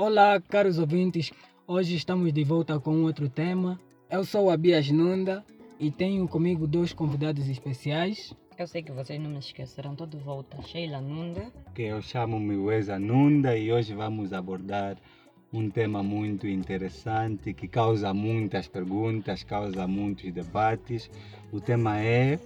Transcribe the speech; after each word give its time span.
Olá, 0.00 0.40
caros 0.40 0.78
ouvintes. 0.78 1.32
Hoje 1.66 1.96
estamos 1.96 2.32
de 2.32 2.44
volta 2.44 2.78
com 2.78 3.02
outro 3.02 3.28
tema. 3.28 3.80
Eu 4.08 4.22
sou 4.22 4.48
a 4.48 4.56
Bia 4.56 4.80
Nunda 4.92 5.44
e 5.76 5.90
tenho 5.90 6.28
comigo 6.28 6.68
dois 6.68 6.92
convidados 6.92 7.48
especiais. 7.48 8.32
Eu 8.56 8.68
sei 8.68 8.80
que 8.80 8.92
vocês 8.92 9.20
não 9.20 9.28
me 9.28 9.40
esquecerão, 9.40 9.96
tô 9.96 10.06
de 10.06 10.16
volta. 10.16 10.62
Sheila 10.62 11.00
Nunda. 11.00 11.52
que 11.74 11.82
eu 11.82 12.00
chamo-me 12.00 12.56
Wesa 12.56 12.96
Nunda 12.96 13.56
e 13.58 13.72
hoje 13.72 13.92
vamos 13.92 14.32
abordar 14.32 14.96
um 15.52 15.68
tema 15.68 16.00
muito 16.00 16.46
interessante 16.46 17.52
que 17.52 17.66
causa 17.66 18.14
muitas 18.14 18.68
perguntas, 18.68 19.42
causa 19.42 19.88
muitos 19.88 20.32
debates. 20.32 21.10
O 21.50 21.60
tema 21.60 21.98
é 21.98 22.38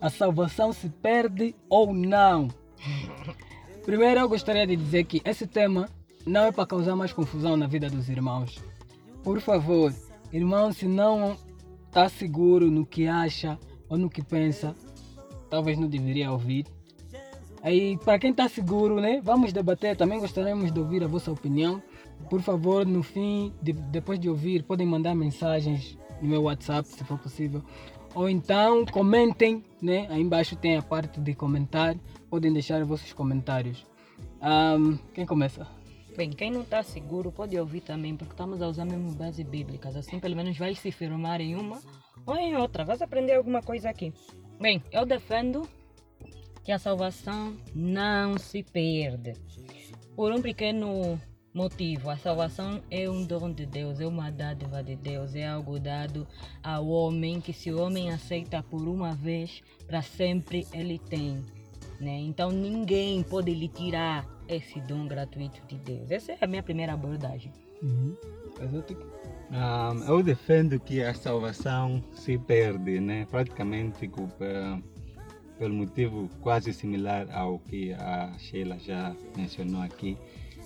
A 0.00 0.10
salvação 0.10 0.72
se 0.72 0.88
perde 0.88 1.54
ou 1.68 1.94
não? 1.94 2.48
Primeiro, 3.86 4.18
eu 4.18 4.28
gostaria 4.28 4.66
de 4.66 4.74
dizer 4.74 5.04
que 5.04 5.22
esse 5.24 5.46
tema 5.46 5.88
não 6.26 6.42
é 6.44 6.52
para 6.52 6.66
causar 6.66 6.96
mais 6.96 7.12
confusão 7.12 7.56
na 7.56 7.66
vida 7.66 7.88
dos 7.88 8.08
irmãos. 8.08 8.58
Por 9.22 9.40
favor, 9.40 9.92
irmão, 10.32 10.72
se 10.72 10.86
não 10.86 11.36
está 11.86 12.08
seguro 12.08 12.70
no 12.70 12.84
que 12.84 13.06
acha 13.06 13.58
ou 13.88 13.96
no 13.96 14.10
que 14.10 14.22
pensa, 14.22 14.74
talvez 15.48 15.78
não 15.78 15.88
deveria 15.88 16.30
ouvir. 16.30 16.66
Aí, 17.62 17.96
para 18.04 18.18
quem 18.18 18.30
está 18.30 18.48
seguro, 18.48 19.00
né? 19.00 19.20
Vamos 19.24 19.52
debater. 19.52 19.96
Também 19.96 20.20
gostaríamos 20.20 20.70
de 20.70 20.78
ouvir 20.78 21.02
a 21.02 21.08
vossa 21.08 21.32
opinião. 21.32 21.82
Por 22.30 22.40
favor, 22.40 22.86
no 22.86 23.02
fim, 23.02 23.52
de- 23.60 23.72
depois 23.72 24.20
de 24.20 24.28
ouvir, 24.28 24.62
podem 24.62 24.86
mandar 24.86 25.14
mensagens 25.16 25.98
no 26.22 26.28
meu 26.28 26.42
WhatsApp, 26.42 26.86
se 26.88 27.02
for 27.04 27.18
possível. 27.18 27.62
Ou 28.14 28.28
então 28.30 28.86
comentem, 28.86 29.64
né? 29.82 30.06
Aí 30.10 30.22
embaixo 30.22 30.54
tem 30.54 30.76
a 30.76 30.82
parte 30.82 31.20
de 31.20 31.34
comentar. 31.34 31.96
Podem 32.30 32.52
deixar 32.52 32.80
os 32.80 32.88
vossos 32.88 33.12
comentários. 33.12 33.84
Ahm, 34.40 34.96
quem 35.12 35.26
começa? 35.26 35.66
Bem, 36.16 36.30
quem 36.30 36.50
não 36.50 36.62
está 36.62 36.82
seguro 36.82 37.30
pode 37.30 37.58
ouvir 37.58 37.82
também, 37.82 38.16
porque 38.16 38.32
estamos 38.32 38.62
a 38.62 38.68
usar 38.68 38.86
mesmo 38.86 39.12
bases 39.12 39.44
bíblicas. 39.44 39.94
Assim, 39.94 40.18
pelo 40.18 40.34
menos 40.34 40.56
vai 40.56 40.74
se 40.74 40.90
firmar 40.90 41.42
em 41.42 41.54
uma 41.54 41.78
ou 42.24 42.36
em 42.36 42.56
outra. 42.56 42.84
Vai 42.84 42.96
aprender 42.98 43.34
alguma 43.34 43.60
coisa 43.60 43.90
aqui. 43.90 44.14
Bem, 44.58 44.82
eu 44.90 45.04
defendo 45.04 45.68
que 46.64 46.72
a 46.72 46.78
salvação 46.78 47.54
não 47.74 48.38
se 48.38 48.62
perde. 48.62 49.34
Por 50.16 50.32
um 50.32 50.40
pequeno 50.40 51.20
motivo. 51.56 52.10
A 52.10 52.16
salvação 52.16 52.82
é 52.90 53.08
um 53.08 53.24
dom 53.24 53.50
de 53.50 53.64
Deus, 53.64 53.98
é 53.98 54.06
uma 54.06 54.30
dádiva 54.30 54.82
de 54.82 54.94
Deus, 54.94 55.34
é 55.34 55.46
algo 55.46 55.78
dado 55.78 56.26
ao 56.62 56.86
homem 56.86 57.40
que 57.40 57.52
se 57.52 57.70
o 57.70 57.80
homem 57.80 58.10
aceita 58.10 58.62
por 58.62 58.88
uma 58.88 59.14
vez, 59.14 59.62
para 59.86 60.02
sempre 60.02 60.66
ele 60.72 60.98
tem. 60.98 61.44
Né? 61.98 62.18
Então 62.20 62.50
ninguém 62.50 63.22
pode 63.22 63.54
lhe 63.54 63.68
tirar 63.68 64.35
esse 64.48 64.80
dom 64.80 65.06
gratuito 65.06 65.60
de 65.66 65.76
Deus. 65.76 66.10
Essa 66.10 66.32
é 66.32 66.38
a 66.40 66.46
minha 66.46 66.62
primeira 66.62 66.92
abordagem. 66.92 67.52
Exótico. 68.62 69.02
Ah, 69.50 69.92
eu 70.08 70.22
defendo 70.22 70.78
que 70.80 71.02
a 71.02 71.14
salvação 71.14 72.02
se 72.12 72.36
perde, 72.38 72.98
né? 73.00 73.26
Praticamente 73.30 74.10
eh, 74.40 74.78
pelo 75.58 75.74
motivo 75.74 76.28
quase 76.40 76.72
similar 76.72 77.28
ao 77.32 77.58
que 77.58 77.92
a 77.92 78.32
Sheila 78.38 78.78
já 78.78 79.14
mencionou 79.36 79.82
aqui, 79.82 80.16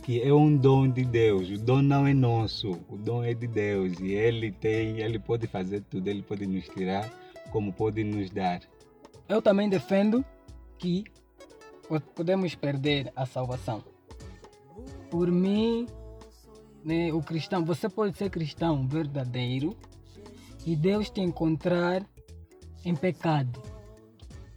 que 0.03 0.23
é 0.23 0.33
um 0.33 0.57
dom 0.57 0.89
de 0.89 1.05
Deus. 1.05 1.51
O 1.51 1.59
dom 1.59 1.83
não 1.83 2.07
é 2.07 2.15
nosso, 2.15 2.71
o 2.89 2.97
dom 2.97 3.23
é 3.23 3.35
de 3.35 3.47
Deus 3.47 3.99
e 4.01 4.13
Ele 4.13 4.51
tem, 4.51 5.01
Ele 5.01 5.19
pode 5.19 5.47
fazer 5.47 5.83
tudo, 5.83 6.09
Ele 6.09 6.23
pode 6.23 6.47
nos 6.47 6.67
tirar, 6.69 7.11
como 7.51 7.73
pode 7.73 8.03
nos 8.03 8.31
dar. 8.31 8.61
Eu 9.29 9.43
também 9.43 9.69
defendo 9.69 10.25
que 10.79 11.05
podemos 11.99 12.55
perder 12.55 13.13
a 13.17 13.27
salvação. 13.27 13.83
Por 15.11 15.31
mim, 15.31 15.87
né, 16.85 17.13
o 17.13 17.21
cristão, 17.21 17.65
você 17.65 17.89
pode 17.89 18.17
ser 18.17 18.31
cristão 18.31 18.87
verdadeiro 18.87 19.77
e 20.65 20.77
Deus 20.77 21.11
te 21.11 21.21
encontrar 21.21 22.07
em 22.85 22.95
pecado. 22.95 23.61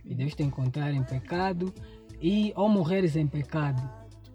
E 0.05 0.13
Deus 0.13 0.35
te 0.35 0.43
encontrar 0.43 0.93
em 0.93 1.03
pecado 1.03 1.73
e 2.21 2.53
ou 2.55 2.69
morreres 2.69 3.15
em 3.15 3.25
pecado. 3.25 3.81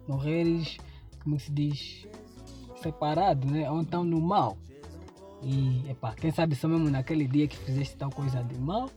Morreres, 0.07 0.77
como 1.23 1.39
se 1.39 1.51
diz, 1.51 2.07
separado, 2.81 3.47
né? 3.47 3.69
Ou 3.69 3.81
então 3.81 4.03
no 4.03 4.19
mal. 4.19 4.57
E, 5.41 5.89
epá, 5.89 6.13
quem 6.13 6.31
sabe 6.31 6.55
só 6.55 6.67
mesmo 6.67 6.89
naquele 6.89 7.27
dia 7.27 7.47
que 7.47 7.55
fizeste 7.55 7.95
tal 7.95 8.09
coisa 8.09 8.43
de 8.43 8.57
mal, 8.59 8.89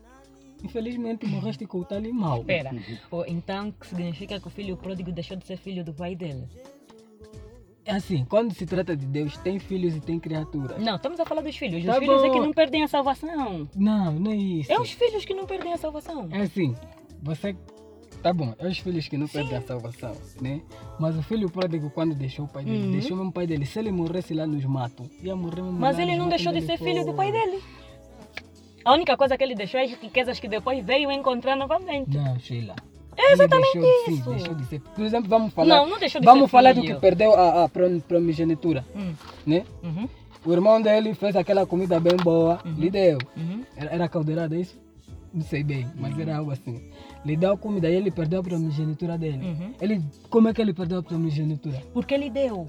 infelizmente 0.62 1.26
morreste 1.26 1.66
com 1.66 1.78
o 1.78 1.84
tal 1.84 2.00
mal. 2.12 2.38
Espera, 2.40 2.70
Pô, 3.10 3.24
então 3.26 3.72
que 3.72 3.86
significa 3.86 4.38
que 4.40 4.46
o 4.46 4.50
filho 4.50 4.76
pródigo 4.76 5.10
deixou 5.12 5.36
de 5.36 5.46
ser 5.46 5.56
filho 5.56 5.84
do 5.84 5.92
pai 5.92 6.14
dele? 6.14 6.46
É 7.84 7.92
assim, 7.96 8.24
quando 8.24 8.54
se 8.54 8.64
trata 8.64 8.96
de 8.96 9.04
Deus, 9.06 9.36
tem 9.38 9.58
filhos 9.58 9.96
e 9.96 10.00
tem 10.00 10.18
criaturas. 10.20 10.80
Não, 10.80 10.94
estamos 10.94 11.18
a 11.18 11.24
falar 11.26 11.40
dos 11.42 11.56
filhos. 11.56 11.80
Os 11.80 11.86
Tá 11.86 11.98
filhos 11.98 12.22
é 12.22 12.28
bom. 12.28 12.32
que 12.32 12.40
não 12.40 12.52
perdem 12.52 12.84
a 12.84 12.88
salvação. 12.88 13.68
Não, 13.74 14.12
não 14.12 14.30
é 14.30 14.36
isso. 14.36 14.72
É 14.72 14.78
os 14.80 14.92
filhos 14.92 15.24
que 15.24 15.34
não 15.34 15.46
perdem 15.46 15.72
a 15.72 15.76
salvação. 15.76 16.28
É 16.30 16.42
assim, 16.42 16.74
você. 17.20 17.56
Tá 18.22 18.32
bom, 18.32 18.54
é 18.56 18.68
os 18.68 18.78
filhos 18.78 19.08
que 19.08 19.16
não 19.18 19.26
perdem 19.26 19.56
a 19.56 19.60
salvação, 19.62 20.12
né? 20.40 20.62
Mas 21.00 21.16
o 21.16 21.22
filho 21.24 21.50
pródigo, 21.50 21.90
quando 21.90 22.14
deixou 22.14 22.44
o 22.44 22.48
pai 22.48 22.64
dele, 22.64 22.84
Uhum. 22.84 22.90
deixou 22.92 23.16
mesmo 23.16 23.30
o 23.30 23.32
pai 23.32 23.48
dele. 23.48 23.66
Se 23.66 23.80
ele 23.80 23.90
morresse 23.90 24.32
lá 24.32 24.46
nos 24.46 24.64
matos, 24.64 25.08
ia 25.20 25.34
morrer 25.34 25.62
mesmo 25.62 25.76
Mas 25.80 25.98
ele 25.98 26.14
não 26.16 26.28
deixou 26.28 26.52
de 26.52 26.60
ser 26.62 26.78
filho 26.78 27.04
do 27.04 27.12
pai 27.14 27.32
dele. 27.32 27.60
A 28.84 28.92
única 28.92 29.16
coisa 29.16 29.36
que 29.36 29.44
ele 29.44 29.54
deixou 29.54 29.78
é 29.80 29.84
as 29.84 29.92
riquezas 29.92 30.38
que 30.40 30.48
depois 30.48 30.84
veio 30.84 31.10
encontrar 31.10 31.56
novamente. 31.56 32.16
Não, 32.16 32.38
Sheila. 32.38 32.74
É 33.16 33.32
exatamente 33.32 33.76
ele 33.76 33.86
deixou, 33.86 34.14
isso. 34.14 34.24
Sim, 34.24 34.30
deixou 34.36 34.54
de 34.54 34.64
ser. 34.66 34.80
Por 34.80 35.04
exemplo, 35.04 35.28
vamos 35.28 35.52
falar. 35.52 35.68
Não, 35.76 35.86
não 35.86 35.98
deixou 35.98 36.20
de 36.20 36.24
vamos 36.24 36.50
falar 36.50 36.72
do 36.74 36.80
filho. 36.80 36.94
que 36.94 37.00
perdeu 37.00 37.34
a, 37.34 37.64
a 37.64 37.68
primogenitura, 37.68 38.84
Hum, 38.96 39.12
né? 39.46 39.64
uhum, 39.82 40.08
O 40.44 40.52
irmão 40.52 40.80
dele 40.80 41.12
fez 41.14 41.36
aquela 41.36 41.66
comida 41.66 42.00
bem 42.00 42.16
boa, 42.16 42.60
lhe 42.64 42.90
deu. 42.90 43.18
uhum. 43.36 43.62
Era, 43.76 43.90
era 43.94 44.08
caldeirada 44.08 44.56
isso? 44.56 44.80
Não 45.34 45.42
sei 45.42 45.62
bem, 45.62 45.86
mas 45.96 46.18
era 46.18 46.36
algo 46.36 46.50
assim. 46.50 46.90
Lhe 47.24 47.36
deu 47.36 47.56
comida 47.56 47.88
e 47.88 47.94
ele 47.94 48.10
perdeu 48.10 48.40
a 48.40 48.42
primogenitura 48.42 49.16
dele. 49.16 49.44
Uhum. 49.46 49.72
Ele, 49.80 50.02
como 50.28 50.48
é 50.48 50.52
que 50.54 50.60
ele 50.60 50.74
perdeu 50.74 50.98
a 50.98 51.02
primogenitura? 51.02 51.82
Porque 51.94 52.12
ele 52.14 52.28
deu. 52.28 52.68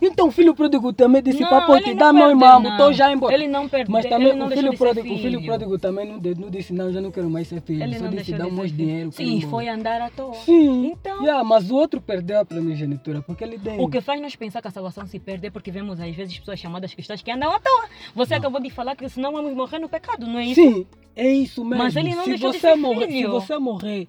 Então 0.00 0.28
o 0.28 0.30
filho 0.30 0.54
pródigo 0.54 0.92
também 0.92 1.22
disse, 1.22 1.40
Não, 1.40 1.48
papai, 1.48 1.76
ele 1.76 1.84
te 1.84 1.90
não 1.90 1.96
dá 1.96 2.12
meu 2.12 2.28
irmão, 2.28 2.60
não. 2.60 2.70
estou 2.72 2.92
já 2.92 3.10
embora. 3.12 3.32
Ele 3.34 3.48
não 3.48 3.68
perdeu, 3.68 3.92
Mas 3.92 4.04
também 4.06 4.34
não 4.36 4.46
o 4.46 4.50
filho 4.50 4.70
de 4.70 4.76
pródigo, 4.76 5.06
o 5.06 5.16
filho 5.18 5.38
filho. 5.38 5.44
pródigo 5.44 5.78
também 5.78 6.06
não, 6.06 6.18
de- 6.18 6.34
não 6.38 6.50
disse, 6.50 6.72
não, 6.72 6.92
já 6.92 7.00
não 7.00 7.10
quero 7.10 7.30
mais 7.30 7.48
ser 7.48 7.60
filho. 7.62 7.82
Ele 7.82 7.98
Só 7.98 8.04
não 8.04 8.10
disse, 8.10 8.32
dá 8.32 8.44
de 8.44 8.50
um 8.50 8.54
de 8.56 8.62
filho. 8.62 8.76
dinheiro. 8.76 9.12
Sim, 9.12 9.40
foi 9.42 9.68
andar 9.68 10.00
à 10.02 10.10
toa. 10.10 10.34
Sim, 10.34 10.86
Então, 10.88 11.22
yeah, 11.22 11.42
mas 11.42 11.70
o 11.70 11.74
outro 11.76 12.00
perdeu 12.00 12.40
a 12.40 12.44
primogenitura 12.44 13.22
porque 13.22 13.42
ele 13.42 13.56
deu. 13.58 13.80
o 13.80 13.88
que 13.88 14.00
faz 14.00 14.20
nós 14.20 14.36
pensar 14.36 14.60
que 14.60 14.68
a 14.68 14.70
salvação 14.70 15.06
se 15.06 15.18
perde 15.18 15.46
é 15.46 15.50
porque 15.50 15.70
vemos 15.70 15.98
às 16.00 16.14
vezes 16.14 16.38
pessoas 16.38 16.58
chamadas 16.60 16.92
cristãs 16.92 17.22
que 17.22 17.30
andam 17.30 17.50
à 17.50 17.58
toa. 17.58 17.84
Você 18.14 18.34
acabou 18.34 18.60
de 18.60 18.70
falar 18.70 18.96
que 18.96 19.08
senão 19.08 19.32
vamos 19.32 19.54
morrer 19.54 19.78
no 19.78 19.88
pecado, 19.88 20.26
não 20.26 20.38
é 20.38 20.44
isso? 20.46 20.60
Sim, 20.60 20.86
é 21.14 21.28
isso 21.32 21.64
mesmo. 21.64 21.82
Mas 21.82 21.96
ele 21.96 22.14
não 22.14 22.24
se 22.24 22.30
deixou 22.30 22.50
de 22.52 22.58
você 22.58 22.68
ser 22.70 22.76
morrer, 22.76 23.06
Se 23.06 23.12
filho. 23.12 23.30
você 23.30 23.58
morrer 23.58 24.08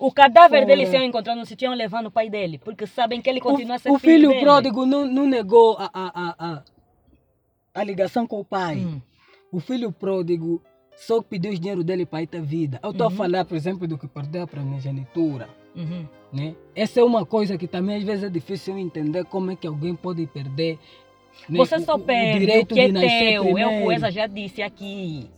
O 0.00 0.10
cadáver 0.10 0.64
dele 0.64 0.82
Ora. 0.86 0.90
se 0.90 1.04
encontrado 1.04 1.36
no 1.38 1.44
sítio 1.44 1.70
levando 1.72 2.06
o 2.06 2.10
pai 2.10 2.30
dele, 2.30 2.58
porque 2.58 2.86
sabem 2.86 3.20
que 3.20 3.28
ele 3.28 3.40
continua 3.40 3.76
a 3.76 3.78
ser 3.78 3.90
o, 3.90 3.94
o 3.94 3.98
filho 3.98 4.30
dele. 4.30 4.40
pródigo 4.40 4.86
não, 4.86 5.06
não 5.06 5.26
negou 5.26 5.76
a, 5.78 5.90
a, 5.92 6.10
a, 6.14 6.34
a, 6.54 6.62
a 7.74 7.84
ligação 7.84 8.26
com 8.26 8.40
o 8.40 8.44
pai. 8.44 8.76
Hum. 8.78 9.00
O 9.52 9.60
filho 9.60 9.92
pródigo 9.92 10.62
só 10.96 11.20
pediu 11.22 11.52
o 11.52 11.58
dinheiro 11.58 11.84
dele 11.84 12.06
para 12.06 12.22
ir 12.22 12.26
ter 12.28 12.40
vida. 12.40 12.80
Eu 12.82 12.92
estou 12.92 13.08
Uhum. 13.08 13.12
a 13.12 13.16
falar, 13.16 13.44
por 13.44 13.56
exemplo, 13.56 13.86
do 13.86 13.98
que 13.98 14.08
perdeu 14.08 14.42
a 14.42 14.46
primogenitura. 14.46 15.48
Uhum. 15.76 16.06
Né? 16.32 16.54
Essa 16.74 17.00
é 17.00 17.04
uma 17.04 17.26
coisa 17.26 17.58
que 17.58 17.66
também 17.66 17.96
às 17.96 18.02
vezes 18.02 18.24
é 18.24 18.28
difícil 18.30 18.78
entender 18.78 19.24
como 19.24 19.50
é 19.50 19.56
que 19.56 19.66
alguém 19.66 19.94
pode 19.94 20.26
perder. 20.26 20.78
né, 21.48 21.58
Você 21.58 21.76
o- 21.76 21.80
só 21.80 21.94
o- 21.94 21.96
o 21.96 22.00
perde 22.00 22.36
o 22.36 22.40
direito 22.40 22.74
que 22.74 22.80
é 22.80 22.88
teu. 22.90 22.98
É 23.02 23.38
o 23.38 23.42
o 23.42 23.44
primeiro. 23.44 23.92
Eza 23.92 24.10
já 24.10 24.26
disse 24.26 24.62
aqui. 24.62 25.28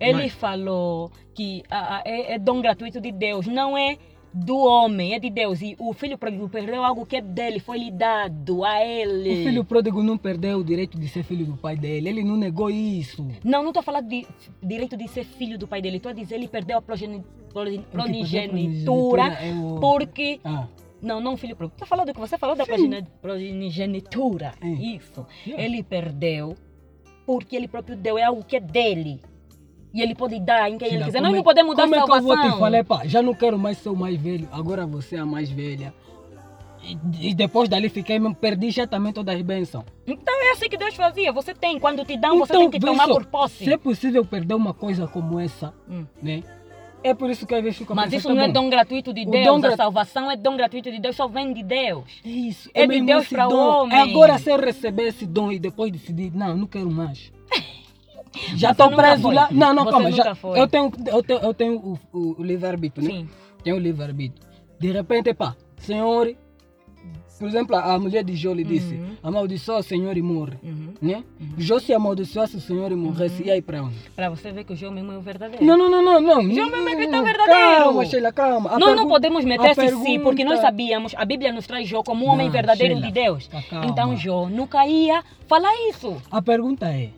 Ele 0.00 0.12
Mas- 0.14 0.32
falou 0.32 1.10
que 1.34 1.62
ah, 1.70 1.96
ah, 1.96 2.02
é, 2.04 2.34
é 2.34 2.38
dom 2.38 2.60
gratuito 2.60 3.00
de 3.00 3.10
Deus, 3.12 3.46
não 3.46 3.76
é 3.76 3.96
do 4.36 4.56
homem, 4.58 5.14
é 5.14 5.18
de 5.20 5.30
Deus. 5.30 5.62
E 5.62 5.76
o 5.78 5.92
filho 5.92 6.18
pródigo 6.18 6.48
perdeu 6.48 6.82
algo 6.84 7.06
que 7.06 7.16
é 7.16 7.20
dele, 7.20 7.60
foi 7.60 7.78
lhe 7.78 7.90
dado 7.90 8.64
a 8.64 8.84
ele. 8.84 9.42
O 9.42 9.44
filho 9.44 9.64
pródigo 9.64 10.02
não 10.02 10.18
perdeu 10.18 10.58
o 10.58 10.64
direito 10.64 10.98
de 10.98 11.06
ser 11.08 11.22
filho 11.22 11.46
do 11.46 11.56
pai 11.56 11.76
dele. 11.76 12.08
Ele 12.08 12.24
não 12.24 12.36
negou 12.36 12.68
isso. 12.68 13.24
Não, 13.44 13.62
não 13.62 13.70
estou 13.70 13.82
falando 13.82 14.08
de 14.08 14.26
direito 14.60 14.96
de 14.96 15.06
ser 15.06 15.24
filho 15.24 15.56
do 15.56 15.68
pai 15.68 15.80
dele. 15.80 15.98
Estou 15.98 16.10
a 16.10 16.12
dizer 16.14 16.34
ele 16.34 16.48
perdeu 16.48 16.78
a 16.78 16.82
progeni, 16.82 17.22
a 17.48 17.52
progenitura 17.92 19.22
é 19.34 19.52
porque 19.80 20.40
Ah, 20.44 20.66
Não, 21.00 21.20
não 21.20 21.36
filho 21.36 21.54
próprio. 21.54 21.78
Tá 21.78 21.86
falando 21.86 22.06
do 22.08 22.14
que 22.14 22.20
você 22.20 22.36
falou 22.38 22.56
da 22.56 22.64
progeni- 22.64 23.06
primogenitura. 23.22 24.54
É. 24.60 24.66
Isso. 24.68 25.26
Yeah. 25.46 25.62
Ele 25.64 25.82
perdeu 25.82 26.56
porque 27.26 27.54
ele 27.54 27.68
próprio 27.68 27.96
deu. 27.96 28.18
É 28.18 28.24
algo 28.24 28.44
que 28.44 28.56
é 28.56 28.60
dele. 28.60 29.20
E 29.94 30.02
ele 30.02 30.14
pode 30.14 30.40
dar 30.40 30.68
em 30.68 30.76
quem 30.76 30.88
ele 30.88 30.96
Filha, 30.96 31.04
quiser. 31.06 31.18
como 31.18 31.28
Nós 31.28 31.34
é- 31.34 31.36
não 31.38 31.44
podemos 31.44 31.70
mudar 31.70 31.82
Como 31.84 31.94
a 31.94 31.98
é 31.98 32.00
que 32.00 32.10
eu 32.10 32.14
salvação. 32.14 32.42
vou 32.44 32.52
te 32.52 32.58
falar, 32.58 32.84
pá, 32.84 33.06
já 33.06 33.22
não 33.22 33.32
quero 33.34 33.56
mais 33.58 33.78
ser 33.78 33.90
o 33.90 33.96
mais 33.96 34.20
velho, 34.20 34.48
agora 34.50 34.84
você 34.86 35.14
é 35.16 35.20
a 35.20 35.24
mais 35.26 35.48
velha. 35.48 35.94
E, 36.82 37.30
e 37.30 37.34
depois 37.34 37.68
dali 37.68 37.88
fiquei, 37.88 38.18
mesmo, 38.18 38.34
perdi 38.34 38.70
já 38.70 38.86
também 38.86 39.12
todas 39.12 39.34
as 39.36 39.40
bênçãos. 39.40 39.84
Então 40.06 40.34
é 40.42 40.50
assim 40.52 40.68
que 40.68 40.76
Deus 40.76 40.94
fazia. 40.94 41.32
Você 41.32 41.54
tem. 41.54 41.78
Quando 41.80 42.04
te 42.04 42.14
dão, 42.16 42.38
você 42.38 42.52
Então, 42.52 42.62
tem 42.62 42.70
que 42.72 42.80
tomar 42.86 43.06
só, 43.06 43.14
por 43.14 43.24
posse. 43.24 43.64
Se 43.64 43.72
é 43.72 43.78
possível 43.78 44.22
perder 44.24 44.54
uma 44.54 44.74
coisa 44.74 45.06
como 45.06 45.38
essa, 45.40 45.72
Hum. 45.88 46.04
né? 46.20 46.42
É 47.02 47.14
por 47.14 47.30
isso 47.30 47.46
que 47.46 47.54
às 47.54 47.62
vezes 47.62 47.78
fica 47.78 47.94
Mas 47.94 48.12
isso 48.12 48.28
tá 48.28 48.34
não 48.34 48.40
é 48.42 48.46
bom, 48.46 48.52
dom 48.52 48.70
gratuito 48.70 49.12
de 49.14 49.22
O 49.26 49.30
Deus. 49.30 49.44
dom 49.60 49.66
A 49.66 49.76
salvação 49.76 50.30
é 50.30 50.36
dom 50.36 50.56
gratuito 50.56 50.90
de 50.90 50.98
Deus, 51.00 51.14
só 51.16 51.28
vem 51.28 51.52
de 51.52 51.62
Deus. 51.62 52.04
É 52.24 52.28
isso. 52.28 52.70
É 52.74 52.82
de 52.82 52.88
mesmo 52.88 53.06
Deus 53.06 53.22
esse 53.24 53.34
pra 53.34 53.46
dom. 53.46 53.56
homem. 53.84 53.96
É 53.98 54.02
agora 54.02 54.38
se 54.38 54.50
eu 54.50 54.58
receber 54.58 55.08
esse 55.08 55.24
dom 55.26 55.52
e 55.52 55.58
depois 55.58 55.90
decidir, 55.92 56.34
não, 56.34 56.56
não 56.56 56.66
quero 56.66 56.90
mais. 56.90 57.32
Já 58.56 58.70
estou 58.72 58.90
preso 58.90 59.30
lá. 59.30 59.48
Não, 59.50 59.72
não, 59.74 59.84
Você 59.84 59.90
calma. 59.90 60.12
Já, 60.12 60.34
foi. 60.34 60.58
eu 60.60 60.66
tenho, 60.68 60.92
eu 61.06 61.22
tenho, 61.22 61.40
eu 61.40 61.54
tenho 61.54 61.76
o, 61.76 61.98
o, 62.12 62.40
o 62.40 62.42
livre-arbítrio, 62.44 63.06
né? 63.06 63.10
Sim. 63.14 63.28
Tenho 63.62 63.76
o 63.76 63.78
livre-arbítrio. 63.80 64.46
De 64.78 64.90
repente, 64.90 65.32
pá, 65.32 65.54
Senhor, 65.78 66.34
por 67.38 67.48
exemplo, 67.48 67.74
a 67.76 67.98
mulher 67.98 68.22
de 68.24 68.34
Jó 68.36 68.52
lhe 68.52 68.62
disse, 68.64 68.94
Uhum. 68.94 69.16
amaldiçoa 69.22 69.78
o 69.78 69.82
Senhor 69.82 70.16
e 70.16 70.22
morre. 70.22 70.56
Uhum. 70.62 70.94
Né? 71.02 71.24
Jó 71.58 71.78
se 71.78 71.92
amaldiçoasse 71.92 72.56
o 72.56 72.60
Senhor 72.60 72.90
e 72.92 72.94
morresse, 72.94 73.42
e 73.44 73.50
aí 73.50 73.60
para 73.60 73.82
onde? 73.82 73.96
Para 74.14 74.30
você 74.30 74.52
ver 74.52 74.64
que 74.64 74.72
o 74.72 74.76
João 74.76 74.92
mesmo 74.92 75.12
é 75.12 75.16
o 75.18 75.20
verdadeiro. 75.20 75.64
Não, 75.64 75.76
não, 75.76 75.90
não, 75.90 76.02
não, 76.02 76.20
não. 76.20 76.54
João 76.54 76.70
mesmo 76.70 76.88
é 76.88 76.96
que 76.96 77.08
tá 77.08 77.22
verdadeiro. 77.22 77.60
Calma, 77.84 78.06
Sheila, 78.06 78.32
calma. 78.32 78.70
A 78.72 78.78
nós 78.78 78.94
não 78.96 79.08
podemos 79.08 79.44
meter 79.44 79.70
esse 79.70 79.96
sim, 80.02 80.20
porque 80.20 80.44
nós 80.44 80.54
pergunta- 80.54 80.62
sabíamos, 80.62 81.14
a 81.16 81.24
Bíblia 81.24 81.52
nos 81.52 81.66
traz 81.66 81.88
Jó 81.88 82.02
como 82.02 82.24
um 82.26 82.28
homem 82.30 82.46
Não, 82.46 82.52
verdadeiro 82.52 82.94
Sheila, 82.94 83.06
de 83.08 83.12
Deus. 83.12 83.48
tá. 83.48 83.62
Então 83.84 84.16
Jó 84.16 84.48
nunca 84.48 84.86
ia 84.86 85.22
falar 85.48 85.72
isso. 85.88 86.16
A 86.30 86.40
pergunta 86.40 86.86
é: 86.88 87.10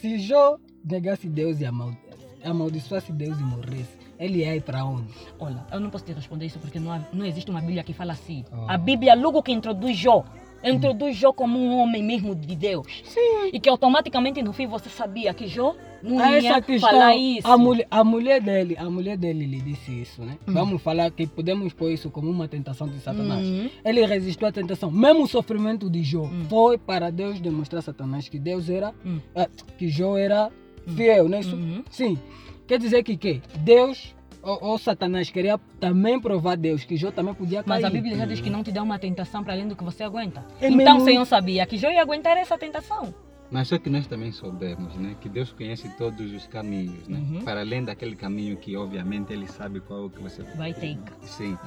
se 0.00 0.18
Jó 0.18 0.56
negasse 0.84 1.28
Deus 1.28 1.60
e 1.60 1.66
amal- 1.66 1.96
amaldiçoasse 2.44 3.12
Deus 3.12 3.38
e 3.38 3.42
morresse, 3.42 3.96
ele 4.18 4.38
ia 4.38 4.56
ir 4.56 4.62
para 4.62 4.84
onde? 4.84 5.12
Olha, 5.38 5.64
eu 5.72 5.80
não 5.80 5.90
posso 5.90 6.04
te 6.04 6.12
responder 6.12 6.46
isso 6.46 6.58
porque 6.58 6.78
não, 6.80 6.92
há- 6.92 7.06
não 7.12 7.24
existe 7.26 7.50
uma 7.50 7.60
Bíblia 7.60 7.82
que 7.84 7.92
fala 7.92 8.12
assim. 8.12 8.44
Ah. 8.52 8.74
A 8.74 8.78
Bíblia, 8.78 9.14
logo 9.14 9.42
que 9.42 9.52
introduz 9.52 9.96
Jó, 9.96 10.24
introduz 10.64 11.16
Jó 11.16 11.32
como 11.32 11.58
um 11.58 11.78
homem 11.78 12.02
mesmo 12.02 12.34
de 12.34 12.54
Deus. 12.54 12.86
Sim. 13.04 13.50
E 13.52 13.58
que 13.60 13.68
automaticamente 13.68 14.42
no 14.42 14.52
fim 14.52 14.66
você 14.66 14.88
sabia 14.88 15.32
que 15.32 15.46
Jó 15.46 15.74
não 16.02 16.18
A 16.18 16.38
ia 16.38 16.50
essa 16.50 16.62
questão, 16.62 16.90
falar 16.90 17.14
isso. 17.16 17.46
A, 17.46 17.56
mulher, 17.58 17.86
a 17.90 18.02
mulher 18.04 18.40
dele, 18.40 18.76
a 18.78 18.88
mulher 18.90 19.16
dele 19.16 19.44
lhe 19.46 19.60
disse 19.60 20.00
isso, 20.00 20.22
né? 20.22 20.38
Hum. 20.48 20.52
Vamos 20.52 20.82
falar 20.82 21.10
que 21.10 21.26
podemos 21.26 21.72
pôr 21.72 21.90
isso 21.92 22.10
como 22.10 22.30
uma 22.30 22.48
tentação 22.48 22.88
de 22.88 22.98
Satanás. 23.00 23.46
Uhum. 23.46 23.68
Ele 23.84 24.04
resistiu 24.06 24.48
à 24.48 24.52
tentação. 24.52 24.90
Mesmo 24.90 25.24
o 25.24 25.28
sofrimento 25.28 25.88
de 25.90 26.02
Jó 26.02 26.22
Hum. 26.24 26.46
foi 26.48 26.78
para 26.78 27.10
Deus 27.10 27.40
demonstrar 27.40 27.80
a 27.80 27.82
Satanás 27.82 28.28
que 28.28 28.38
Deus 28.38 28.68
era, 28.70 28.94
Hum. 29.04 29.18
ah, 29.34 29.48
que 29.78 29.88
Jó 29.88 30.16
era 30.16 30.50
fiel, 30.96 31.28
né? 31.28 31.40
Isso-. 31.40 31.84
Sim. 31.90 32.18
Quer 32.66 32.78
dizer 32.78 33.02
que 33.02 33.16
que 33.16 33.42
Deus 33.60 34.14
ou, 34.42 34.78
Satanás 34.78 35.30
queria 35.30 35.58
também 35.78 36.20
provar 36.20 36.56
Deus 36.56 36.84
que 36.84 36.96
Jó 36.96 37.10
também 37.10 37.34
podia 37.34 37.62
cair. 37.62 37.68
Mas 37.68 37.84
a 37.84 37.90
Bíblia 37.90 38.16
já 38.16 38.24
diz 38.24 38.40
que 38.40 38.50
não 38.50 38.62
te 38.62 38.72
dá 38.72 38.82
uma 38.82 38.98
tentação 38.98 39.44
para 39.44 39.52
além 39.52 39.68
do 39.68 39.76
que 39.76 39.84
você 39.84 40.02
aguenta. 40.02 40.44
É 40.60 40.68
então 40.68 40.76
mesmo 40.76 41.00
o 41.00 41.04
Senhor 41.04 41.24
sabia 41.26 41.66
que 41.66 41.76
Jó 41.76 41.90
ia 41.90 42.00
aguentar 42.00 42.36
essa 42.36 42.56
tentação. 42.56 43.14
Mas 43.50 43.66
só 43.66 43.78
que 43.78 43.90
nós 43.90 44.06
também 44.06 44.30
soubemos, 44.30 44.94
né? 44.94 45.16
Que 45.20 45.28
Deus 45.28 45.52
conhece 45.52 45.88
todos 45.96 46.32
os 46.32 46.46
caminhos, 46.46 47.08
né? 47.08 47.18
Uhum. 47.18 47.42
Para 47.42 47.60
além 47.60 47.84
daquele 47.84 48.14
caminho 48.14 48.56
que, 48.56 48.76
obviamente, 48.76 49.32
Ele 49.32 49.48
sabe 49.48 49.80
qual 49.80 50.08
que 50.08 50.22
você 50.22 50.42
Vai 50.56 50.72
ter. 50.72 50.96
Sim. 51.22 51.58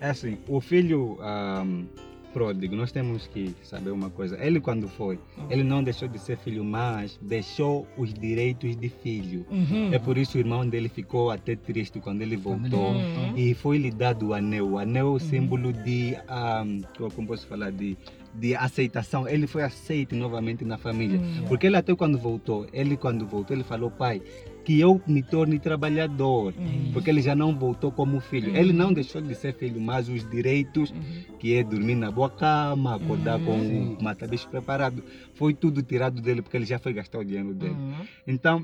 É 0.00 0.10
assim, 0.10 0.38
o 0.48 0.60
filho 0.60 1.16
ahm, 1.20 1.84
pródigo, 2.32 2.76
nós 2.76 2.92
temos 2.92 3.26
que 3.26 3.54
saber 3.62 3.90
uma 3.90 4.10
coisa. 4.10 4.38
Ele, 4.44 4.60
quando 4.60 4.88
foi, 4.88 5.18
ele 5.50 5.62
não 5.62 5.82
deixou 5.82 6.08
de 6.08 6.18
ser 6.18 6.36
filho, 6.38 6.64
mas 6.64 7.18
deixou 7.20 7.86
os 7.96 8.12
direitos 8.12 8.76
de 8.76 8.88
filho. 8.88 9.46
Uhum. 9.50 9.92
É 9.92 9.98
por 9.98 10.16
isso 10.16 10.36
o 10.36 10.40
irmão 10.40 10.66
dele 10.66 10.88
ficou 10.88 11.30
até 11.30 11.56
triste 11.56 12.00
quando 12.00 12.22
ele 12.22 12.36
voltou. 12.36 12.92
Uhum. 12.92 13.36
E 13.36 13.54
foi 13.54 13.78
lhe 13.78 13.90
dado 13.90 14.28
o 14.28 14.34
anel. 14.34 14.70
O 14.70 14.78
anel 14.78 15.08
é 15.08 15.10
o 15.10 15.18
símbolo 15.18 15.72
de, 15.72 16.16
ahm, 16.28 16.80
como 17.14 17.28
posso 17.28 17.46
falar, 17.46 17.70
de, 17.70 17.96
de 18.34 18.54
aceitação. 18.54 19.28
Ele 19.28 19.46
foi 19.46 19.62
aceito 19.62 20.14
novamente 20.14 20.64
na 20.64 20.78
família. 20.78 21.18
Uhum. 21.18 21.44
Porque 21.48 21.66
ele 21.66 21.76
até 21.76 21.94
quando 21.94 22.18
voltou, 22.18 22.66
ele 22.72 22.96
quando 22.96 23.26
voltou, 23.26 23.56
ele 23.56 23.64
falou, 23.64 23.90
pai, 23.90 24.22
que 24.68 24.78
eu 24.78 25.00
me 25.06 25.22
torne 25.22 25.58
trabalhador. 25.58 26.52
Uhum. 26.58 26.90
Porque 26.92 27.08
ele 27.08 27.22
já 27.22 27.34
não 27.34 27.58
voltou 27.58 27.90
como 27.90 28.20
filho. 28.20 28.54
Ele 28.54 28.70
não 28.70 28.92
deixou 28.92 29.18
de 29.22 29.34
ser 29.34 29.54
filho, 29.54 29.80
mas 29.80 30.10
os 30.10 30.28
direitos, 30.28 30.90
Uhum. 30.90 31.38
que 31.38 31.54
é 31.54 31.64
dormir 31.64 31.94
na 31.94 32.10
boa 32.10 32.28
cama, 32.28 32.96
acordar 32.96 33.40
com 33.42 33.58
Sim. 33.60 33.96
o 33.98 34.04
matabicho 34.04 34.46
preparado, 34.50 35.02
foi 35.32 35.54
tudo 35.54 35.82
tirado 35.82 36.20
dele 36.20 36.42
porque 36.42 36.58
ele 36.58 36.66
já 36.66 36.78
foi 36.78 36.92
gastar 36.92 37.18
o 37.20 37.24
dinheiro 37.24 37.54
dele. 37.54 37.72
Uhum. 37.72 37.94
Então, 38.26 38.62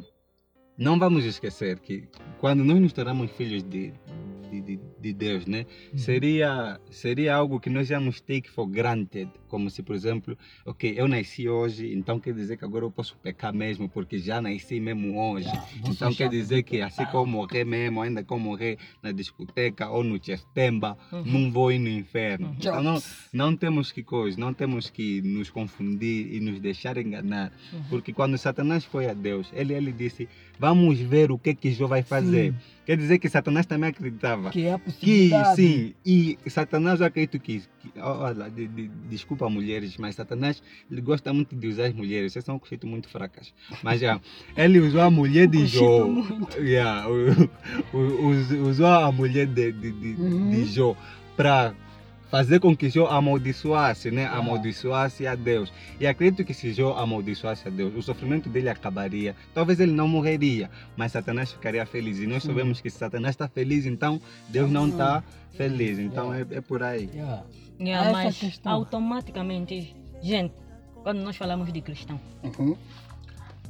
não 0.77 0.99
vamos 0.99 1.25
esquecer 1.25 1.79
que 1.79 2.05
quando 2.39 2.63
nós 2.63 2.79
nos 2.79 2.93
tornamos 2.93 3.31
filhos 3.31 3.63
de, 3.63 3.91
de, 4.51 4.61
de, 4.61 4.81
de 5.01 5.13
Deus, 5.15 5.47
né? 5.47 5.65
Seria, 5.97 6.79
seria 6.91 7.35
algo 7.35 7.59
que 7.59 7.71
nós 7.71 7.89
íamos 7.89 8.21
take 8.21 8.51
for 8.51 8.67
granted. 8.67 9.31
Como 9.55 9.71
se, 9.71 9.85
por 9.85 9.95
exemplo, 9.95 10.37
ok, 10.67 10.95
eu 10.97 11.07
nasci 11.07 11.49
hoje, 11.49 11.95
então 11.95 12.19
quer 12.19 12.35
dizer 12.35 12.57
que 12.57 12.65
agora 12.65 12.85
eu 12.85 12.91
posso 12.91 13.17
pecar 13.23 13.55
mesmo, 13.55 13.89
porque 13.89 14.19
já 14.19 14.43
nasci 14.43 14.81
mesmo 14.81 15.17
hoje. 15.17 15.49
Então 15.89 16.13
quer 16.13 16.29
dizer 16.29 16.65
que 16.65 16.81
assim 16.83 17.07
que 17.07 17.15
eu 17.15 17.25
morrer 17.25 17.63
mesmo, 17.65 18.03
ainda 18.03 18.25
que 18.25 18.33
eu 18.33 18.39
morrer 18.41 18.79
na 19.01 19.13
discoteca 19.13 19.89
ou 19.89 20.03
no 20.03 20.19
chestemba, 20.21 20.99
Uhum. 21.13 21.23
não 21.25 21.53
vou 21.53 21.71
ir 21.71 21.79
no 21.79 21.89
inferno. 21.89 22.49
Uhum. 22.49 22.55
Então 22.59 22.83
não, 22.83 23.01
não 23.33 23.57
temos 23.57 23.93
que 23.93 24.03
coisa, 24.03 24.37
não 24.41 24.53
temos 24.53 24.91
que 24.91 25.23
nos 25.23 25.51
confundir 25.51 26.35
e 26.35 26.41
nos 26.41 26.59
deixar 26.59 26.97
enganar. 26.97 27.53
Uhum. 27.73 27.85
Porque 27.91 28.13
quando 28.13 28.37
Satanás 28.37 28.85
foi 28.85 29.09
a 29.09 29.15
Deus, 29.15 29.49
ele, 29.53 29.73
ele 29.73 29.93
disse, 29.93 30.29
vamos 30.59 30.99
ver 30.99 31.31
o 31.31 31.39
que 31.39 31.55
que 31.55 31.71
Jó 31.71 31.87
vai 31.87 32.03
fazer. 32.03 32.51
Sim. 32.53 32.59
Quer 32.85 32.99
dizer 32.99 33.19
que 33.19 33.31
Satanás 33.31 33.65
também 33.65 33.89
acreditava. 33.91 34.51
Que 34.51 34.67
é 34.67 34.75
a 34.75 34.79
Que 34.79 35.31
sim, 35.57 35.95
e 36.05 36.37
Satanás 36.51 37.01
eu 37.01 37.07
acredito 37.07 37.39
que, 37.41 37.61
que 37.81 37.99
olha, 37.99 38.51
de- 38.51 38.69
de- 38.69 38.89
desculpa 39.09 39.44
mulheres, 39.51 39.97
mas 39.97 40.15
Satanás 40.15 40.63
ele 40.91 41.01
gosta 41.01 41.33
muito 41.33 41.55
de 41.55 41.67
usar 41.69 41.87
as 41.87 41.95
mulheres, 41.95 42.33
vocês 42.33 42.45
são 42.45 42.57
um 42.57 42.59
conceito 42.59 42.87
muito 42.87 43.09
fracas. 43.09 43.53
Mas 43.83 44.01
já, 44.01 44.21
ele 44.57 44.81
usou 44.81 45.01
a 45.01 45.11
mulher 45.11 45.47
de 45.47 45.67
Jó, 45.67 46.07
yeah, 46.59 47.07
usou 47.93 48.87
a 48.87 49.11
mulher 49.13 49.47
de, 49.47 49.73
de, 49.73 49.93
de, 49.93 50.21
Uhum. 50.21 50.51
de 50.51 50.65
Jó 50.67 50.97
para 51.37 51.75
fazer 52.35 52.59
com 52.59 52.77
que 52.77 52.91
Jó 52.91 53.07
amaldiçoasse, 53.07 54.11
né? 54.11 54.27
Ah. 54.27 54.39
Amaldiçoasse 54.39 55.25
a 55.25 55.37
Deus. 55.37 55.73
E 56.01 56.07
acredito 56.07 56.45
que 56.45 56.53
se 56.53 56.73
Jó 56.73 56.97
amaldiçoasse 56.99 57.69
a 57.69 57.71
Deus, 57.71 57.95
o 57.95 58.03
sofrimento 58.03 58.49
dele 58.49 58.69
acabaria. 58.69 59.37
Talvez 59.55 59.79
ele 59.79 59.93
não 59.93 60.09
morreria, 60.09 60.69
mas 60.97 61.13
Satanás 61.13 61.53
ficaria 61.53 61.87
feliz. 61.87 62.19
E 62.19 62.27
nós 62.27 62.43
Sim. 62.43 62.49
sabemos 62.49 62.81
que 62.81 62.91
se 62.91 62.99
Satanás 62.99 63.35
está 63.35 63.47
feliz, 63.47 63.87
então 63.87 64.21
Deus 64.49 64.69
não 64.69 64.89
está 64.89 65.23
feliz. 65.53 66.01
Então 66.01 66.35
é, 66.35 66.41
é 66.51 66.61
por 66.61 66.83
aí. 66.83 67.09
Yeah. 67.15 67.45
Yeah, 67.79 68.09
Essa 68.09 68.13
mas 68.25 68.39
questão. 68.39 68.73
automaticamente, 68.73 69.95
gente, 70.21 70.55
quando 71.05 71.21
nós 71.23 71.37
falamos 71.37 71.73
de 71.73 71.81
cristão, 71.83 72.21
Uhum. 72.43 72.77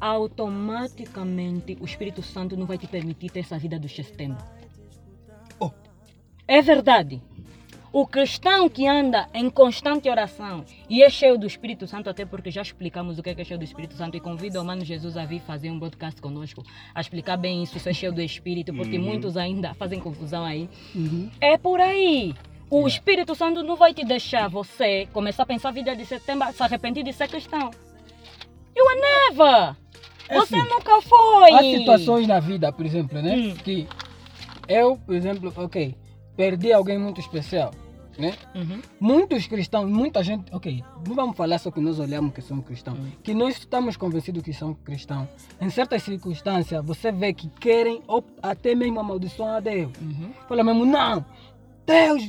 automaticamente 0.01 1.77
o 1.83 1.85
Espírito 1.85 2.23
Santo 2.23 2.57
não 2.57 2.65
vai 2.65 2.79
te 2.79 2.87
permitir 2.87 3.29
ter 3.31 3.41
essa 3.41 3.59
vida 3.59 3.79
do 3.79 3.91
sistema. 3.91 4.39
Oh. 5.61 5.71
É 6.49 6.63
verdade. 6.63 7.21
O 7.95 8.09
cristão 8.09 8.69
que 8.69 8.89
anda 8.89 9.29
em 9.33 9.49
constante 9.49 10.11
oração 10.11 10.65
e 10.91 11.01
é 11.05 11.09
cheio 11.09 11.39
do 11.39 11.47
Espírito 11.47 11.87
Santo, 11.87 12.11
até 12.11 12.27
porque 12.27 12.51
já 12.51 12.61
explicamos 12.61 13.21
o 13.21 13.23
que 13.23 13.31
é 13.31 13.35
que 13.37 13.43
é 13.43 13.45
cheio 13.45 13.57
do 13.57 13.65
Espírito 13.65 13.95
Santo 13.95 14.17
e 14.17 14.21
convido 14.21 14.61
o 14.61 14.65
Mano 14.65 14.85
Jesus 14.85 15.17
a 15.17 15.25
vir 15.25 15.41
fazer 15.41 15.71
um 15.71 15.79
podcast 15.79 16.21
conosco, 16.21 16.65
a 16.93 17.01
explicar 17.01 17.37
bem 17.37 17.63
isso, 17.63 17.79
ser 17.79 17.95
cheio 17.95 18.13
do 18.13 18.21
Espírito, 18.21 18.75
porque 18.75 18.99
Uhum. 18.99 19.05
muitos 19.05 19.37
ainda 19.37 19.75
fazem 19.75 20.01
confusão 20.01 20.45
aí. 20.45 20.69
Uhum. 20.93 21.31
É 21.41 21.57
por 21.57 21.81
aí. 21.81 22.35
O 22.69 22.79
Yeah. 22.79 22.89
Espírito 22.89 23.33
Santo 23.37 23.63
não 23.63 23.77
vai 23.77 23.95
te 23.95 24.05
deixar 24.05 24.49
você 24.49 25.07
começar 25.13 25.45
a 25.45 25.47
pensar 25.47 25.69
a 25.69 25.73
vida 25.73 25.95
de 25.95 26.05
setembro, 26.05 26.53
se 26.53 26.61
arrepender 26.65 27.05
de 27.05 27.13
ser 27.13 27.29
cristão. 27.29 27.71
You 28.77 28.89
are 28.89 29.01
never. 29.01 29.77
É 30.29 30.35
Você 30.41 30.57
assim, 30.57 30.69
nunca 30.69 31.01
foi. 31.01 31.53
Há 31.53 31.61
situações 31.79 32.27
na 32.27 32.41
vida, 32.41 32.73
por 32.73 32.85
exemplo, 32.85 33.23
né? 33.23 33.37
Hum. 33.37 33.55
Que 33.55 33.87
eu, 34.67 34.97
por 34.97 35.15
exemplo, 35.15 35.53
ok, 35.57 35.95
perdi 36.37 36.73
alguém 36.73 36.99
muito 36.99 37.21
especial, 37.21 37.71
né? 38.19 38.35
Uhum. 38.55 38.81
Muitos 39.01 39.47
cristãos, 39.47 39.89
muita 39.91 40.23
gente, 40.23 40.55
ok, 40.55 40.83
não 41.07 41.15
vamos 41.15 41.37
falar 41.37 41.59
só 41.59 41.71
que 41.71 41.81
nós 41.81 41.99
olhamos 41.99 42.33
que 42.35 42.41
somos 42.43 42.65
cristãos, 42.65 42.99
Hum. 42.99 43.11
que 43.23 43.35
nós 43.35 43.57
estamos 43.59 43.97
convencidos 43.97 44.43
que 44.43 44.53
são 44.53 44.75
cristãos. 44.75 45.29
Em 45.61 45.71
certas 45.71 46.03
circunstâncias, 46.03 46.85
você 46.85 47.11
vê 47.13 47.33
que 47.33 47.49
querem 47.49 48.03
ou 48.07 48.25
até 48.43 48.75
mesmo 48.75 49.01
amaldiçoar 49.01 49.57
a 49.57 49.61
Deus. 49.61 49.93
Uhum. 50.01 50.31
Fala 50.49 50.63
mesmo, 50.65 50.85
não, 50.87 51.25
Deus, 51.87 52.23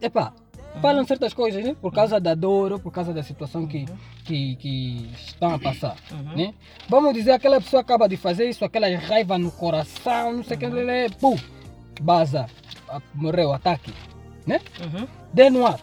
epá, 0.00 0.32
falam 0.80 1.04
certas 1.04 1.34
coisas, 1.34 1.64
né? 1.64 1.74
Por 1.80 1.92
causa 1.92 2.20
da 2.20 2.34
dor 2.34 2.72
ou 2.72 2.78
por 2.78 2.92
causa 2.92 3.12
da 3.12 3.22
situação 3.22 3.66
que, 3.66 3.86
que, 4.24 4.54
que 4.56 5.10
estão 5.14 5.54
a 5.54 5.58
passar, 5.58 5.96
Uhum. 6.12 6.36
né? 6.36 6.54
Vamos 6.88 7.12
dizer, 7.14 7.32
aquela 7.32 7.60
pessoa 7.60 7.80
acaba 7.80 8.08
de 8.08 8.16
fazer 8.16 8.48
isso, 8.48 8.64
aquela 8.64 8.86
raiva 8.98 9.36
no 9.38 9.50
coração, 9.50 10.32
não 10.32 10.44
sei 10.44 10.56
o 10.56 10.60
que, 10.60 10.66
lele, 10.68 11.14
pum, 11.20 11.36
baza, 12.00 12.46
morreu, 13.14 13.52
ataque, 13.52 13.92
né? 14.46 14.60
Uhum. 14.80 15.06
Dê 15.32 15.50
no 15.50 15.66
ar. 15.66 15.80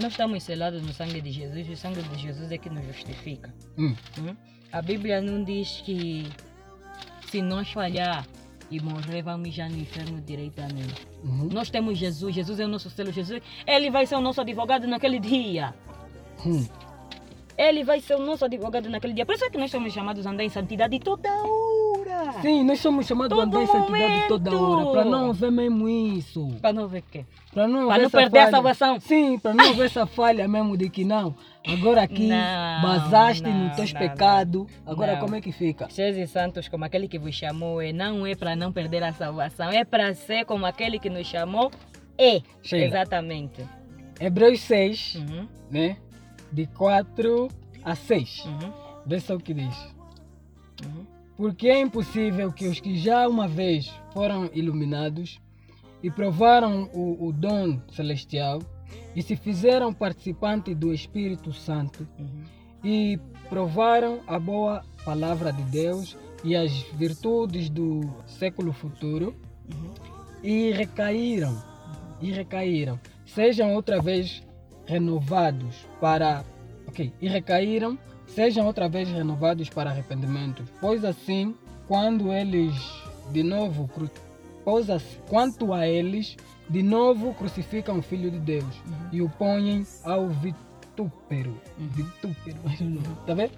Nós 0.00 0.12
estamos 0.12 0.42
selados 0.42 0.82
no 0.82 0.92
sangue 0.92 1.20
de 1.20 1.30
Jesus 1.30 1.68
e 1.68 1.72
o 1.72 1.76
sangue 1.76 2.02
de 2.02 2.18
Jesus 2.18 2.50
é 2.50 2.56
que 2.56 2.70
nos 2.70 2.84
justifica. 2.86 3.52
Hum. 3.76 3.94
Uhum. 4.18 4.36
A 4.72 4.80
Bíblia 4.80 5.20
não 5.20 5.44
diz 5.44 5.82
que 5.84 6.26
se 7.30 7.42
nós 7.42 7.70
falhar 7.70 8.26
e 8.70 8.80
morrer, 8.80 9.22
vamos 9.22 9.54
já 9.54 9.68
no 9.68 9.76
inferno 9.76 10.18
diretamente. 10.22 11.06
Uhum. 11.22 11.50
Nós 11.52 11.68
temos 11.68 11.98
Jesus, 11.98 12.34
Jesus 12.34 12.58
é 12.58 12.64
o 12.64 12.68
nosso 12.68 12.88
selo, 12.88 13.12
Jesus, 13.12 13.42
ele 13.66 13.90
vai 13.90 14.06
ser 14.06 14.14
o 14.14 14.20
nosso 14.20 14.40
advogado 14.40 14.86
naquele 14.86 15.18
dia. 15.18 15.74
Hum. 16.46 16.66
Ele 17.58 17.84
vai 17.84 18.00
ser 18.00 18.14
o 18.14 18.18
nosso 18.18 18.46
advogado 18.46 18.88
naquele 18.88 19.12
dia. 19.12 19.26
Por 19.26 19.34
isso 19.34 19.44
é 19.44 19.50
que 19.50 19.58
nós 19.58 19.70
somos 19.70 19.92
chamados 19.92 20.26
a 20.26 20.30
andar 20.30 20.42
em 20.42 20.48
santidade 20.48 20.98
toda 20.98 21.28
hora. 21.30 21.81
Sim, 22.42 22.64
nós 22.64 22.80
somos 22.80 23.06
chamados 23.06 23.38
a 23.38 23.42
andar 23.42 23.62
em 23.62 23.66
santidade 23.66 24.28
toda 24.28 24.56
hora. 24.56 24.90
Para 24.92 25.04
não 25.04 25.30
haver 25.30 25.50
mesmo 25.52 25.88
isso. 25.88 26.48
Para 26.60 26.72
não 26.72 26.86
ver 26.88 27.00
o 27.00 27.02
quê? 27.10 27.24
Para 27.52 27.66
não, 27.68 27.90
haver 27.90 27.98
não 28.00 28.06
essa 28.06 28.18
perder 28.18 28.38
a 28.38 28.40
falha. 28.42 28.50
salvação. 28.50 29.00
Sim, 29.00 29.38
para 29.38 29.54
não 29.54 29.70
haver 29.70 29.86
essa 29.86 30.06
falha 30.06 30.46
mesmo 30.48 30.76
de 30.76 30.88
que 30.90 31.04
não. 31.04 31.34
Agora 31.66 32.02
aqui 32.02 32.28
Não, 32.28 32.82
basaste 32.82 33.42
não, 33.44 33.68
nos 33.68 33.76
teus 33.76 33.92
pecados. 33.92 34.66
Agora 34.84 35.12
Não. 35.14 35.20
como 35.20 35.34
é 35.36 35.40
que 35.40 35.52
fica? 35.52 35.88
Cheios 35.90 36.16
e 36.16 36.26
santos 36.26 36.66
como 36.68 36.84
aquele 36.84 37.06
que 37.06 37.18
vos 37.18 37.34
chamou 37.34 37.80
é, 37.80 37.92
não 37.92 38.26
é 38.26 38.34
para 38.34 38.56
não 38.56 38.72
perder 38.72 39.02
a 39.04 39.12
salvação, 39.12 39.70
é 39.70 39.84
para 39.84 40.12
ser 40.14 40.44
como 40.44 40.66
aquele 40.66 40.98
que 40.98 41.08
nos 41.08 41.26
chamou 41.26 41.70
é. 42.18 42.42
Sheila. 42.62 42.86
Exatamente. 42.86 43.64
Hebreus 44.20 44.60
6, 44.60 45.14
Uhum, 45.16 45.48
né? 45.70 45.96
De 46.52 46.66
4 46.66 47.48
a 47.84 47.94
6. 47.94 48.44
uhum, 48.44 48.72
Vê 49.06 49.18
só 49.20 49.34
o 49.34 49.40
que 49.40 49.54
diz. 49.54 49.76
uhum. 50.84 51.06
Porque 51.42 51.66
é 51.66 51.80
impossível 51.80 52.52
que 52.52 52.68
os 52.68 52.78
que 52.78 52.96
já 52.96 53.26
uma 53.26 53.48
vez 53.48 53.92
foram 54.12 54.48
iluminados 54.54 55.40
e 56.00 56.08
provaram 56.08 56.88
o, 56.94 57.26
o 57.26 57.32
dom 57.32 57.80
celestial 57.90 58.60
e 59.16 59.20
se 59.24 59.34
fizeram 59.34 59.92
participantes 59.92 60.76
do 60.76 60.94
Espírito 60.94 61.52
Santo 61.52 62.06
Uhum. 62.16 62.44
e 62.84 63.18
provaram 63.48 64.20
a 64.28 64.38
boa 64.38 64.84
palavra 65.04 65.52
de 65.52 65.64
Deus 65.64 66.16
e 66.44 66.54
as 66.54 66.70
virtudes 66.92 67.68
do 67.68 68.08
século 68.24 68.72
futuro 68.72 69.34
Uhum. 69.68 69.94
e 70.44 70.70
recaíram 70.70 71.60
e 72.20 72.30
recaíram 72.30 73.00
sejam 73.26 73.74
outra 73.74 74.00
vez 74.00 74.44
renovados 74.86 75.88
para 76.00 76.44
ok 76.86 77.12
e 77.20 77.26
recaíram 77.28 77.98
sejam 78.34 78.66
outra 78.66 78.88
vez 78.88 79.08
renovados 79.08 79.68
para 79.68 79.90
arrependimento 79.90 80.64
pois 80.80 81.04
assim 81.04 81.54
quando 81.86 82.32
eles 82.32 82.74
de 83.30 83.42
novo 83.42 83.90
pois 84.64 84.88
assim, 84.88 85.18
quanto 85.28 85.72
a 85.72 85.86
eles 85.86 86.36
de 86.68 86.82
novo 86.82 87.34
crucificam 87.34 87.98
o 87.98 88.02
filho 88.02 88.30
de 88.30 88.38
Deus 88.38 88.82
e 89.12 89.20
o 89.20 89.28
põem 89.28 89.86
ao 90.04 90.28
vitúpero 90.28 91.54
vitúpero 91.78 92.58
tá 93.26 93.34
vendo? 93.34 93.52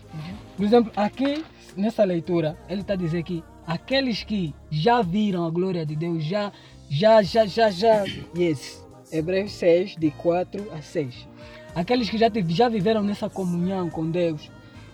Por 0.56 0.64
exemplo 0.64 0.92
aqui 0.96 1.44
nessa 1.76 2.04
leitura 2.04 2.56
ele 2.68 2.80
está 2.80 2.96
dizendo 2.96 3.24
que 3.24 3.44
aqueles 3.66 4.24
que 4.24 4.54
já 4.70 5.02
viram 5.02 5.46
a 5.46 5.50
glória 5.50 5.86
de 5.86 5.94
Deus 5.94 6.24
já 6.24 6.52
já 6.90 7.22
já 7.22 7.46
já 7.46 7.70
já 7.70 8.04
yes. 8.36 8.82
Hebreus 9.12 9.52
6 9.52 9.96
de 9.96 10.10
4 10.10 10.72
a 10.72 10.82
6 10.82 11.28
aqueles 11.74 12.08
que 12.08 12.18
já 12.18 12.30
já 12.48 12.68
viveram 12.68 13.02
nessa 13.02 13.28
comunhão 13.28 13.88
com 13.90 14.10
Deus 14.10 14.50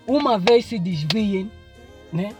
uma 0.07 0.38
vez 0.38 0.66
se 0.66 0.78
desviem 0.78 1.50
né 2.12 2.30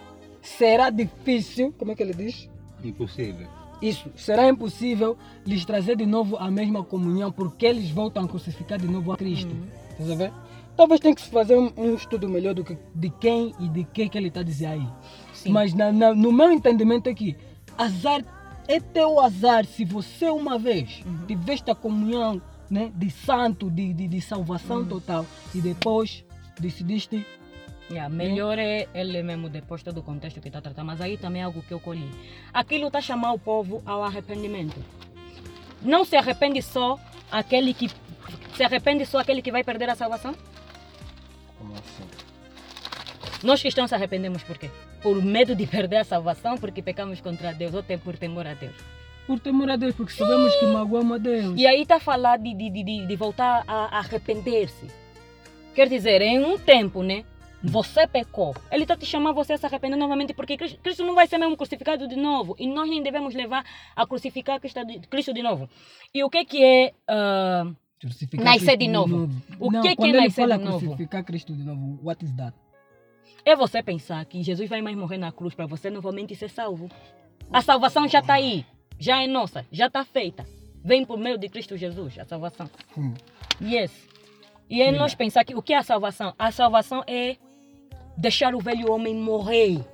será 0.43 0.90
difícil 0.90 1.73
como 1.79 1.93
é 1.93 1.95
que 1.95 2.02
ele 2.02 2.14
diz 2.14 2.49
Impossível. 2.83 3.47
isso 3.83 4.11
será 4.17 4.49
impossível 4.49 5.17
lhes 5.47 5.64
trazer 5.64 5.97
de 5.97 6.07
novo 6.07 6.37
a 6.37 6.50
mesma 6.50 6.83
comunhão 6.83 7.31
porque 7.31 7.67
eles 7.67 7.90
voltam 7.90 8.25
a 8.25 8.29
crucificar 8.29 8.79
de 8.79 8.88
novo 8.88 9.12
a 9.12 9.17
Cristo 9.17 9.55
a 10.00 10.14
ver? 10.14 10.33
Talvez 10.76 10.99
tenha 10.99 11.14
que 11.14 11.21
se 11.21 11.29
fazer 11.29 11.59
um, 11.59 11.71
um 11.76 11.95
estudo 11.95 12.26
melhor 12.26 12.55
do 12.55 12.64
que 12.64 12.79
de 12.95 13.11
quem 13.11 13.52
e 13.61 13.69
de 13.69 13.85
quem 13.85 14.09
que 14.09 14.17
ele 14.17 14.29
está 14.29 14.43
dizendo 14.43 14.73
aí. 14.81 14.88
Sim. 15.35 15.50
Mas 15.52 15.75
na- 15.75 15.93
na- 15.93 16.14
no 16.14 16.33
meu 16.33 16.50
entendimento 16.50 17.07
aqui, 17.11 17.37
azar 17.76 18.25
é 18.67 18.81
teu 18.81 19.21
azar 19.21 19.67
se 19.67 19.85
você 19.85 20.31
uma 20.31 20.59
vez 20.59 21.02
Uhum. 21.05 21.26
tiveste 21.26 21.71
a 21.71 21.75
comunhão 21.75 22.40
né, 22.71 22.90
de 22.97 23.11
santo, 23.11 23.69
de, 23.71 23.93
de, 23.93 24.09
de 24.09 24.21
salvação 24.23 24.79
Uhum. 24.79 24.87
total 24.87 25.26
e 25.55 25.61
depois 25.61 26.25
decidiste 26.59 27.26
Yeah, 27.90 28.09
melhor 28.09 28.56
é 28.59 28.87
ele 28.94 29.20
mesmo 29.23 29.49
depois 29.49 29.82
todo 29.82 29.99
o 29.99 30.02
contexto 30.02 30.40
que 30.40 30.47
está 30.49 30.61
tratando, 30.61 30.87
mas 30.87 31.00
aí 31.00 31.16
também 31.16 31.42
é 31.42 31.44
algo 31.44 31.61
que 31.62 31.73
eu 31.75 31.80
colhi. 31.80 32.09
Aquilo 32.54 32.87
está 32.87 33.00
a 33.00 33.02
chamar 33.02 33.32
o 33.32 33.38
povo 33.38 33.82
ao 33.85 34.04
arrependimento. 34.04 34.78
Não 35.82 36.04
se 36.04 36.14
arrepende 36.16 36.62
só 36.62 36.99
aquele 37.32 37.75
que 37.75 37.90
se 38.54 38.62
arrepende 38.62 39.04
só 39.06 39.18
aquele 39.18 39.42
que 39.42 39.50
vai 39.50 39.64
perder 39.64 39.90
a 39.90 39.94
salvação? 39.97 40.35
como 41.59 41.75
assim? 41.75 42.04
Nós 43.42 43.61
cristãos 43.61 43.88
se 43.88 43.94
arrependemos 43.94 44.42
por 44.44 44.56
quê? 44.56 44.70
Por 45.02 45.20
medo 45.23 45.54
de 45.56 45.66
perder 45.66 45.97
a 45.97 46.04
salvação, 46.04 46.56
porque 46.59 46.80
pecamos 46.82 47.20
contra 47.20 47.52
Deus 47.52 47.75
ou 47.75 47.82
tem 47.82 47.99
por 47.99 48.16
temor 48.16 48.47
a 48.47 48.54
Deus. 48.54 48.75
Por 49.26 49.40
temor 49.40 49.68
a 49.70 49.76
Deus, 49.76 49.94
porque 49.94 50.12
sabemos 50.12 50.54
que 50.56 50.66
magoamos 50.66 51.14
a 51.16 51.18
Deus. 51.18 51.54
E 51.59 51.66
aí 51.66 51.82
está 51.82 51.97
a 51.97 52.00
falar 52.00 52.37
de, 52.38 52.54
de, 52.54 52.70
de- 52.70 52.82
de, 52.85 53.06
de 53.06 53.16
voltar 53.16 53.64
a 53.66 53.99
arrepender-se. 53.99 54.87
Quer 55.75 55.88
dizer, 55.88 56.20
em 56.20 56.44
um 56.44 56.59
tempo, 56.59 57.02
né? 57.02 57.25
Você 57.62 58.07
pecou. 58.07 58.55
Ele 58.71 58.85
está 58.85 58.97
te 58.97 59.05
chamando 59.05 59.35
você 59.35 59.52
a 59.52 59.59
se 59.59 59.67
arrepender 59.67 59.97
novamente, 59.97 60.33
porque 60.33 60.57
Cristo, 60.57 61.05
não 61.05 61.14
vai 61.14 61.26
ser 61.26 61.37
mesmo 61.38 61.57
crucificado 61.57 62.09
de 62.09 62.17
novo. 62.17 62.57
E 62.59 62.67
nós 62.67 62.88
nem 62.88 63.02
devemos 63.02 63.35
levar 63.35 63.64
a 63.95 64.07
crucificar 64.07 64.59
Cristo 64.61 64.85
de, 64.87 65.35
de 65.35 65.43
novo. 65.43 65.69
E 66.14 66.25
o 66.25 66.31
que, 66.31 66.45
que 66.45 66.64
é. 66.64 66.95
Crucificar 68.00 68.45
Nascer 68.45 68.61
Cristo 68.61 68.79
de 68.79 68.88
novo. 68.88 69.31
O 69.59 69.71
Não, 69.71 69.83
que 69.83 69.90
que 69.90 69.97
quando 69.97 70.14
é 70.14 70.21
nascer 70.23 70.47
de 70.49 70.59
novo? 70.64 70.79
crucificar 70.79 71.25
Cristo 71.25 71.55
de 71.55 71.62
novo, 71.62 72.00
what 72.02 72.25
is 72.25 72.33
that? 72.33 72.55
é 73.45 73.57
você 73.57 73.83
pensar 73.83 74.25
que 74.25 74.43
Jesus 74.43 74.69
vai 74.69 74.83
mais 74.83 74.97
morrer 74.97 75.19
na 75.19 75.33
cruz 75.33 75.55
para 75.55 75.67
você 75.67 75.90
novamente 75.90 76.35
ser 76.35 76.50
salvo. 76.50 76.90
A 77.52 77.62
salvação 77.62 78.07
já 78.09 78.21
está 78.21 78.35
aí. 78.35 78.64
Já 78.99 79.23
é 79.23 79.26
nossa. 79.26 79.67
Já 79.73 79.87
está 79.87 80.05
feita. 80.05 80.47
Vem 80.85 81.05
por 81.05 81.19
meio 81.19 81.38
de 81.38 81.49
Cristo 81.49 81.76
Jesus, 81.76 82.19
a 82.19 82.25
salvação. 82.25 82.71
Hum. 82.97 83.14
Yes. 83.61 84.09
E 84.69 84.81
é 84.83 84.93
nós 84.93 85.14
pensar 85.14 85.45
que 85.45 85.55
o 85.55 85.62
que 85.62 85.73
é 85.73 85.79
a 85.79 85.83
salvação? 85.83 86.35
A 86.38 86.50
salvação 86.52 87.02
é 87.07 87.37
deixar 88.17 88.55
o 88.55 88.61
velho 88.61 88.93
homem 88.93 89.14
morrer. 89.14 89.85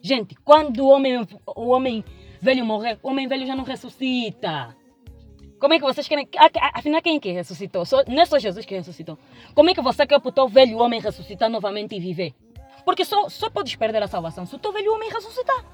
Gente, 0.00 0.34
quando 0.44 0.80
o 0.84 0.88
homem, 0.88 1.26
o 1.46 1.68
homem 1.68 2.04
velho 2.40 2.64
morrer, 2.64 2.98
o 3.02 3.08
homem 3.08 3.26
velho 3.26 3.46
já 3.46 3.56
não 3.56 3.64
ressuscita. 3.64 4.76
Como 5.58 5.72
é 5.72 5.78
que 5.78 5.84
vocês 5.84 6.06
querem. 6.06 6.28
Afinal, 6.74 7.00
quem 7.00 7.18
que 7.18 7.32
ressuscitou? 7.32 7.84
Só, 7.84 8.04
não 8.06 8.22
é 8.22 8.26
só 8.26 8.38
Jesus 8.38 8.66
que 8.66 8.74
ressuscitou. 8.74 9.18
Como 9.54 9.70
é 9.70 9.74
que 9.74 9.80
você 9.80 10.06
quer 10.06 10.20
botar 10.20 10.44
o 10.44 10.48
velho 10.48 10.78
homem 10.78 11.00
ressuscitar 11.00 11.48
novamente 11.48 11.94
e 11.96 12.00
viver? 12.00 12.34
Porque 12.84 13.04
só, 13.04 13.28
só 13.28 13.50
podes 13.50 13.74
perder 13.74 14.02
a 14.02 14.06
salvação 14.06 14.46
se 14.46 14.54
o 14.54 14.58
teu 14.58 14.72
velho 14.72 14.92
homem 14.92 15.10
ressuscitar. 15.10 15.64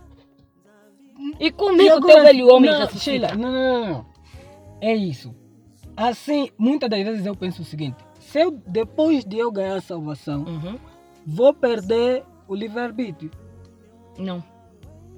E 1.39 1.51
como 1.51 1.81
é 1.83 1.85
que 1.85 1.93
o 1.93 2.01
teu 2.01 2.23
velho 2.23 2.49
homem 2.49 2.71
não, 2.71 2.79
ressuscita? 2.79 3.29
Sheila, 3.29 3.35
não, 3.35 3.53
não, 3.53 3.81
não, 3.81 3.89
não. 3.89 4.07
É 4.81 4.95
isso. 4.95 5.35
Assim, 5.97 6.51
muitas 6.57 6.89
das 6.89 7.03
vezes 7.03 7.27
eu 7.27 7.37
penso 7.37 7.63
o 7.63 7.65
seguinte: 7.65 7.97
se 8.19 8.41
eu, 8.41 8.51
depois 8.51 9.25
de 9.25 9.39
eu 9.39 9.51
ganhar 9.51 9.77
a 9.77 9.81
salvação, 9.81 10.45
Uhum. 10.45 10.79
Vou 11.27 11.53
perder 11.55 12.25
o 12.49 12.55
livre-arbítrio. 12.55 13.31
Não. 14.19 14.43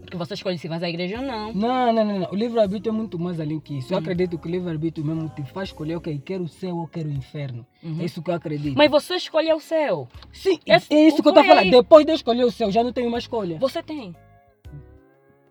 Porque 0.00 0.18
você 0.18 0.34
escolhe 0.34 0.58
se 0.58 0.68
vai 0.68 0.82
à 0.84 0.88
igreja 0.88 1.18
ou 1.18 1.24
não. 1.26 1.52
Não, 1.54 1.92
não, 1.92 2.04
não, 2.04 2.18
não. 2.20 2.30
O 2.30 2.34
livre-arbítrio 2.34 2.90
é 2.90 2.92
muito 2.94 3.18
mais 3.18 3.40
além 3.40 3.58
que 3.58 3.78
isso. 3.78 3.88
Hum. 3.92 3.96
Eu 3.96 3.98
acredito 4.00 4.38
que 4.38 4.46
o 4.46 4.50
livre-arbítrio 4.50 5.04
mesmo 5.04 5.30
te 5.30 5.42
faz 5.44 5.70
escolher, 5.70 5.96
ok, 5.96 6.20
quero 6.24 6.44
o 6.44 6.48
céu 6.48 6.76
ou 6.76 6.86
quero 6.86 7.08
o 7.08 7.12
inferno. 7.12 7.66
Uhum. 7.82 8.00
É 8.00 8.04
isso 8.04 8.22
que 8.22 8.30
eu 8.30 8.34
acredito. 8.34 8.76
Mas 8.76 8.90
você 8.90 9.14
escolheu 9.16 9.56
o 9.56 9.60
céu. 9.60 10.06
Sim, 10.30 10.58
esse- 10.66 10.92
é 10.92 11.06
isso 11.08 11.22
que 11.22 11.28
eu 11.28 11.30
estou 11.32 11.44
falando. 11.44 11.70
Depois 11.70 12.04
de 12.04 12.12
eu 12.12 12.16
escolher 12.16 12.44
o 12.44 12.50
céu, 12.50 12.70
já 12.70 12.84
não 12.84 12.92
tenho 12.92 13.10
mais 13.10 13.24
escolha. 13.24 13.58
Você 13.58 13.82
tem. 13.82 14.14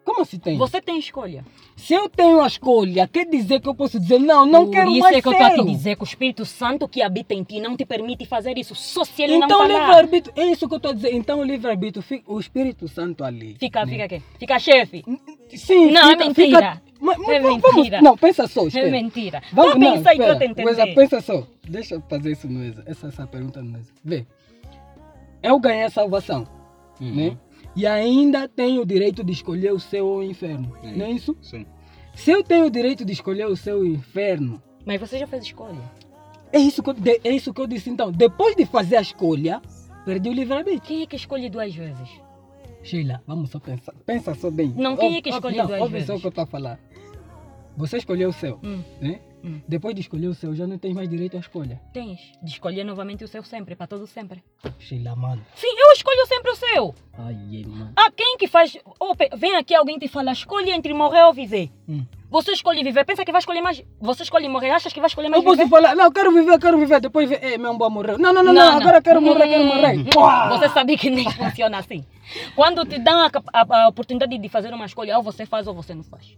Como 0.05 0.21
assim 0.21 0.37
tem? 0.37 0.57
Você 0.57 0.81
tem 0.81 0.99
escolha. 0.99 1.45
Se 1.77 1.93
eu 1.93 2.09
tenho 2.09 2.41
a 2.41 2.47
escolha, 2.47 3.07
quer 3.07 3.25
dizer 3.25 3.61
que 3.61 3.69
eu 3.69 3.73
posso 3.73 3.99
dizer, 3.99 4.19
não, 4.19 4.45
não 4.45 4.65
Por 4.65 4.71
quero 4.73 4.91
isso 4.91 4.99
mais 4.99 5.15
é 5.17 5.21
que 5.21 5.27
eu 5.27 5.31
estou 5.31 5.47
a 5.47 5.51
te 5.51 5.63
dizer 5.65 5.95
que 5.95 6.03
o 6.03 6.05
Espírito 6.05 6.45
Santo 6.45 6.87
que 6.87 7.01
habita 7.01 7.33
em 7.33 7.41
ti 7.43 7.59
não 7.61 7.75
te 7.77 7.85
permite 7.85 8.25
fazer 8.25 8.57
isso. 8.57 8.75
Só 8.75 9.05
se 9.05 9.21
ele 9.23 9.35
Então 9.35 9.47
não 9.47 9.57
o 9.57 9.67
falar. 9.67 9.79
livre-arbítrio, 9.79 10.33
é 10.35 10.45
isso 10.51 10.67
que 10.67 10.73
eu 10.73 10.77
estou 10.77 10.91
a 10.91 10.93
dizer. 10.93 11.13
Então 11.13 11.39
o 11.39 11.43
livre-arbítrio, 11.43 12.01
fica- 12.03 12.29
o 12.31 12.39
Espírito 12.39 12.87
Santo 12.87 13.23
ali. 13.23 13.55
Fica, 13.59 13.85
né? 13.85 13.91
fica 13.91 14.03
aqui. 14.05 14.21
Fica 14.39 14.59
chefe. 14.59 15.03
Sim, 15.55 15.91
Não, 15.91 16.01
é 16.01 16.11
fica- 16.11 16.25
mentira. 16.25 16.57
fica- 16.73 16.81
Mas- 16.99 17.17
mas 17.17 17.29
É 17.29 17.39
vamos- 17.41 17.61
mentira. 17.75 18.01
Não, 18.01 18.17
pensa 18.17 18.47
só, 18.47 18.63
É 18.63 18.67
espera. 18.67 18.89
mentira. 18.91 19.41
Vamos, 19.51 19.71
Vou 19.73 19.81
não, 19.81 19.93
pensar 19.97 20.13
e 20.15 20.17
estou 20.17 20.31
a 20.31 20.37
te 20.37 20.45
espera. 20.45 20.67
Weza, 20.69 20.81
entender. 20.83 20.95
pensa 21.01 21.21
só. 21.21 21.47
Deixa 21.67 21.95
eu 21.95 22.03
fazer 22.09 22.31
isso 22.31 22.47
mesmo. 22.49 22.83
Essa, 22.85 23.07
essa 23.07 23.27
pergunta 23.27 23.61
mesmo. 23.61 23.87
Vê. 24.03 24.25
Eu 25.41 25.59
ganhei 25.59 25.83
a 25.83 25.89
salvação, 25.89 26.47
Uhum. 27.01 27.13
né? 27.15 27.37
E 27.75 27.87
ainda 27.87 28.47
tenho 28.47 28.81
o 28.81 28.85
direito 28.85 29.23
de 29.23 29.31
escolher 29.31 29.71
o 29.73 29.79
céu 29.79 30.05
ou 30.05 30.19
o 30.19 30.23
inferno. 30.23 30.75
Sim. 30.81 30.95
Não 30.95 31.05
é 31.05 31.11
isso? 31.11 31.35
Sim. 31.41 31.65
Se 32.13 32.29
eu 32.31 32.43
tenho 32.43 32.65
o 32.65 32.69
direito 32.69 33.03
de 33.03 33.11
escolher 33.13 33.47
o 33.47 33.55
céu 33.55 33.77
ou 33.77 33.81
o 33.83 33.87
inferno, 33.87 34.61
Mas 34.85 34.99
você 34.99 35.17
já 35.17 35.25
fez 35.25 35.43
escolha. 35.45 35.79
é 36.51 36.59
isso 36.59 36.83
que 36.83 36.89
eu, 36.91 36.95
é 37.23 37.29
isso 37.31 37.51
que 37.53 37.59
eu 37.61 37.65
disse 37.67 37.89
então. 37.89 38.11
Depois 38.11 38.55
de 38.55 38.65
fazer 38.65 38.97
a 38.97 39.01
escolha, 39.01 39.59
perdi 40.05 40.29
o 40.29 40.33
livre-arbítrio. 40.33 40.81
Quem 40.81 41.01
é 41.01 41.05
que 41.07 41.15
escolhe 41.15 41.49
duas 41.49 41.73
vezes? 41.73 42.09
Sheila, 42.83 43.23
vamos 43.25 43.49
só 43.49 43.59
pensar. 43.59 43.93
Pensa 44.05 44.35
só 44.35 44.51
bem. 44.51 44.73
Não, 44.77 44.95
quem 44.97 45.15
é 45.15 45.21
que 45.21 45.29
Ouve- 45.29 45.37
escolhe 45.37 45.55
duas 45.67 45.81
ouve 45.81 45.81
só 45.81 45.87
vezes? 45.87 46.09
o 46.09 46.19
que 46.19 46.25
eu 46.27 46.29
estou 46.29 46.43
a 46.43 46.47
falar. 46.47 46.79
Você 47.77 47.97
escolheu 47.97 48.29
o 48.29 48.33
céu, 48.33 48.59
Hum, 48.63 48.83
né? 49.01 49.19
Hum. 49.43 49.59
Depois 49.67 49.93
de 49.93 50.01
escolher 50.01 50.27
o 50.27 50.33
céu, 50.33 50.55
já 50.55 50.65
não 50.65 50.77
tens 50.77 50.93
mais 50.93 51.09
direito 51.09 51.35
à 51.35 51.39
escolha. 51.39 51.81
tens 51.93 52.19
de 52.41 52.51
escolher 52.51 52.83
novamente 52.83 53.23
o 53.23 53.27
seu 53.27 53.43
sempre, 53.43 53.75
para 53.75 53.87
todo 53.87 54.07
sempre. 54.07 54.41
Sheila, 54.79 55.15
mano. 55.15 55.45
Sim, 55.55 55.67
eu 55.67 55.91
escolho 55.93 56.25
sempre 56.27 56.51
o 56.51 56.55
seu. 56.55 56.95
Ai, 57.17 57.37
ei, 57.51 57.65
mano. 57.65 57.91
Ah, 57.95 58.09
quem 58.15 58.37
que 58.37 58.47
faz. 58.47 58.77
Oh, 58.99 59.13
vem 59.37 59.55
aqui 59.57 59.75
alguém 59.75 59.99
te 59.99 60.07
fala, 60.07 60.31
escolhe 60.31 60.71
entre 60.71 60.93
morrer 60.93 61.23
ou 61.25 61.33
viver. 61.33 61.69
Hum. 61.89 62.05
Você 62.31 62.51
escolhe 62.53 62.83
viver, 62.83 63.05
pensa 63.05 63.23
que 63.23 63.31
vai 63.31 63.39
escolher 63.39 63.61
mais. 63.61 63.83
Você 64.01 64.23
escolhe 64.23 64.47
morrer, 64.49 64.71
achas 64.71 64.91
que 64.91 64.99
vai 64.99 65.07
escolher 65.07 65.29
mais 65.29 65.43
Eu 65.43 65.45
posso 65.45 65.57
viver? 65.57 65.69
falar, 65.69 65.95
não, 65.95 66.11
quero 66.11 66.31
viver, 66.31 66.57
quero 66.59 66.79
viver. 66.79 66.99
Depois, 66.99 67.29
ver, 67.29 67.43
ei, 67.43 67.57
meu 67.59 67.71
avô 67.73 67.89
morreu. 67.91 68.17
Não, 68.17 68.33
não, 68.33 68.41
não, 68.41 68.51
não, 68.53 68.71
Não, 68.71 68.77
agora 68.79 69.01
quero 69.03 69.21
morrer, 69.21 69.47
quero 69.47 69.65
morrer. 69.65 69.99
Hum! 69.99 70.49
Você 70.57 70.69
sabe 70.69 70.97
que 70.97 71.09
nem 71.11 71.29
funciona 71.29 71.77
assim. 71.77 72.03
Quando 72.55 72.85
te 72.85 72.97
dão 72.97 73.19
a, 73.19 73.29
a- 73.53 73.83
a 73.83 73.87
oportunidade 73.89 74.35
de 74.37 74.49
fazer 74.49 74.73
uma 74.73 74.85
escolha, 74.85 75.15
ou 75.17 75.21
você 75.23 75.45
faz 75.45 75.67
ou 75.67 75.75
você 75.75 75.93
não 75.93 76.03
faz. 76.03 76.35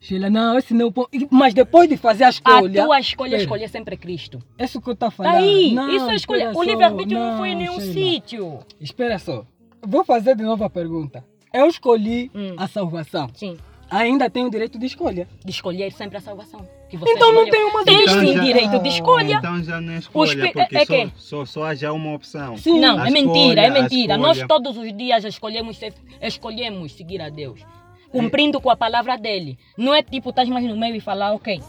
Sheila, 0.00 0.30
não, 0.30 0.58
esse 0.58 0.72
não 0.74 0.92
pode. 0.92 1.08
Mas 1.30 1.52
depois 1.54 1.88
de 1.88 1.96
fazer 1.96 2.24
a 2.24 2.28
A 2.28 2.30
escolha. 2.30 2.84
tua 2.84 3.00
escolha 3.00 3.30
Pera, 3.32 3.42
escolher 3.42 3.68
sempre 3.68 3.94
é 3.94 3.98
Cristo. 3.98 4.38
Isso 4.58 4.80
que 4.80 4.88
eu 4.88 4.92
estou 4.94 5.10
falando. 5.10 5.32
Tá 5.32 5.38
aí, 5.38 5.72
Não, 5.74 5.90
isso 5.90 6.10
é 6.10 6.14
escolha. 6.14 6.52
O 6.54 6.62
livre-arbítrio 6.62 7.18
não, 7.18 7.36
foi 7.38 7.48
em 7.50 7.56
nenhum 7.56 7.80
Sheila. 7.80 7.92
sítio. 7.94 8.58
Espera 8.80 9.18
só. 9.18 9.44
Vou 9.82 10.04
fazer 10.04 10.36
de 10.36 10.42
novo 10.42 10.62
a 10.64 10.70
pergunta. 10.70 11.24
Eu 11.52 11.66
escolhi 11.66 12.30
Hum. 12.34 12.54
a 12.56 12.66
salvação. 12.68 13.28
Sim, 13.34 13.56
Ainda 13.90 14.28
tenho 14.28 14.48
o 14.48 14.50
direito 14.50 14.78
de 14.78 14.84
escolha. 14.84 15.26
de 15.42 15.50
escolher 15.50 15.90
sempre 15.92 16.18
a 16.18 16.20
salvação. 16.20 16.60
Que 16.90 16.96
você 16.98 17.10
Então 17.10 17.32
não 17.32 17.44
escolheu. 17.44 17.50
tem 17.52 17.64
uma 17.64 17.84
Tens 17.84 18.02
Então 18.02 18.20
sim 18.20 18.34
já- 18.34 18.42
direito 18.44 18.78
de 18.82 18.88
escolha. 18.90 19.34
Então 19.36 19.62
já 19.64 19.80
não 19.80 19.92
é 19.94 19.98
escolha, 19.98 20.28
espi- 20.28 20.52
porque 20.52 20.76
é- 20.76 20.82
é 20.82 21.06
só, 21.08 21.10
só, 21.16 21.44
só 21.46 21.64
há 21.64 21.74
já 21.74 21.90
uma 21.92 22.12
opção. 22.14 22.56
Sim. 22.58 22.78
Não, 22.80 22.98
A 22.98 23.08
é 23.08 23.10
mentira, 23.10 23.30
escolha, 23.38 23.60
é 23.62 23.66
a 23.66 23.70
mentira. 23.82 24.16
Nós 24.18 24.42
todos 24.46 24.76
os 24.76 24.94
dias 24.94 25.24
escolhemos, 25.24 25.80
escolhemos 26.20 26.92
seguir 26.92 27.20
a 27.22 27.30
Deus, 27.30 27.60
cumprindo 28.10 28.60
com 28.60 28.70
a 28.70 28.76
palavra 28.76 29.16
dele. 29.16 29.58
Não 29.76 29.94
é 29.94 30.02
tipo, 30.02 30.30
estás 30.30 30.48
mais 30.48 30.64
no 30.66 30.76
meio 30.76 30.94
e 30.96 31.00
falar, 31.00 31.32
ok, 31.32 31.60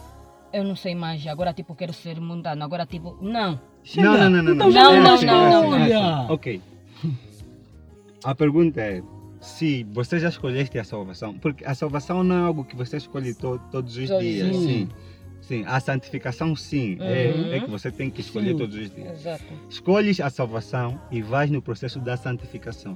eu 0.53 0.63
não 0.63 0.75
sei 0.75 0.95
mais, 0.95 1.25
agora 1.27 1.53
tipo, 1.53 1.75
quero 1.75 1.93
ser 1.93 2.19
mundano, 2.19 2.63
agora 2.63 2.85
tipo, 2.85 3.17
não. 3.21 3.59
Não, 3.95 4.17
não, 4.17 4.29
não, 4.29 4.43
não. 4.43 4.53
Então 4.53 4.69
não, 4.71 4.83
não, 4.83 4.93
é 4.93 4.99
não, 5.01 5.13
assim, 5.15 5.25
é 5.25 5.29
não. 5.29 6.21
assim. 6.23 6.33
Ok. 6.33 6.61
A 8.23 8.35
pergunta 8.35 8.81
é 8.81 9.01
se 9.39 9.85
você 9.91 10.19
já 10.19 10.27
escolheste 10.29 10.77
a 10.77 10.83
salvação, 10.83 11.33
porque 11.35 11.63
a 11.65 11.73
salvação 11.73 12.23
não 12.23 12.35
é 12.35 12.41
algo 12.47 12.65
que 12.65 12.75
você 12.75 12.97
escolhe 12.97 13.33
to- 13.33 13.59
todos 13.71 13.95
os 13.95 14.09
Todos 14.09 14.25
os 14.25 14.29
dias, 14.33 14.47
dias. 14.51 14.57
sim. 14.63 14.89
Sim, 15.49 15.63
a 15.65 15.79
santificação 15.79 16.55
sim, 16.55 16.93
Uhum. 16.99 17.05
é, 17.05 17.57
é 17.57 17.59
que 17.59 17.69
você 17.71 17.89
tem 17.91 18.11
que 18.11 18.21
escolher 18.21 18.51
Sim. 18.51 18.57
todos 18.59 18.75
os 18.75 18.91
dias. 18.91 19.19
Exato. 19.19 19.43
Escolhes 19.67 20.19
a 20.19 20.29
salvação 20.29 21.01
e 21.09 21.23
vais 21.23 21.49
no 21.49 21.59
processo 21.59 21.99
da 21.99 22.15
santificação. 22.15 22.95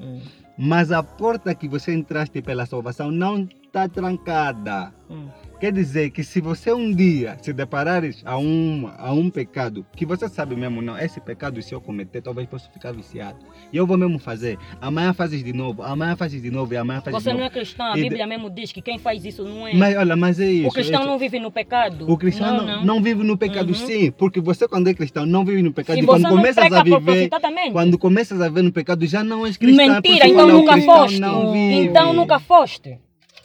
Mas 0.55 0.91
a 0.91 1.01
porta 1.01 1.55
que 1.55 1.67
você 1.67 1.91
entraste 1.95 2.43
pela 2.43 2.67
salvação 2.67 3.09
não 3.09 3.47
está 3.65 3.89
trancada. 3.89 4.93
Hum. 5.09 5.27
Quer 5.63 5.71
dizer 5.71 6.09
que 6.09 6.25
se 6.25 6.41
você 6.41 6.73
um 6.73 6.91
dia 6.93 7.37
se 7.41 7.53
deparares 7.53 8.21
a 8.25 8.37
um, 8.37 8.91
a 8.97 9.13
um 9.13 9.29
pecado, 9.29 9.85
que 9.95 10.05
você 10.05 10.27
sabe 10.27 10.57
mesmo, 10.57 10.81
não, 10.81 10.97
esse 10.99 11.21
pecado 11.21 11.61
se 11.61 11.73
eu 11.73 11.79
cometer, 11.79 12.21
talvez 12.21 12.49
possa 12.49 12.69
ficar 12.69 12.91
viciado. 12.91 13.37
E 13.71 13.77
eu 13.77 13.87
vou 13.87 13.97
mesmo 13.97 14.19
fazer. 14.19 14.57
Amanhã 14.81 15.13
fazes 15.13 15.41
de 15.41 15.53
novo, 15.53 15.81
amanhã 15.81 16.17
fazes 16.17 16.41
de 16.41 16.51
novo 16.51 16.73
e 16.73 16.75
amanhã 16.75 16.99
fazes 16.99 17.23
Você 17.23 17.29
de 17.29 17.37
não 17.37 17.45
novo. 17.45 17.55
é 17.55 17.59
cristão, 17.61 17.85
a 17.85 17.91
E 17.91 17.95
de- 17.95 18.01
Bíblia 18.09 18.27
mesmo 18.27 18.49
diz 18.49 18.73
que 18.73 18.81
quem 18.81 18.99
faz 18.99 19.23
isso 19.23 19.45
não 19.45 19.65
é. 19.65 19.73
Mas 19.73 19.95
olha, 19.95 20.17
mas 20.17 20.37
é 20.37 20.51
isso. 20.51 20.67
o 20.67 20.71
cristão 20.73 20.99
é 20.99 21.03
isso. 21.03 21.09
não 21.13 21.17
vive 21.17 21.39
no 21.39 21.49
pecado. 21.49 22.11
O 22.11 22.17
cristão 22.17 22.57
não, 22.57 22.83
não 22.83 23.01
vive 23.01 23.23
no 23.23 23.37
pecado, 23.37 23.69
Uhum. 23.69 23.73
sim, 23.73 24.11
porque 24.11 24.41
você 24.41 24.67
quando 24.67 24.89
é 24.89 24.93
cristão 24.93 25.25
não 25.25 25.45
vive 25.45 25.61
no 25.61 25.71
pecado. 25.71 25.97
E 25.97 26.01
você 26.01 26.07
quando 26.07 26.23
não 26.23 26.29
começas 26.31 26.73
a 26.73 26.83
viver, 26.83 27.29
quando 27.71 27.97
começas 27.97 28.41
a 28.41 28.49
viver 28.49 28.63
no 28.63 28.71
pecado, 28.73 29.05
já 29.07 29.23
não 29.23 29.45
és 29.45 29.55
cristão. 29.55 29.77
Mentira, 29.87 30.01
porque 30.01 30.27
então 30.27 30.49
é 30.49 30.51
nunca 30.51 30.77
foste. 30.81 31.19
Não. 31.21 31.55
Então 31.55 32.11
nunca 32.13 32.37
foste. 32.37 32.99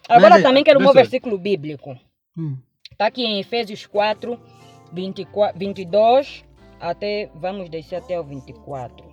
Agora 0.08 0.30
Mas 0.30 0.40
é- 0.40 0.42
também 0.42 0.64
quero 0.64 0.80
um 0.80 0.84
bom 0.84 0.92
versículo 0.92 1.38
bíblico. 1.38 1.96
Hum. 2.38 2.56
Está 2.88 3.06
aqui 3.06 3.24
em 3.24 3.40
Efésios 3.40 3.84
4, 3.84 4.38
24, 4.92 5.58
22 5.58 6.44
até, 6.78 7.28
vamos 7.34 7.68
descer 7.68 7.96
até 7.96 8.18
o 8.18 8.22
24. 8.22 9.04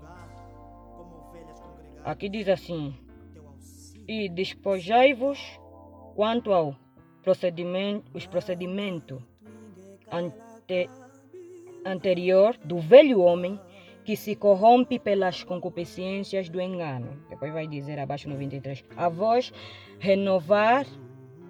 Aqui 2.04 2.30
diz 2.30 2.48
assim: 2.48 2.96
E 4.08 4.30
despojai-vos 4.30 5.40
quanto 6.14 6.54
ao 6.54 6.76
procedimento, 7.24 8.06
os 8.14 8.28
procedimentos 8.28 9.20
ante, 10.12 10.88
anterior 11.84 12.56
do 12.64 12.78
velho 12.78 13.22
homem 13.22 13.60
que 14.04 14.16
se 14.16 14.36
corrompe 14.36 15.00
pelas 15.00 15.44
concupiscências 15.44 16.48
do 16.48 16.62
engano. 16.62 17.26
Depois 17.28 17.52
vai 17.52 17.66
dizer 17.66 17.98
abaixo 17.98 18.30
no 18.30 18.38
23. 18.38 18.86
A 18.96 19.10
vós 19.10 19.52
renovar, 19.98 20.86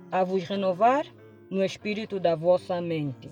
a 0.10 0.24
vos 0.24 0.46
renovar 0.46 1.06
no 1.50 1.64
espírito 1.64 2.20
da 2.20 2.36
vossa 2.36 2.82
mente. 2.82 3.30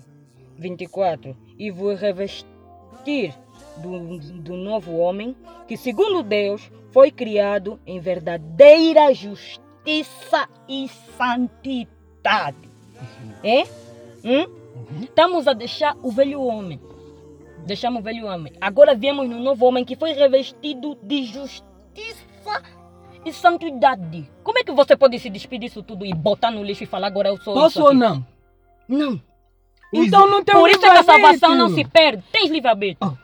24. 0.56 1.36
E 1.58 1.70
vos 1.70 2.00
revestir 2.00 3.34
do, 3.76 4.18
do 4.18 4.56
novo 4.56 4.96
homem, 4.96 5.36
que 5.66 5.76
segundo 5.76 6.22
Deus 6.22 6.70
foi 6.90 7.10
criado 7.10 7.80
em 7.86 7.98
verdadeira 7.98 9.12
justiça 9.12 10.48
e 10.68 10.88
santidade. 11.16 12.70
É? 13.42 13.64
Hum? 14.24 14.46
Estamos 15.02 15.46
a 15.46 15.52
deixar 15.52 15.96
o 16.02 16.10
velho 16.10 16.40
homem. 16.42 16.80
Deixamos 17.66 18.00
o 18.00 18.04
velho 18.04 18.26
homem. 18.26 18.52
Agora 18.60 18.94
viemos 18.94 19.28
no 19.28 19.40
novo 19.40 19.66
homem 19.66 19.84
que 19.84 19.96
foi 19.96 20.12
revestido 20.12 20.96
de 21.02 21.24
justiça 21.24 21.64
e 23.24 23.32
santidade. 23.32 24.28
Como 24.42 24.58
é 24.58 24.64
que 24.64 24.72
você 24.72 24.96
pode 24.96 25.18
se 25.18 25.30
despedir 25.30 25.68
disso 25.68 25.82
tudo 25.82 26.04
e 26.04 26.12
botar 26.14 26.50
no 26.50 26.62
lixo 26.62 26.84
e 26.84 26.86
falar 26.86 27.06
agora 27.08 27.28
eu 27.28 27.36
sou 27.40 27.54
Posso 27.54 27.82
ou 27.82 27.94
não? 27.94 28.26
Não. 28.88 29.20
Então 29.92 30.26
não 30.26 30.42
tem 30.42 30.54
Por 30.54 30.68
isso 30.68 30.84
é 30.84 30.90
que 30.90 30.96
a 30.98 31.02
salvação 31.02 31.54
não 31.54 31.68
se 31.68 31.84
perde. 31.84 32.22
Tens 32.32 32.50
livre-arbítrio. 32.50 33.18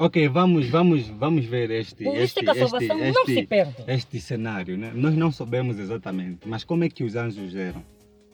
Ok, 0.00 0.28
vamos, 0.28 0.68
vamos, 0.68 1.08
vamos 1.08 1.44
ver 1.44 1.70
este, 1.72 2.04
Por 2.04 2.14
isso 2.14 2.22
este, 2.22 2.40
é 2.40 2.42
que 2.44 2.50
a 2.50 2.52
este, 2.52 2.60
salvação 2.68 2.98
não 2.98 3.22
este, 3.22 3.34
se 3.34 3.42
perde. 3.46 3.74
este 3.88 4.20
cenário. 4.20 4.78
Né? 4.78 4.92
Nós 4.94 5.14
não 5.14 5.32
sabemos 5.32 5.76
exatamente, 5.78 6.46
mas 6.46 6.62
como 6.62 6.84
é 6.84 6.88
que 6.88 7.02
os 7.02 7.16
anjos 7.16 7.56
eram? 7.56 7.82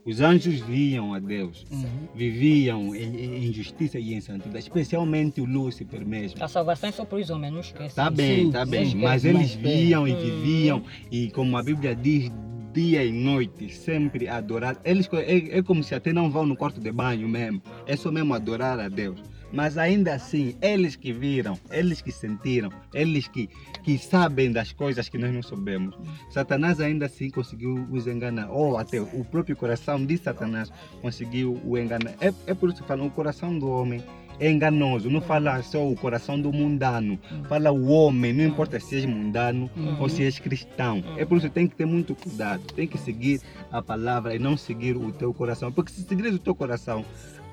Os 0.04 0.20
anjos 0.20 0.60
viam 0.60 1.14
a 1.14 1.18
Deus, 1.18 1.64
Uhum. 1.70 2.08
viviam 2.14 2.94
em, 2.94 3.46
em- 3.48 3.52
justiça 3.54 3.98
e 3.98 4.12
em 4.12 4.20
santidade, 4.20 4.58
especialmente 4.64 5.40
o 5.40 5.46
Lúcifer 5.46 6.04
mesmo. 6.06 6.42
A 6.44 6.48
salvação 6.48 6.90
é 6.90 6.92
só 6.92 7.06
para 7.06 7.18
os 7.18 7.30
homens, 7.30 7.52
não 7.52 7.60
esquece. 7.60 7.96
Tá 7.96 8.04
isso. 8.08 8.12
bem, 8.16 8.50
tá 8.50 8.64
sim, 8.66 8.70
bem. 8.70 8.84
sim, 8.86 8.98
Mas 9.00 9.24
eles 9.24 9.40
mas 9.40 9.54
viam 9.54 10.06
e 10.06 10.12
Hum. 10.12 10.16
viviam, 10.18 10.82
e 11.10 11.30
como 11.30 11.56
a 11.56 11.62
Bíblia 11.62 11.94
diz, 11.96 12.30
dia 12.74 13.02
e 13.02 13.12
noite, 13.12 13.70
sempre 13.70 14.28
adorar. 14.28 14.78
Eles 14.84 15.08
é, 15.12 15.58
é 15.58 15.62
como 15.62 15.82
se 15.82 15.94
até 15.94 16.12
não 16.12 16.28
vão 16.30 16.44
no 16.44 16.56
quarto 16.56 16.80
de 16.80 16.92
banho 16.92 17.26
mesmo. 17.26 17.62
É 17.86 17.96
só 17.96 18.10
mesmo 18.12 18.34
adorar 18.34 18.78
a 18.80 18.88
Deus. 18.88 19.18
Mas 19.54 19.78
ainda 19.78 20.12
assim, 20.14 20.56
eles 20.60 20.96
que 20.96 21.12
viram, 21.12 21.56
eles 21.70 22.00
que 22.00 22.10
sentiram, 22.10 22.70
eles 22.92 23.28
que, 23.28 23.48
que 23.84 23.96
sabem 23.96 24.50
das 24.50 24.72
coisas 24.72 25.08
que 25.08 25.16
nós 25.16 25.32
não 25.32 25.42
sabemos. 25.42 25.94
Satanás 26.28 26.80
ainda 26.80 27.06
assim 27.06 27.30
conseguiu 27.30 27.86
os 27.90 28.06
enganar. 28.08 28.50
Ou 28.50 28.76
até 28.76 29.00
o 29.00 29.24
próprio 29.24 29.54
coração 29.56 30.04
de 30.04 30.18
Satanás 30.18 30.72
conseguiu 31.00 31.60
o 31.64 31.78
enganar. 31.78 32.14
É, 32.20 32.32
é 32.48 32.54
por 32.54 32.68
isso 32.70 32.82
que 32.82 32.88
falam, 32.88 33.06
o 33.06 33.10
coração 33.10 33.56
do 33.56 33.68
homem 33.68 34.02
é 34.40 34.50
enganoso. 34.50 35.08
Não 35.08 35.20
fala 35.20 35.62
só 35.62 35.88
o 35.88 35.94
coração 35.94 36.40
do 36.40 36.52
mundano. 36.52 37.16
Fala 37.48 37.70
o 37.70 37.86
homem, 37.86 38.32
não 38.32 38.44
importa 38.44 38.80
se 38.80 38.96
és 38.96 39.04
mundano 39.06 39.70
Uhum. 39.76 40.00
ou 40.00 40.08
se 40.08 40.24
és 40.24 40.40
cristão. 40.40 41.00
É 41.16 41.24
por 41.24 41.38
isso 41.38 41.46
que 41.46 41.54
tem 41.54 41.68
que 41.68 41.76
ter 41.76 41.86
muito 41.86 42.16
cuidado. 42.16 42.62
Tem 42.74 42.88
que 42.88 42.98
seguir 42.98 43.40
a 43.70 43.80
palavra 43.80 44.34
e 44.34 44.38
não 44.40 44.56
seguir 44.56 44.96
o 44.96 45.12
teu 45.12 45.32
coração. 45.32 45.70
Porque 45.70 45.92
se 45.92 46.02
seguires 46.02 46.34
o 46.34 46.38
teu 46.40 46.54
coração, 46.56 47.04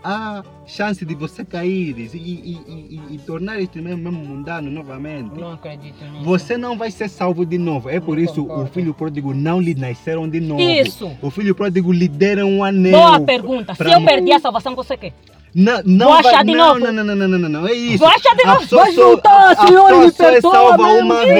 há 0.03 0.43
chance 0.65 1.05
de 1.05 1.13
você 1.15 1.43
cair 1.45 1.97
e, 1.97 2.09
e, 2.13 2.17
e, 2.17 3.01
e, 3.11 3.15
e 3.15 3.17
tornar 3.19 3.59
este 3.61 3.79
mesmo, 3.81 4.01
mesmo 4.03 4.25
mundano 4.25 4.69
novamente. 4.71 5.39
Não 5.39 5.53
acredito 5.53 6.03
nisso. 6.05 6.23
Você 6.23 6.57
não 6.57 6.77
vai 6.77 6.89
ser 6.91 7.09
salvo 7.09 7.45
de 7.45 7.57
novo. 7.57 7.89
É 7.89 7.99
por 7.99 8.17
Não 8.17 8.23
isso 8.23 8.41
o 8.41 8.45
concordo. 8.47 8.71
filho 8.71 8.93
pródigo 8.93 9.33
não 9.33 9.59
lhe 9.59 9.75
nasceram 9.75 10.27
de 10.29 10.39
novo. 10.39 10.61
Isso. 10.61 11.11
O 11.21 11.29
filho 11.29 11.53
pródigo 11.55 11.91
lhe 11.91 12.07
deram 12.07 12.49
um 12.49 12.63
anel. 12.63 12.91
Boa 12.91 13.19
pergunta. 13.21 13.75
Se 13.75 13.83
eu 13.91 14.03
perdi 14.03 14.31
a 14.31 14.39
salvação, 14.39 14.75
você 14.75 14.95
quer? 14.97 15.13
Não, 15.53 15.81
não 15.85 16.05
Vou 16.13 16.23
vai- 16.23 16.31
achar 16.33 16.45
de 16.45 16.53
não, 16.53 16.67
novo. 16.67 16.79
Não, 16.79 16.93
não, 16.93 17.03
não, 17.03 17.15
não, 17.15 17.27
não, 17.27 17.39
não, 17.39 17.49
não, 17.49 17.67
é 17.67 17.73
isso. 17.73 17.97
Vou 17.97 18.07
achar 18.07 18.33
de 18.37 18.41
A 18.43 18.47
novo. 18.47 18.59
pessoa 18.61 18.83
Vai 18.83 18.93
só- 18.93 19.01
a 19.01 19.55
Senhor, 19.67 19.87
pessoa 19.87 19.99
me 19.99 20.07
é 20.07 20.11
perdoa, 20.11 20.51
salva 20.53 20.77
meu 20.77 20.97
uma 21.03 21.21
Senhor. 21.23 21.35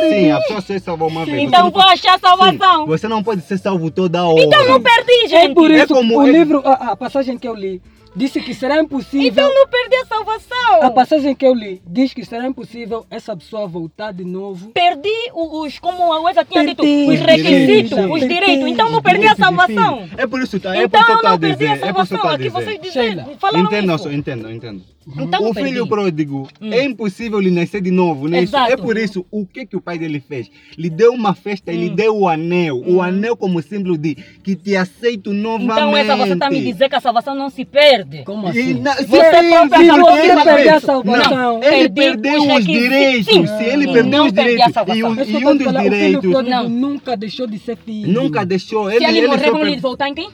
vez. 0.00 0.14
Sim, 0.14 0.30
a 0.30 0.40
pessoa 0.40 0.60
só 0.60 0.74
é 0.74 0.78
salva 0.78 1.04
uma 1.06 1.24
vez. 1.26 1.42
Então 1.42 1.62
vou 1.62 1.72
pode- 1.72 1.92
achar 1.92 2.14
a 2.14 2.18
salvação. 2.18 2.80
Sim, 2.82 2.86
você 2.86 3.08
não 3.08 3.24
pode 3.24 3.40
ser 3.42 3.58
salvo 3.58 3.90
toda 3.90 4.24
hora. 4.24 4.40
Então 4.40 4.68
não 4.68 4.80
perdi, 4.80 5.24
É 5.24 5.28
gente. 5.28 5.54
por 5.54 5.68
É 5.68 5.78
isso 5.82 5.92
como 5.92 6.16
o 6.16 6.26
livro, 6.28 6.62
a, 6.64 6.92
a 6.92 6.96
passagem 6.96 7.36
que 7.36 7.48
eu 7.48 7.56
li, 7.56 7.82
disse 8.16 8.40
que 8.40 8.54
será 8.54 8.80
impossível. 8.80 9.28
Então 9.28 9.54
não 9.54 9.68
perdi 9.68 9.94
a 9.96 10.06
salvação. 10.06 10.82
A 10.82 10.90
passagem 10.90 11.34
que 11.34 11.46
eu 11.46 11.54
li 11.54 11.82
diz 11.86 12.12
que 12.14 12.24
será 12.24 12.46
impossível 12.46 13.06
essa 13.10 13.36
pessoa 13.36 13.66
voltar 13.68 14.12
de 14.12 14.24
novo. 14.24 14.70
Perdi 14.70 15.10
os, 15.34 15.78
como 15.78 16.12
a 16.12 16.20
Uesa 16.22 16.44
tinha 16.44 16.64
dito, 16.66 16.82
Perdi. 16.82 17.12
os 17.12 17.20
requisitos, 17.20 17.90
Perdi. 17.90 18.12
os 18.12 18.20
Perdi. 18.20 18.34
direitos. 18.34 18.68
Então 18.68 18.90
não 18.90 19.02
perdi 19.02 19.26
a 19.28 19.36
salvação. 19.36 20.08
É 20.16 20.26
por 20.26 20.40
isso 20.42 20.58
tá, 20.58 20.74
é 20.76 20.84
Então 20.84 21.00
eu 21.00 21.18
que 21.18 21.24
não 21.28 21.38
perdi 21.38 21.66
a 21.66 21.74
dizer. 21.74 21.86
É 21.86 21.92
por 21.92 22.02
isso 22.02 22.14
que 22.14 22.16
salvação. 22.16 22.16
estou 22.16 22.30
a 22.30 22.34
Aqui 22.34 22.42
dizer. 22.82 23.16
vocês 23.24 23.38
falaram 23.38 23.64
Entendo, 23.66 23.94
isso. 23.94 24.10
entendo, 24.12 24.50
entendo. 24.50 24.95
Então 25.08 25.40
o 25.40 25.44
não 25.46 25.54
filho 25.54 25.86
perdi. 25.86 25.88
pródigo 25.88 26.48
Hum. 26.60 26.72
é 26.72 26.84
impossível 26.84 27.38
lhe 27.38 27.50
nascer 27.50 27.80
de 27.80 27.92
novo, 27.92 28.26
né? 28.26 28.42
Isso- 28.42 28.56
Exato. 28.56 28.72
É 28.72 28.76
por 28.76 28.96
isso, 28.96 29.24
o 29.30 29.46
que 29.46 29.64
que 29.64 29.76
o 29.76 29.80
pai 29.80 29.96
dele 29.98 30.18
fez? 30.18 30.50
Lhe 30.76 30.90
deu 30.90 31.12
uma 31.12 31.32
festa 31.32 31.72
e 31.72 31.76
lhe 31.76 31.90
Hum. 31.90 31.94
deu 31.94 32.16
o 32.18 32.28
anel. 32.28 32.78
O 32.84 32.96
Hum. 32.96 33.02
anel 33.02 33.36
como 33.36 33.62
símbolo 33.62 33.96
de 33.96 34.16
que 34.42 34.56
te 34.56 34.74
aceito 34.74 35.32
novamente. 35.32 35.72
Então 35.78 35.96
essa 35.96 36.16
você 36.16 36.32
está 36.32 36.50
me 36.50 36.60
dizer 36.60 36.88
que 36.88 36.96
a 36.96 37.00
salvação 37.00 37.34
não 37.36 37.48
se 37.48 37.64
perde. 37.64 38.24
Como 38.24 38.48
E 38.48 38.50
assim? 38.50 38.74
na- 38.80 38.94
Você 38.94 39.06
próprio 39.06 39.40
sim, 39.78 39.90
acabou 39.90 40.12
de 40.12 40.18
ele 40.18 40.28
falar. 40.28 40.56
fez. 40.56 40.68
a 40.68 40.80
salvação. 40.80 41.36
Não, 41.36 41.62
ele 41.62 41.88
Perdi 41.88 41.94
perdeu 41.94 42.42
os 42.56 42.64
direitos. 42.66 43.26
Sim. 43.26 43.46
Se 43.46 43.64
ele 43.64 43.84
perdeu 43.92 44.04
Não 44.18 44.26
os 44.26 44.32
perdi 44.32 44.50
direitos. 44.56 44.76
E, 44.76 45.04
um- 45.04 45.12
É 45.20 45.24
que 45.24 45.30
e 45.30 45.36
um 45.46 45.56
dos 45.56 45.66
O 45.66 45.70
filho 45.70 45.82
direitos 45.82 46.30
pródigo 46.32 46.50
Não. 46.50 46.68
nunca 46.68 47.16
deixou 47.16 47.46
de 47.46 47.58
ser 47.60 47.76
filho. 47.76 48.12
nunca 48.12 48.44
deixou. 48.44 48.90
Se 48.90 48.96
Ele, 48.96 49.04
ele, 49.04 49.18
ele 49.18 49.26
morrer, 49.28 49.52
per- 49.52 49.62
lhe 49.64 49.76
voltar 49.76 50.08
em 50.08 50.14
quem? 50.14 50.28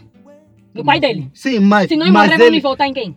No 0.74 0.82
pai 0.82 0.98
dele. 0.98 1.28
Sim, 1.35 1.58
mas. 1.61 1.88
Se 1.88 1.96
mas 1.96 2.11
morrer, 2.11 2.28
vamos 2.30 2.46
ele... 2.46 2.61
voltar 2.61 2.87
em 2.88 2.94
quem? 2.94 3.14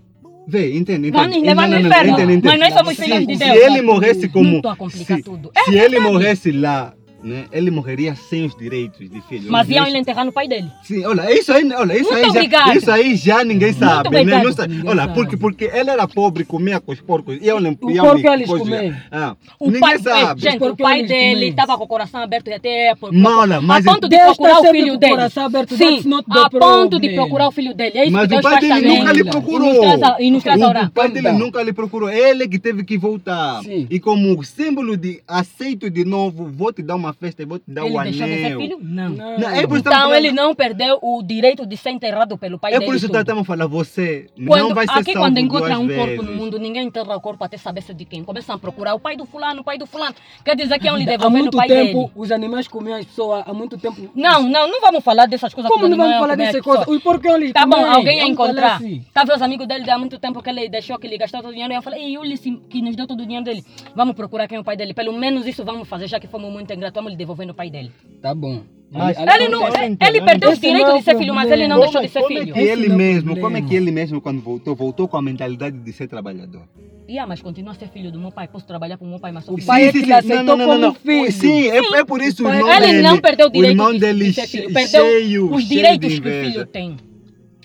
Vê, 0.48 0.76
entende, 0.76 1.08
entende. 1.10 1.40
No 1.40 1.46
Não, 1.56 1.56
não, 1.56 1.68
não, 1.68 1.80
inferno. 1.80 2.12
entende, 2.14 2.34
entende. 2.34 2.58
Mas 2.58 2.60
nós 2.60 2.74
somos 2.74 2.96
Se- 2.96 3.04
filhos 3.04 3.28
de 3.28 3.38
Se 3.38 3.44
Deus. 3.46 3.66
ele 3.66 3.82
morresse 3.82 4.28
como. 4.30 4.62
Não 4.62 4.90
se, 4.90 5.22
tudo. 5.24 5.52
Se 5.66 5.76
ele 5.78 6.00
morresse 6.00 6.52
lá, 6.52 6.94
né, 7.26 7.46
ele 7.52 7.72
morreria 7.72 8.16
sem 8.16 8.46
os 8.46 8.56
direitos 8.56 9.10
de 9.10 9.20
filho. 9.22 9.52
Mas 9.52 9.68
iam 9.70 9.86
ele 9.88 9.98
enterrar 9.98 10.24
no 10.26 10.32
pai 10.32 10.48
dele. 10.48 10.70
Sim, 10.84 11.04
olha, 11.06 11.34
isso 11.34 11.52
aí, 11.52 11.68
olha, 11.74 11.98
isso 12.00 12.12
Muito 12.12 12.38
aí, 12.38 12.50
já, 12.50 12.76
isso 12.76 12.92
aí 12.92 13.16
já 13.16 13.44
ninguém 13.44 13.74
sabe, 13.74 14.24
né? 14.24 14.44
Não 14.44 14.54
sabe. 14.54 14.74
Ninguém 14.76 14.90
Olha, 14.92 15.02
sabe. 15.02 15.14
porque, 15.16 15.36
porque 15.38 15.66
ele 15.66 15.90
era 15.90 16.08
pobre, 16.08 16.46
comia 16.46 16.80
com 16.80 16.92
os 16.92 17.02
porcos. 17.02 17.38
E 17.42 17.48
eu 17.48 17.58
lem- 17.58 17.74
O 17.82 17.94
porco 17.96 18.28
eles 18.30 18.48
comem. 18.48 18.96
Ah, 19.12 19.36
O 19.60 19.66
ninguém 19.66 19.82
pai, 19.82 19.98
sabe. 20.00 20.42
Gente, 20.42 20.64
o 20.64 20.76
pai 20.78 21.04
dele 21.04 21.48
estava 21.48 21.78
com 21.78 21.84
o 21.84 21.88
coração 21.88 22.22
aberto 22.22 22.52
até 22.54 22.94
por 22.96 23.12
Mas 23.12 23.34
olha, 23.36 23.60
mas 23.62 23.88
a 23.88 23.94
ponto 23.94 24.08
de 24.08 24.16
Deus 24.18 24.38
procurar 24.38 24.54
tá 24.62 24.62
o 24.62 24.72
filho 24.72 24.98
dele. 24.98 25.12
coração 25.14 25.46
aberto, 25.46 25.76
Sim, 25.76 26.00
a 26.30 26.50
ponto 26.50 27.00
de 27.00 27.10
procurar 27.16 27.48
o 27.48 27.52
filho 27.52 27.74
dele. 27.74 27.98
É 27.98 28.04
isso 28.04 28.14
Mas 28.14 28.28
que 28.28 28.36
o 28.36 28.42
pai 28.42 28.60
dele 28.60 28.88
nunca 28.88 29.12
lhe 29.12 29.24
procurou. 29.24 29.84
e 30.20 30.30
nos 30.32 30.44
O 30.44 30.92
pai 30.92 31.10
dele 31.10 31.30
down. 31.30 31.40
nunca 31.40 31.64
lhe 31.64 31.74
procurou. 31.74 32.10
Ele 32.10 32.48
que 32.48 32.60
teve 32.60 32.84
que 32.84 32.98
voltar. 32.98 33.62
E 33.90 34.00
como 34.00 34.44
símbolo 34.44 34.96
de 34.96 35.22
aceito 35.28 35.90
de 35.90 36.06
novo, 36.06 36.46
vou 36.52 36.72
te 36.72 36.82
dar 36.84 36.96
uma 36.96 37.15
festa 37.16 37.42
e 37.42 37.46
vou 37.46 37.60
te 37.60 37.66
dar 37.68 37.86
Ele 37.86 37.98
o 37.98 38.04
deixou 38.04 38.28
de 38.28 38.34
ser 38.36 38.46
anel. 38.46 38.60
filho? 38.60 38.80
Não. 38.82 39.10
Não. 39.10 39.40
Não, 39.40 39.50
é 39.50 39.62
por 39.68 39.74
que 39.76 39.78
Então 39.78 39.78
estamos 39.78 40.18
ele 40.18 40.30
falando- 40.30 40.36
não 40.48 40.56
perdeu 40.56 41.00
o 41.02 41.24
direito 41.24 41.66
de 41.66 41.78
ser 41.78 41.90
enterrado 41.92 42.38
pelo 42.38 42.60
pai 42.60 42.72
É 42.74 42.80
dele. 42.80 42.86
por 42.86 42.96
isso 42.96 43.10
que 43.10 43.18
estamos 43.18 43.46
falando, 43.48 43.70
você 43.70 44.28
Quando, 44.48 44.62
não 44.70 44.76
vai 44.76 44.86
ser 44.88 44.94
aqui 45.00 45.14
salvo 45.14 45.20
quando 45.28 45.38
encontra 45.40 45.80
um 45.80 45.88
corpo 45.88 46.16
no 46.18 46.24
vezes. 46.24 46.36
mundo, 46.42 46.60
ninguém 46.60 46.88
enterra 46.88 47.16
o 47.16 47.22
corpo 47.22 47.44
até 47.44 47.58
saber 47.58 47.82
se 47.82 47.92
é 47.92 47.96
de 47.96 48.06
quem. 48.06 48.24
Começam 48.24 48.56
a 48.56 48.58
procurar 48.60 48.94
o 48.94 49.00
pai 49.00 49.16
do 49.18 49.26
fulano, 49.26 49.62
o 49.62 49.64
pai 49.64 49.78
do 49.78 49.86
fulano. 49.86 50.16
Quer 50.44 50.56
dizer 50.56 50.80
que 50.80 50.88
é 50.88 50.94
um 50.94 50.98
lhe 50.98 51.04
Há 51.04 51.06
devolver 51.08 51.38
no 51.38 51.44
muito 51.46 51.58
pai 51.58 51.68
tempo, 51.68 52.00
dele. 52.02 52.12
os 52.16 52.32
animais 52.32 52.68
comiam 52.68 52.98
as 52.98 53.06
pessoas. 53.06 53.44
Há 53.48 53.54
muito 53.54 53.78
tempo. 53.78 54.10
Não, 54.16 54.44
não, 54.44 54.68
não 54.68 54.82
vamos 54.82 55.04
falar 55.04 55.26
dessas 55.26 55.54
coisas. 55.54 55.72
Como 55.72 55.84
que 55.86 55.90
não 55.90 55.96
o 55.96 55.98
vamos 55.98 56.14
falar 56.20 56.34
comer 56.34 56.46
dessa 56.46 56.58
as 56.60 56.64
coisa? 56.64 56.80
pessoas. 56.80 56.98
O 56.98 57.02
porco 57.02 57.28
eles 57.28 57.54
Tá 57.54 57.66
bom, 57.66 57.86
alguém 57.86 58.16
ia 58.16 58.22
falar 58.22 58.32
encontrar. 58.32 58.76
assim. 58.76 59.06
Tá 59.14 59.24
vendo 59.24 59.36
os 59.36 59.42
amigos 59.42 59.68
dele 59.68 59.84
de 59.84 59.90
há 59.90 59.98
muito 59.98 60.20
tempo 60.20 60.42
que 60.44 60.50
ele 60.50 60.68
deixou, 60.70 60.98
que 61.00 61.08
ele 61.08 61.18
gastou 61.18 61.42
todo 61.42 61.50
o 61.50 61.54
dinheiro. 61.54 61.74
E 61.74 61.76
eu 61.78 61.82
falei, 61.82 62.04
ei, 62.04 62.18
Ulisses, 62.18 62.54
que 62.70 62.82
nos 62.82 62.96
deu 62.96 63.08
todo 63.08 63.20
o 63.22 63.24
dinheiro 63.24 63.46
dele. 63.46 63.64
Vamos 63.96 64.16
procurar 64.16 64.48
quem 64.48 64.58
é 64.58 64.62
o 64.62 64.64
pai 64.64 64.76
dele. 64.78 64.94
Pelo 64.94 65.14
menos 65.14 65.46
isso 65.48 65.64
vamos 65.64 65.88
fazer, 65.88 66.08
já 66.08 66.20
que 66.20 66.28
fomos 66.28 66.52
muito 66.52 66.72
ingratos. 66.74 66.96
Vamos 67.06 67.12
lhe 67.14 67.18
devolver 67.18 67.46
no 67.46 67.54
pai 67.54 67.70
dele. 67.70 67.92
Tá 68.20 68.34
bom. 68.34 68.64
Mas- 68.92 69.16
Ali- 69.18 69.44
Ele, 69.44 69.50
não, 69.50 69.68
ele, 69.68 69.78
não 69.78 69.84
é 70.02 70.08
ele 70.10 70.22
perdeu 70.22 70.50
o 70.52 70.58
direito 70.58 70.88
não 70.88 70.96
é 70.96 70.98
de 70.98 71.04
ser 71.04 71.16
o 71.16 71.20
filho, 71.20 71.36
mas 71.36 71.52
ele 71.52 71.68
não 71.68 71.80
problema. 71.80 72.02
deixou 72.02 72.02
de 72.02 72.08
ser 72.08 72.22
como 72.22 72.34
é 72.34 72.42
filho. 72.42 72.58
ele 72.58 72.88
não 72.88 72.94
é 72.94 72.96
o 72.96 72.98
mesmo, 72.98 73.40
como 73.40 73.58
é 73.58 73.62
que 73.62 73.76
ele 73.76 73.92
mesmo 73.92 74.22
quando 74.22 74.42
voltou, 74.42 74.76
voltou 74.76 75.08
com 75.08 75.18
a 75.18 75.22
mentalidade 75.22 75.78
de 75.78 75.94
ser 75.94 76.08
trabalhador? 76.08 76.64
Yeah, 77.08 77.28
mas 77.28 77.42
continua 77.44 77.74
a 77.74 77.76
ser 77.76 77.90
filho 77.90 78.12
do 78.12 78.20
meu 78.20 78.32
pai. 78.32 78.48
Posso 78.48 78.66
trabalhar 78.66 78.98
pro 78.98 79.06
meu 79.06 79.20
pai, 79.20 79.32
mas 79.32 79.46
sou 79.46 79.54
O 79.54 79.64
pai 79.64 79.86
é 79.88 79.92
que 79.92 80.02
lhe 80.02 80.12
aceitou 80.14 80.58
como 80.58 80.94
filho. 80.96 81.32
Sim, 81.32 81.68
é, 81.68 81.78
é 82.00 82.04
por 82.06 82.22
isso 82.24 82.44
o 82.44 82.48
O 82.48 82.54
irmão 82.54 82.74
Ele 82.74 82.86
dele, 82.88 83.02
não 83.04 83.18
perdeu 83.20 83.48
o 83.48 83.50
direito 83.52 83.72
irmão 83.74 83.94
de, 83.94 84.00
dele 84.00 84.26
de 84.26 84.34
ser 84.34 84.48
filho. 84.48 84.74
Perdeu 84.74 85.06
cheio, 85.06 85.54
os 85.54 85.64
cheio 85.64 85.70
direitos 85.82 86.10
de 86.12 86.22
que 86.22 86.28
o 86.28 86.32
filho 86.32 86.66
tem. 86.66 86.98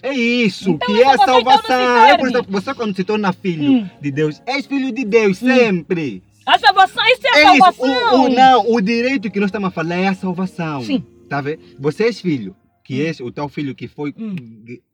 É 0.02 0.12
isso, 0.12 0.70
Então 0.70 0.86
que 0.94 1.02
é 1.02 1.06
a 1.14 1.16
salvação 1.18 1.78
não 1.80 2.04
É 2.06 2.18
por 2.18 2.28
isso 2.30 2.42
você 2.48 2.74
quando 2.74 2.94
se 2.96 3.04
torna 3.04 3.32
filho 3.32 3.72
Hum. 3.72 3.86
de 4.00 4.10
Deus, 4.10 4.42
és 4.46 4.66
filho 4.66 4.92
de 4.92 5.04
Deus 5.04 5.38
sempre. 5.38 6.22
A 6.46 6.58
salvação, 6.58 7.04
isso 7.06 7.20
é 7.26 7.30
a 7.30 7.38
É 7.38 7.42
isso, 7.42 7.64
salvação. 7.64 8.20
o, 8.22 8.24
o- 8.24 8.28
não, 8.28 8.72
o 8.72 8.80
direito 8.80 9.30
que 9.30 9.38
nós 9.40 9.48
estamos 9.48 9.68
a 9.68 9.70
falar 9.70 9.96
é 9.96 10.08
a 10.08 10.14
salvação. 10.14 10.82
Sim. 10.82 11.04
Tá 11.28 11.40
vendo? 11.40 11.60
Você 11.78 12.04
és 12.04 12.20
filho, 12.20 12.56
que 12.84 13.04
és 13.06 13.20
o 13.20 13.30
teu 13.30 13.48
filho 13.48 13.74
que 13.74 13.86
foi 13.86 14.14
Hum. 14.18 14.34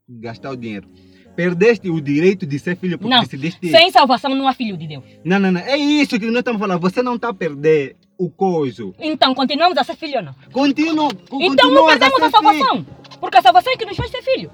gastar 0.07 0.51
o 0.51 0.55
dinheiro. 0.57 0.87
Perdeste 1.35 1.89
o 1.89 2.01
direito 2.01 2.45
de 2.47 2.57
ser 2.57 2.75
filho 2.75 2.97
porque 2.97 3.13
Não, 3.13 3.21
decidiste. 3.21 3.69
sem 3.69 3.91
salvação 3.91 4.33
não 4.33 4.47
há 4.47 4.53
filho 4.53 4.75
de 4.75 4.87
Deus. 4.87 5.03
Não, 5.23 5.37
não, 5.39 5.51
não. 5.51 5.61
É 5.61 5.77
isso 5.77 6.19
que 6.19 6.25
nós 6.25 6.37
estamos 6.39 6.59
falando. 6.59 6.79
Você 6.81 7.03
não 7.03 7.15
está 7.15 7.29
a 7.29 7.33
perder 7.33 7.95
o 8.17 8.27
coiso. 8.29 8.93
Então, 8.99 9.35
continuamos 9.35 9.77
a 9.77 9.83
ser 9.83 9.95
filho 9.95 10.17
ou 10.17 10.23
não? 10.23 10.35
Continua. 10.51 11.09
Então 11.39 11.69
não 11.71 11.85
perdemos 11.85 12.19
a 12.21 12.29
salvação. 12.31 12.85
Porque 13.19 13.37
a 13.37 13.41
salvação 13.41 13.71
é 13.71 13.77
que 13.77 13.85
nos 13.85 13.95
faz 13.95 14.09
ser 14.09 14.23
filho. 14.23 14.49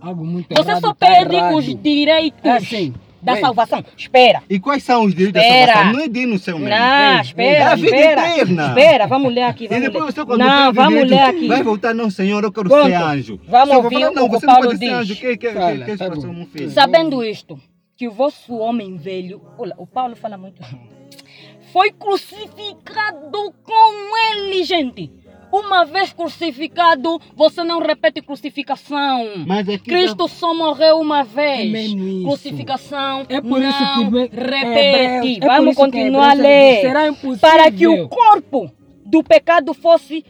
Algo 0.00 0.24
muito 0.24 0.48
Você 0.54 0.70
errado, 0.70 0.80
só 0.80 0.92
tá 0.94 1.06
perde 1.06 1.36
errado. 1.36 1.56
os 1.56 1.82
direitos 1.82 2.40
É 2.44 2.50
assim. 2.50 2.94
Da 3.20 3.32
Bem, 3.32 3.40
salvação. 3.42 3.84
Espera. 3.96 4.42
E 4.48 4.60
quais 4.60 4.82
são 4.82 5.04
os 5.04 5.14
direitos 5.14 5.42
Espera. 5.42 5.66
da 5.66 5.72
salvação? 5.72 5.92
Não 5.92 6.00
é 6.04 6.08
de 6.08 6.20
ir 6.20 6.26
no 6.26 6.38
céu 6.38 6.58
mesmo. 6.58 6.74
Não, 6.74 7.20
espera, 7.20 7.58
é 7.58 7.62
a 7.62 7.74
vida 7.74 7.86
espera. 7.96 8.28
eterna. 8.30 8.66
Espera, 8.68 9.06
vamos 9.06 9.34
ler 9.34 9.42
aqui. 9.42 9.64
E 9.64 9.68
Vamos 9.68 9.82
depois 9.84 10.04
ler. 10.04 10.12
você 10.12 10.24
quando 10.24 10.38
Não, 10.40 10.72
vamos 10.72 10.92
direito, 10.92 11.10
ler 11.10 11.20
aqui. 11.22 11.48
Vai 11.48 11.62
voltar, 11.62 11.94
não, 11.94 12.10
Senhor, 12.10 12.44
eu 12.44 12.52
quero 12.52 12.68
Pronto. 12.68 12.86
ser 12.86 12.94
anjo. 12.94 13.40
Vamos 13.48 13.68
Se 13.68 13.74
eu 13.74 13.82
ouvir 13.82 14.00
falar, 14.00 14.10
não, 14.12 14.24
o 14.24 14.30
que 14.30 14.36
você 14.38 14.44
o 14.44 14.46
não 14.46 14.54
Paulo 14.54 14.66
pode 14.68 14.78
ser 14.78 14.84
diz. 14.86 14.94
anjo. 14.94 15.16
Que, 15.16 15.36
que, 15.36 15.50
Fala, 15.52 15.76
que, 15.84 15.84
que 15.84 15.96
tá? 15.96 16.70
Sabendo 16.70 17.24
isto, 17.24 17.60
que 17.96 18.06
o 18.08 18.12
vosso 18.12 18.54
homem 18.56 18.96
velho, 18.96 19.42
olha, 19.58 19.74
o 19.78 19.86
Paulo 19.86 20.14
fala 20.14 20.36
muito, 20.38 20.62
foi 21.72 21.90
crucificado 21.92 23.52
com 23.64 24.16
ele, 24.32 24.62
gente. 24.64 25.10
Uma 25.50 25.84
vez 25.84 26.12
crucificado, 26.12 27.20
você 27.34 27.64
não 27.64 27.80
repete 27.80 28.20
crucificação. 28.20 29.44
Mas 29.46 29.68
aqui 29.68 29.78
Cristo 29.78 30.28
só 30.28 30.54
morreu 30.54 31.00
uma 31.00 31.20
É 31.20 31.24
vez. 31.24 31.90
isso. 31.92 32.22
Crucificação 32.24 33.24
É 33.28 33.40
por 33.40 33.60
não 33.60 33.68
isso 33.70 34.10
que 34.10 34.40
repete. 34.40 35.38
É 35.42 35.46
Vamos 35.46 35.74
continuar 35.74 36.30
a 36.30 36.34
ler. 36.34 36.80
Será 36.82 37.08
impossível. 37.08 37.38
Para 37.40 37.70
que 37.70 37.86
o 37.86 38.08
corpo 38.08 38.70
do 39.06 39.22
pecado 39.24 39.72
fosse 39.72 40.22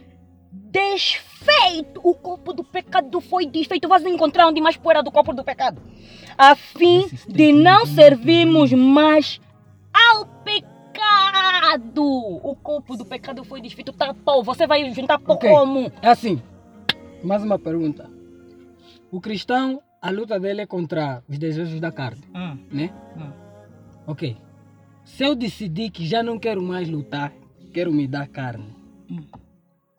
desfeito. 0.53 2.01
O 2.05 2.15
corpo 2.15 2.53
do 2.53 2.63
pecado 2.63 3.21
foi 3.21 3.47
desfeito. 3.47 3.89
Vais 3.89 4.05
encontrar 4.05 4.47
onde 4.47 4.61
mais 4.61 4.77
poeira 4.77 5.03
do 5.03 5.11
corpo 5.11 5.33
do 5.33 5.43
pecado. 5.45 5.83
A 6.37 6.55
fim 6.55 7.09
de 7.29 7.53
não 7.53 7.85
servirmos 7.87 8.73
mais 8.73 9.41
ao 9.93 10.25
pecado. 10.99 12.03
O 12.05 12.57
corpo 12.57 12.97
do 12.97 13.05
pecado 13.05 13.45
foi 13.45 13.61
desfeito. 13.61 13.93
Tá 13.93 14.13
pó. 14.15 14.43
Você 14.43 14.67
vai 14.67 14.93
juntar 14.93 15.19
pó 15.19 15.35
Ok. 15.35 15.49
como? 15.49 15.91
É 16.03 16.09
assim. 16.09 16.43
Mais 17.23 17.43
uma 17.43 17.59
pergunta. 17.59 18.09
O 19.11 19.21
cristão, 19.21 19.81
a 20.03 20.11
luta 20.11 20.39
dele 20.39 20.61
é 20.63 20.67
contra 20.67 21.23
os 21.29 21.39
desejos 21.39 21.81
da 21.81 21.91
carne, 21.91 22.23
Hum, 22.35 22.59
né? 22.71 22.93
hum. 23.17 23.33
Ok. 24.07 24.37
Se 25.05 25.25
eu 25.25 25.35
decidir 25.35 25.91
que 25.91 26.07
já 26.07 26.23
não 26.23 26.39
quero 26.39 26.63
mais 26.63 26.89
lutar, 26.89 27.33
quero 27.73 27.91
me 27.93 28.07
dar 28.07 28.29
carne. 28.29 28.67
Hum. 29.11 29.23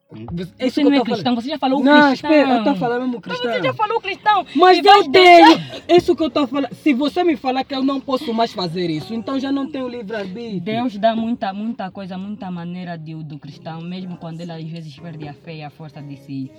Que 0.09 0.83
não 0.83 0.91
é 0.93 1.01
cristão, 1.03 1.35
você 1.35 1.49
já 1.49 1.59
falou 1.59 1.83
Não, 1.83 2.09
cristão. 2.09 2.31
espera, 2.31 2.57
eu 2.57 2.63
tô 2.63 2.75
falando 2.75 3.01
mesmo 3.01 3.21
Mas 3.23 3.37
cristão. 3.37 3.53
você 3.53 3.63
já 3.63 3.73
falou 3.75 4.01
cristão. 4.01 4.45
Mas 4.55 4.83
eu 4.83 5.11
tenho. 5.11 5.61
Isso 5.87 6.15
que 6.15 6.23
eu 6.23 6.31
tô 6.31 6.47
falando. 6.47 6.73
Se 6.73 6.93
você 6.95 7.23
me 7.23 7.35
falar 7.37 7.63
que 7.63 7.75
eu 7.75 7.83
não 7.83 8.01
posso 8.01 8.33
mais 8.33 8.51
fazer 8.51 8.89
isso, 8.89 9.13
então 9.13 9.39
já 9.39 9.51
não 9.51 9.69
tenho 9.69 9.87
livre-arbítrio. 9.87 10.59
Deus 10.61 10.97
dá 10.97 11.15
muita, 11.15 11.53
muita 11.53 11.91
coisa, 11.91 12.17
muita 12.17 12.49
maneira 12.49 12.97
de, 12.97 13.13
do 13.23 13.37
cristão, 13.37 13.81
mesmo 13.81 14.17
quando 14.17 14.41
ele 14.41 14.51
às 14.51 14.63
vezes 14.63 14.97
perde 14.97 15.27
a 15.27 15.33
fé 15.33 15.57
e 15.57 15.63
a 15.63 15.69
força 15.69 16.01
de 16.01 16.17
se, 16.17 16.51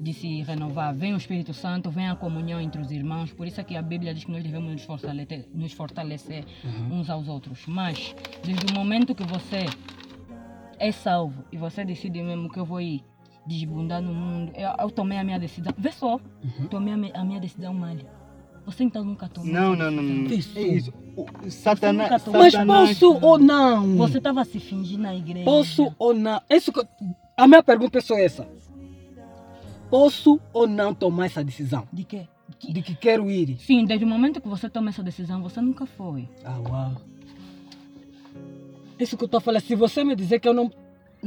de 0.00 0.12
se 0.12 0.42
renovar. 0.42 0.92
Vem 0.92 1.14
o 1.14 1.16
Espírito 1.16 1.54
Santo, 1.54 1.88
vem 1.88 2.08
a 2.08 2.16
comunhão 2.16 2.60
entre 2.60 2.80
os 2.82 2.90
irmãos. 2.90 3.32
Por 3.32 3.46
isso 3.46 3.60
é 3.60 3.64
que 3.64 3.76
a 3.76 3.82
Bíblia 3.82 4.12
diz 4.12 4.24
que 4.24 4.32
nós 4.32 4.42
devemos 4.42 4.72
nos 4.72 4.82
fortalecer, 4.82 5.46
nos 5.54 5.72
fortalecer 5.72 6.44
Uhum. 6.64 6.98
uns 6.98 7.08
aos 7.08 7.28
outros. 7.28 7.60
Mas, 7.64 8.12
desde 8.44 8.72
o 8.72 8.74
momento 8.74 9.14
que 9.14 9.22
você 9.22 9.66
é 10.82 10.92
salvo 10.92 11.44
e 11.52 11.56
você 11.56 11.84
decide 11.84 12.22
mesmo 12.22 12.50
que 12.50 12.58
eu 12.58 12.64
vou 12.64 12.80
ir 12.80 13.04
desbundar 13.46 14.00
no 14.02 14.12
mundo, 14.14 14.52
eu, 14.54 14.70
eu 14.78 14.90
tomei 14.90 15.18
a 15.18 15.24
minha 15.24 15.38
decisão. 15.38 15.72
Vê 15.76 15.92
só, 15.92 16.14
Uhum. 16.16 16.66
tomei 16.68 16.92
a, 16.92 17.20
a 17.20 17.24
minha 17.24 17.40
decisão 17.40 17.72
mal. 17.74 17.96
Você 18.64 18.84
então 18.84 19.04
nunca 19.04 19.28
tomou. 19.28 19.52
Não, 19.52 19.74
não, 19.74 19.90
não. 19.90 20.02
não. 20.02 20.30
É 20.30 20.34
isso. 20.60 20.92
Satanás. 21.48 22.10
Mas 22.32 22.54
posso 22.54 23.18
ou 23.20 23.38
não? 23.38 23.96
Você 23.96 24.18
estava 24.18 24.44
se 24.44 24.60
fingindo 24.60 25.02
na 25.02 25.14
igreja. 25.14 25.44
Posso 25.44 25.92
ou 25.98 26.14
não? 26.14 26.40
Isso 26.48 26.72
que 26.72 26.80
A 27.36 27.48
minha 27.48 27.62
pergunta 27.62 27.98
é 27.98 28.00
só 28.00 28.16
essa. 28.16 28.46
Posso 29.90 30.40
ou 30.52 30.66
não 30.66 30.94
tomar 30.94 31.26
essa 31.26 31.42
decisão? 31.44 31.86
De 31.92 32.04
quê? 32.04 32.28
De 32.60 32.82
que 32.82 32.94
quero 32.94 33.28
ir? 33.28 33.58
Sim, 33.58 33.84
desde 33.84 34.04
o 34.04 34.08
momento 34.08 34.40
que 34.40 34.48
você 34.48 34.68
toma 34.70 34.90
essa 34.90 35.02
decisão, 35.02 35.42
você 35.42 35.60
nunca 35.60 35.84
foi. 35.84 36.28
Ah, 36.44 36.58
uau. 36.60 36.92
Isso 39.02 39.16
que 39.16 39.24
eu 39.24 39.26
estou 39.26 39.40
falando. 39.40 39.62
Se 39.62 39.74
você 39.74 40.04
me 40.04 40.14
dizer 40.14 40.38
que 40.38 40.48
eu 40.48 40.54
não, 40.54 40.70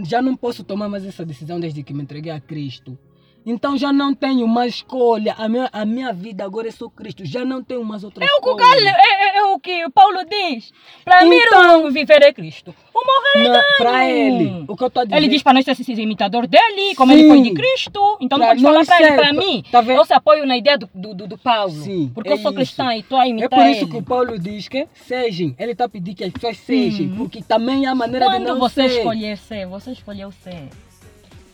já 0.03 0.21
não 0.21 0.35
posso 0.35 0.63
tomar 0.63 0.88
mais 0.88 1.05
essa 1.05 1.25
decisão 1.25 1.59
desde 1.59 1.83
que 1.83 1.93
me 1.93 2.03
entreguei 2.03 2.31
a 2.31 2.39
Cristo, 2.39 2.97
então 3.45 3.77
já 3.77 3.93
não 3.93 4.13
tenho 4.13 4.47
mais 4.47 4.75
escolha. 4.75 5.36
A 5.38 5.47
minha, 5.47 5.69
a 5.71 5.86
minha 5.86 6.12
vida 6.13 6.43
agora 6.43 6.67
é 6.67 6.71
só 6.71 6.89
Cristo. 6.89 7.23
Já 7.25 7.45
não 7.45 7.63
tenho 7.63 7.84
mais 7.84 8.03
outra 8.03 8.23
É 8.23 8.27
o, 8.27 8.41
que 8.41 8.49
o 8.49 8.51
escolha. 8.58 8.65
Carlos- 8.65 8.86
é, 8.88 9.13
é- 9.13 9.38
é 9.38 9.43
o 9.45 9.60
que 9.60 9.86
o 9.86 9.91
Paulo 9.91 10.19
diz. 10.29 10.71
Para 11.03 11.23
mim, 11.25 11.36
Então- 11.38 11.63
não 11.84 11.91
viver 11.91 12.21
é 12.23 12.34
Cristo. 12.34 12.73
O 12.93 12.99
morrer 13.05 13.47
é 13.49 13.51
Não, 13.58 13.63
para 13.77 13.91
ganho. 13.91 14.41
ele, 14.41 14.65
o 14.67 14.75
que 14.77 14.84
eu 14.84 14.88
estou 14.88 15.03
dizer. 15.05 15.17
Ele 15.17 15.27
diz 15.27 15.43
para 15.43 15.53
nós 15.53 15.65
ser 15.65 15.75
ser 15.75 15.99
imitador 15.99 16.47
dele, 16.47 16.95
como 16.95 17.12
Sim. 17.12 17.19
ele 17.19 17.27
foi 17.27 17.41
de 17.41 17.53
Cristo. 17.53 18.17
Então 18.21 18.38
não 18.38 18.45
Pra 18.45 18.55
pode 18.55 18.63
falar 18.63 18.86
para 18.86 18.99
ele, 19.01 19.10
ser- 19.10 19.15
para 19.17 19.34
mim. 19.34 19.63
tá 19.71 19.81
vendo? 19.81 19.97
eu 19.97 20.05
se 20.05 20.13
apoio 20.13 20.45
na 20.45 20.58
ideia 20.58 20.77
do, 20.77 20.89
do, 20.93 21.13
do- 21.13 21.27
do 21.27 21.38
Paulo. 21.38 21.71
Sim, 21.71 22.10
porque 22.13 22.29
é 22.29 22.34
eu 22.34 22.38
sou 22.38 22.51
isso. 22.51 22.55
cristã 22.58 22.95
e 22.95 22.99
estou 23.01 23.17
a 23.19 23.25
É 23.25 23.29
imitar 23.29 23.49
por 23.49 23.65
isso 23.67 23.81
ele. 23.84 23.91
que 23.91 23.97
o 23.97 24.01
Paulo 24.03 24.39
diz 24.39 24.67
que 24.67 24.88
sejam. 24.93 25.53
Ele 25.60 25.71
está 25.73 25.88
pedindo 25.89 26.15
que 26.15 26.23
as 26.23 26.31
pessoas 26.31 26.58
sejam, 26.58 27.08
Uhum. 27.08 27.15
porque 27.17 27.41
também 27.43 27.86
há 27.86 27.93
maneira 27.93 28.25
de 28.27 28.31
Quando 28.31 28.47
não 28.47 28.60
você 28.60 28.88
ser. 28.89 28.97
escolher 28.99 29.38
ser, 29.38 29.65
você 29.67 29.91
escolheu 29.91 30.31
ser. 30.31 30.69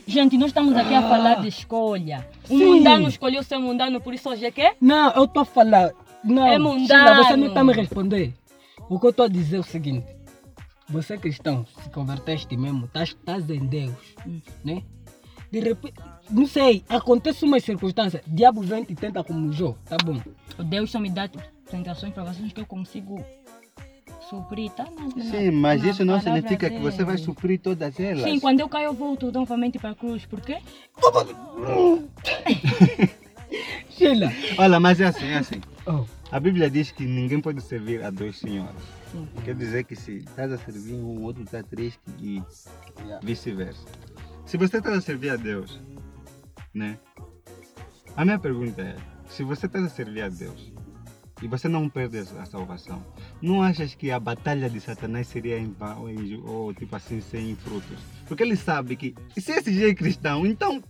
Gente, 0.07 0.37
nós 0.37 0.47
estamos 0.49 0.75
aqui 0.75 0.93
a 0.93 0.99
Ah. 0.99 1.09
falar 1.09 1.35
de 1.41 1.47
escolha. 1.47 2.27
O 2.49 2.57
Sim. 2.57 2.65
mundano 2.65 3.07
escolheu 3.07 3.43
ser 3.43 3.57
mundano, 3.57 4.01
por 4.01 4.13
isso 4.13 4.29
hoje 4.29 4.45
é 4.45 4.51
que? 4.51 4.73
Não, 4.81 5.11
eu 5.11 5.25
estou 5.25 5.41
a 5.43 5.45
falar. 5.45 5.91
Não, 6.23 6.45
É 6.45 6.51
Sheila, 6.51 6.63
mundano. 6.69 7.23
você 7.23 7.35
não 7.37 7.47
está 7.47 7.59
a 7.61 7.63
me 7.63 7.73
responder. 7.73 8.33
O 8.89 8.99
que 8.99 9.05
eu 9.05 9.09
estou 9.11 9.25
a 9.25 9.29
dizer 9.29 9.57
é 9.57 9.59
o 9.59 9.63
seguinte: 9.63 10.05
você 10.89 11.13
é 11.13 11.17
cristão, 11.17 11.65
se 11.83 11.89
converteste 11.89 12.55
mesmo, 12.57 12.85
estás, 12.85 13.09
estás 13.09 13.49
em 13.49 13.65
Deus, 13.65 13.93
Hum. 14.27 14.39
né? 14.63 14.83
de 15.51 15.59
repente, 15.59 15.95
não 16.29 16.45
sei, 16.47 16.81
acontece 16.87 17.43
uma 17.43 17.59
circunstância, 17.59 18.23
diabo 18.25 18.61
vem 18.61 18.85
e 18.87 18.95
tenta 18.95 19.21
como 19.21 19.51
Jó, 19.51 19.75
tá 19.85 19.97
bom. 20.03 20.17
Deus 20.63 20.89
só 20.91 20.97
me 20.97 21.09
dá 21.09 21.29
tentações, 21.69 22.13
provações 22.13 22.53
que 22.53 22.61
eu 22.61 22.65
consigo 22.65 23.21
suprir, 24.29 24.71
tá? 24.71 24.85
Na- 24.85 25.07
na- 25.15 25.23
Sim, 25.31 25.51
mas 25.51 25.81
na 25.83 25.89
isso 25.89 26.05
não 26.05 26.19
significa 26.21 26.69
que 26.69 26.79
você 26.79 27.03
vai 27.03 27.17
suprir 27.17 27.59
todas 27.59 27.99
elas. 27.99 28.23
Sim, 28.23 28.39
quando 28.39 28.59
eu 28.59 28.69
caio, 28.69 28.85
eu 28.85 28.93
volto 28.93 29.31
novamente 29.31 29.79
para 29.79 29.91
a 29.91 29.95
cruz. 29.95 30.25
Por 30.25 30.41
quê? 30.41 30.57
Sheila, 33.89 34.31
Olha, 34.57 34.79
mas 34.79 34.99
é 35.01 35.05
assim, 35.05 35.25
é 35.27 35.37
assim. 35.37 35.61
oh, 35.85 36.05
A 36.31 36.39
Bíblia 36.39 36.69
diz 36.69 36.91
que 36.91 37.03
ninguém 37.05 37.41
pode 37.41 37.61
servir 37.61 38.03
a 38.03 38.09
dois 38.09 38.37
senhores. 38.37 38.75
Sim. 39.11 39.27
Quer 39.43 39.55
dizer 39.55 39.83
que 39.83 39.95
se 39.95 40.17
estás 40.19 40.51
a 40.51 40.57
servir 40.57 40.93
um, 40.93 41.19
o 41.19 41.21
outro 41.23 41.43
está 41.43 41.61
triste 41.61 41.99
e 42.19 42.41
vice-versa. 43.21 43.83
Se 44.45 44.57
você 44.57 44.77
está 44.77 44.93
a 44.93 45.01
servir 45.01 45.31
a 45.31 45.35
Deus, 45.35 45.79
né? 46.73 46.97
A 48.15 48.23
minha 48.23 48.39
pergunta 48.39 48.81
é, 48.81 48.95
se 49.29 49.43
você 49.43 49.65
está 49.65 49.79
a 49.79 49.89
servir 49.89 50.21
a 50.21 50.29
Deus 50.29 50.71
e 51.41 51.47
você 51.47 51.67
não 51.67 51.89
perde 51.89 52.19
a 52.19 52.45
salvação, 52.45 53.03
não 53.41 53.61
achas 53.61 53.95
que 53.95 54.11
a 54.11 54.19
batalha 54.19 54.69
de 54.69 54.79
Satanás 54.79 55.27
seria 55.27 55.57
em 55.57 55.71
vão 55.77 56.05
ou 56.45 56.73
tipo 56.73 56.95
assim 56.95 57.19
sem 57.21 57.55
frutos? 57.55 57.97
Porque 58.27 58.43
ele 58.43 58.55
sabe 58.55 58.95
que 58.95 59.15
se 59.37 59.51
esse 59.51 59.73
já 59.73 59.87
é 59.87 59.93
cristão, 59.93 60.45
então 60.45 60.81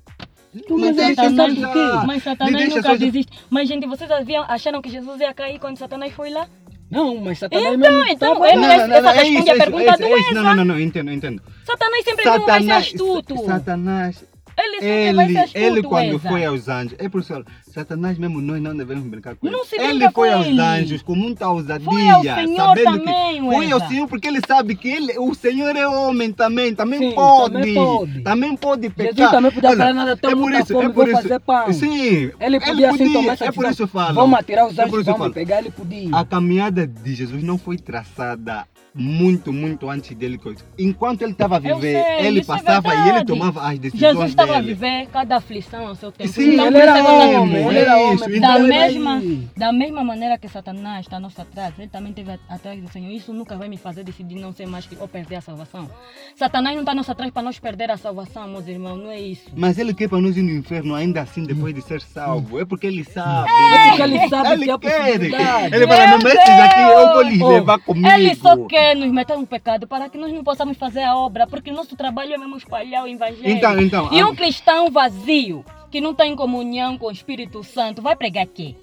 mas 0.70 0.96
deixa 0.96 1.16
Satanás, 1.16 1.54
quê? 1.54 1.62
jogar. 1.62 2.06
mas 2.06 2.24
Satanás 2.24 2.70
nunca 2.70 2.82
só 2.82 2.96
desiste. 2.98 3.40
Mas, 3.50 3.70
gente, 3.70 3.88
vocês 3.88 4.12
haviam, 4.12 4.44
acharam 4.44 4.82
que 4.82 4.90
Jesus 4.90 5.22
ia 5.22 5.34
cair 5.34 5.60
quando 5.60 5.78
Satanás 5.78 6.12
foi 6.14 6.30
lá? 6.30 6.46
não, 6.90 7.16
mas 7.22 7.40
Satanás 7.40 7.74
Então, 7.74 7.78
mesmo 7.78 8.10
então, 8.12 8.46
ele 8.46 8.56
lá. 8.60 8.62
não 8.68 8.94
é- 8.94 8.98
essa 8.98 9.12
responde 9.12 9.50
a 9.50 9.56
pergunta 9.56 9.98
do 9.98 10.04
é 10.04 10.20
isso. 10.20 10.34
Não, 10.34 10.44
não, 10.44 10.56
não, 10.56 10.66
não, 10.66 10.80
entendo, 10.80 11.10
entendo. 11.10 11.42
Satanás 11.64 12.04
sempre 12.04 12.26
não 12.26 12.46
vai 12.46 12.64
ser 12.64 12.72
astuto. 12.72 13.46
Satanás, 13.46 14.26
Ele 14.64 14.80
sempre 14.80 15.14
vai 15.14 15.26
ele, 15.26 15.48
ser 15.48 15.58
ele 15.58 15.84
quando 15.84 16.16
Eza. 16.16 16.30
foi 16.30 16.46
aos 16.46 16.68
anjos, 16.68 16.96
é 17.00 17.10
por 17.10 17.22
isso, 17.22 17.44
Satanás 17.74 18.18
mesmo 18.18 18.42
nós 18.42 18.62
não 18.62 18.76
devemos 18.76 19.06
brincar 19.08 19.36
com 19.36 19.48
ele. 19.48 19.56
Não 19.56 19.66
se 19.66 19.76
ele 19.76 19.88
brinca 20.00 20.12
foi 20.12 20.30
com 20.30 20.36
aos 20.36 20.48
ele. 20.48 20.62
anjos 20.62 21.02
com 21.02 21.16
muita 21.16 21.50
ousadia, 21.50 21.86
Foi 21.90 22.10
ao 22.10 22.22
Senhor 22.22 22.58
sabendo 22.58 22.84
também, 23.00 23.42
que 23.42 23.50
foi 23.56 23.72
ao. 23.72 23.88
Senhor 23.88 24.08
porque 24.08 24.28
ele 24.28 24.42
sabe 24.46 24.76
que 24.76 24.88
ele, 24.90 25.18
o 25.18 25.34
Senhor 25.34 25.76
é 25.76 25.88
homem 25.88 26.32
também, 26.32 26.74
também 26.76 27.00
Sim, 27.00 27.12
pode, 27.16 27.54
também 27.54 27.74
pode. 27.76 28.22
também 28.22 28.56
pode 28.56 28.90
pecar. 28.90 29.14
Jesus 29.16 29.32
também 29.32 29.52
podia 29.52 29.70
Olha, 29.70 29.78
falar 29.78 29.94
nada, 29.94 30.18
tô 30.18 30.30
é 30.30 30.36
por 30.36 30.52
isso, 30.54 30.74
fome, 30.74 30.86
é 30.86 30.90
por 30.90 31.08
isso. 31.08 31.22
fazer 31.22 31.40
pão. 31.40 31.74
Sim, 31.74 32.32
Ele 32.40 32.60
podia 32.60 32.90
assim 32.92 33.14
tomar 33.14 33.34
essa 33.34 33.46
é 33.46 33.52
por 33.52 33.66
isso 33.66 33.84
eu 33.84 33.88
falo. 33.88 34.14
Vamos 34.16 34.40
atirar 34.40 34.68
os 34.68 34.78
É 34.78 34.84
anjos, 34.84 35.08
eu 35.08 35.18
vamos 35.18 35.34
pegar, 35.34 35.60
ele 35.60 35.72
podia. 35.72 36.16
A 36.16 36.26
caminhada 36.26 36.86
de 36.86 37.16
Jesus 37.16 37.44
não 37.44 37.58
foi 37.58 37.78
traçada 37.78 38.66
muito, 38.94 39.54
muito 39.54 39.90
antes 39.90 40.16
dele. 40.16 40.40
Enquanto 40.78 41.22
ele 41.22 41.32
estava 41.32 41.56
a 41.56 41.60
viver, 41.60 42.04
sei, 42.04 42.28
ele 42.28 42.40
isso 42.42 42.52
é 42.52 42.58
passava 42.58 42.94
e 42.94 43.10
ele 43.10 43.26
tomava 43.26 43.62
as 43.70 43.80
decisões 43.80 44.02
Jesus 44.12 44.30
estava 44.30 44.58
a 44.58 44.62
viver 44.62 45.08
cada 45.08 45.38
aflição 45.38 45.88
ao 45.88 45.96
seu 45.96 46.12
tempo. 46.12 46.30
Sim, 46.32 46.54
Então, 46.54 46.68
ele 46.68 46.78
era 46.78 47.00
isso 47.00 47.08
é 47.08 47.40
homem, 47.40 47.68
ele 47.68 47.80
era 47.80 48.14
isso, 48.14 48.24
homem. 48.26 48.38
então 48.38 48.50
Da 48.54 48.60
ele 48.60 48.68
mesma, 48.68 49.22
da 49.56 49.72
mesma 49.72 50.04
maneira 50.04 50.38
que 50.38 50.48
Satanás 50.50 51.06
está 51.06 51.20
nosso 51.20 51.42
atrás, 51.42 51.74
ele 51.80 51.88
também 51.88 52.10
esteve 52.10 52.38
atrás 52.50 52.82
do 52.82 52.92
Senhor. 52.92 53.12
Isso 53.12 53.34
nunca 53.34 53.56
vai 53.56 53.70
me 53.70 53.78
fazer 53.78 54.04
decidir 54.04 54.36
não 54.36 54.52
ser 54.52 54.68
mais 54.68 54.86
que 54.86 54.98
ou 55.00 55.08
perder 55.08 55.38
a 55.38 55.42
salvação. 55.42 55.90
Satanás 56.36 56.76
não 56.76 56.82
está 56.82 56.94
nosso 56.94 57.12
atrás 57.12 57.32
para 57.32 57.42
nós 57.44 57.60
perder 57.60 57.92
a 57.92 57.98
salvação, 57.98 58.48
meus 58.50 58.68
irmãos, 58.68 58.98
não 58.98 59.10
é 59.10 59.20
isso. 59.20 59.46
Mas 59.56 59.78
ele 59.78 59.94
quer 59.94 60.10
para 60.10 60.20
nós 60.20 60.36
ir 60.36 60.42
no 60.42 60.52
inferno 60.52 60.96
ainda 60.96 61.22
assim 61.22 61.44
depois 61.44 61.74
de 61.74 61.82
ser 61.82 62.02
salvo. 62.02 62.60
É 62.60 62.66
porque 62.66 62.88
ele 62.88 63.04
sabe. 63.06 63.50
É 63.50 63.88
porque 63.90 64.02
ele 64.02 64.30
sabe 64.30 64.50
ele 64.52 64.66
que 64.66 64.72
há 64.72 64.80
quer. 64.80 65.02
possibilidade. 65.02 65.76
Ele 65.76 65.88
fala, 65.88 66.08
não 66.08 66.18
esses 66.18 66.60
aqui 66.60 66.80
eu 66.82 67.14
vou 67.14 67.24
Deus! 67.24 67.50
levar 67.54 67.80
comigo. 67.80 68.08
Ele 68.08 68.36
só 68.36 68.58
quer 68.66 68.81
nos 68.96 69.12
meter 69.12 69.38
no 69.38 69.48
pecado 69.48 69.88
para 69.88 70.10
que 70.10 70.18
nós 70.18 70.32
não 70.34 70.44
possamos 70.44 70.78
fazer 70.78 71.04
a 71.04 71.16
obra, 71.16 71.48
porque 71.48 71.72
nosso 71.72 71.96
trabalho 71.96 72.34
é 72.34 72.38
mesmo 72.38 72.58
espalhar 72.58 73.04
o 73.04 73.08
evangelho. 73.08 73.50
Então, 73.50 73.80
então, 73.80 74.10
e 74.12 74.24
um 74.24 74.36
cristão 74.36 74.90
vazio, 74.92 75.64
que 75.90 76.02
não 76.02 76.14
tem 76.14 76.36
comunhão 76.36 76.98
com 76.98 77.08
o 77.08 77.12
Espírito 77.12 77.64
Santo, 77.64 78.02
vai 78.02 78.16
pregar 78.16 78.46
quê? 78.48 78.76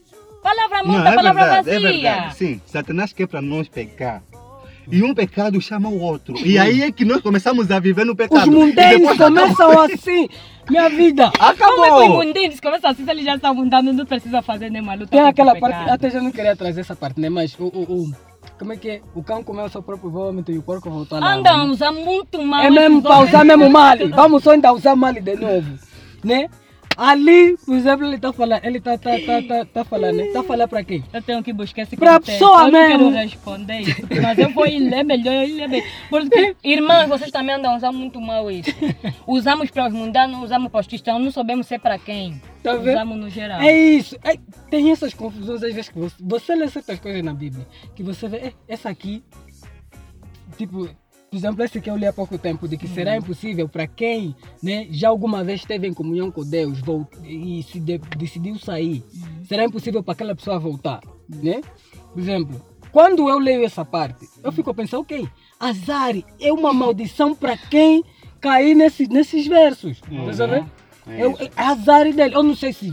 Palavra 0.43 0.83
Não, 0.83 0.93
muita, 0.93 1.09
é 1.09 1.15
palavra 1.15 1.45
verdade, 1.45 1.71
é 1.71 1.73
vazia. 1.75 1.93
verdade. 1.93 2.35
Sim, 2.37 2.61
Satanás 2.65 3.13
quer 3.13 3.27
para 3.27 3.43
nós 3.43 3.69
pecar. 3.69 4.23
E 4.91 5.03
um 5.03 5.15
pecado 5.15 5.61
chama 5.61 5.89
o 5.89 6.01
outro. 6.01 6.35
E 6.39 6.59
aí 6.59 6.83
é 6.83 6.91
que 6.91 7.05
nós 7.05 7.21
começamos 7.21 7.71
a 7.71 7.79
viver 7.79 8.07
no 8.07 8.17
pecado. 8.17 8.41
Os 8.41 8.47
mundanos 8.47 9.17
começam 9.19 9.81
assim. 9.83 10.29
Minha 10.69 10.89
vida. 10.89 11.31
Como 11.37 11.45
é 11.45 11.55
que 11.55 11.63
os 11.63 11.71
Acabou! 11.71 12.05
imundinos 12.23 12.61
começam 12.61 12.91
assim, 12.91 13.05
se 13.05 13.11
eles 13.11 13.25
já 13.25 13.35
estão 13.37 13.55
mudando, 13.55 13.93
não 13.93 14.07
precisa 14.07 14.41
fazer 14.41 14.71
nenhuma 14.71 14.95
luta 14.95 15.09
Tem 15.09 15.21
aquela 15.21 15.59
parte, 15.59 15.91
até 15.91 16.11
já 16.11 16.21
não 16.23 16.31
queria 16.33 16.57
trazer 16.57 16.81
essa 16.81 16.97
parte, 16.97 17.21
né? 17.21 17.29
Mas 17.29 17.55
o, 17.59 17.65
o, 17.65 18.05
o 18.05 18.13
como 18.59 18.73
é 18.73 18.77
que 18.77 18.89
é? 18.91 19.01
O 19.15 19.23
cão 19.23 19.43
comeu 19.43 19.65
o 19.65 19.69
seu 19.69 19.83
próprio 19.83 20.11
vômito 20.11 20.51
e 20.53 20.59
o 20.59 20.63
porco 20.63 20.89
voltou 20.91 21.19
lá. 21.19 21.35
Andam, 21.35 21.71
usa 21.71 21.91
muito 21.93 22.43
mal. 22.43 22.63
É 22.65 22.71
mesmo 22.71 23.03
para 23.03 23.21
usar 23.21 23.45
mesmo 23.45 23.69
mal. 23.71 23.97
Vamos 24.15 24.43
só 24.43 24.51
ainda 24.53 24.73
usar 24.73 24.95
mal 24.97 25.13
de 25.13 25.35
novo, 25.37 25.79
né? 26.25 26.49
Ali, 27.01 27.57
por 27.65 27.77
exemplo, 27.77 28.05
ele 28.05 28.19
tá 28.19 28.33
falando, 28.33 28.65
ele 28.65 28.81
tá, 28.81 28.99
tá, 28.99 29.11
tá, 29.25 29.41
tá, 29.47 29.65
tá 29.73 29.85
falando, 29.85 30.17
né? 30.17 30.33
Tá 30.33 30.43
falando 30.43 30.69
para 30.69 30.83
quem? 30.83 31.05
Eu 31.13 31.23
tenho 31.23 31.41
que 31.45 31.53
buscar 31.53 31.83
esse 31.83 31.97
Pra 31.97 32.15
contexto. 32.15 32.39
pessoa 32.41 32.67
eu 32.67 32.73
mesmo. 32.73 33.05
não 33.05 33.13
quero 33.13 33.23
responder 33.29 33.79
isso, 33.83 34.03
mas 34.21 34.37
eu 34.37 34.51
vou 34.51 34.65
ler 34.65 35.05
melhor, 35.05 35.33
eu 35.47 35.57
ler 35.57 35.69
bem. 35.69 35.85
Porque, 36.11 36.57
irmãos, 36.65 37.07
vocês 37.09 37.31
também 37.31 37.55
andam 37.55 37.77
usando 37.77 37.97
muito 37.97 38.21
mal 38.21 38.51
isso. 38.51 38.71
Usamos 39.29 39.71
para 39.71 39.87
os 39.87 39.93
mundanos, 39.93 40.43
usamos 40.43 40.73
para 40.73 40.81
os 40.81 40.89
cristãos, 40.89 41.23
não 41.23 41.31
sabemos 41.31 41.69
ser 41.69 41.79
para 41.79 41.99
quem. 42.01 42.43
Tá? 42.63 42.75
Usamos 42.75 43.17
no 43.19 43.31
geral. 43.31 43.61
É 43.61 43.77
isso. 43.77 44.17
É, 44.25 44.37
tem 44.71 44.91
essas 44.91 45.15
confusões 45.15 45.63
às 45.63 45.73
vezes 45.75 45.89
que 45.89 45.99
você, 45.99 46.15
você 46.21 46.55
lê 46.55 46.69
certas 46.69 46.99
coisas 46.99 47.23
na 47.23 47.33
Bíblia 47.33 47.67
que 47.95 48.03
você 48.03 48.29
vê, 48.29 48.37
"É, 48.39 48.53
essa 48.67 48.89
aqui, 48.89 49.23
tipo, 50.57 50.89
por 51.31 51.37
exemplo, 51.37 51.63
esse 51.63 51.81
que 51.81 51.91
eu 51.91 51.97
li 51.97 52.07
há 52.07 52.13
pouco 52.13 52.39
tempo, 52.39 52.67
de 52.67 52.77
que 52.77 52.89
será 52.89 53.17
impossível 53.17 53.69
para 53.69 53.87
quem 53.87 54.35
né, 54.63 54.87
já 54.91 55.09
alguma 55.09 55.45
vez 55.45 55.61
esteve 55.61 55.87
em 55.87 55.93
comunhão 55.95 56.31
com 56.31 56.43
Deus 56.43 56.79
e 57.25 57.63
se 57.63 57.79
de- 57.79 57.99
decidiu 58.17 58.59
sair, 58.59 59.05
será 59.47 59.65
impossível 59.65 60.03
para 60.03 60.13
aquela 60.15 60.35
pessoa 60.35 60.59
voltar, 60.59 61.01
né? 61.29 61.61
Por 62.13 62.21
exemplo, 62.21 62.61
quando 62.91 63.29
eu 63.29 63.39
leio 63.39 63.65
essa 63.65 63.85
parte, 63.85 64.27
eu 64.43 64.51
fico 64.51 64.73
pensando, 64.75 65.03
ok, 65.03 65.29
azar 65.61 66.15
é 66.41 66.53
uma 66.53 66.73
maldição 66.73 67.35
para 67.35 67.57
quem 67.57 68.03
cair 68.41 68.75
nesse, 68.75 69.07
nesses 69.07 69.47
versos, 69.47 70.01
tá 70.01 70.33
sabendo? 70.33 70.71
É 71.09 71.25
Eu, 71.25 71.37
azar 71.57 72.05
dele. 72.13 72.35
Eu 72.35 72.43
não 72.43 72.55
sei 72.55 72.73
se 72.73 72.93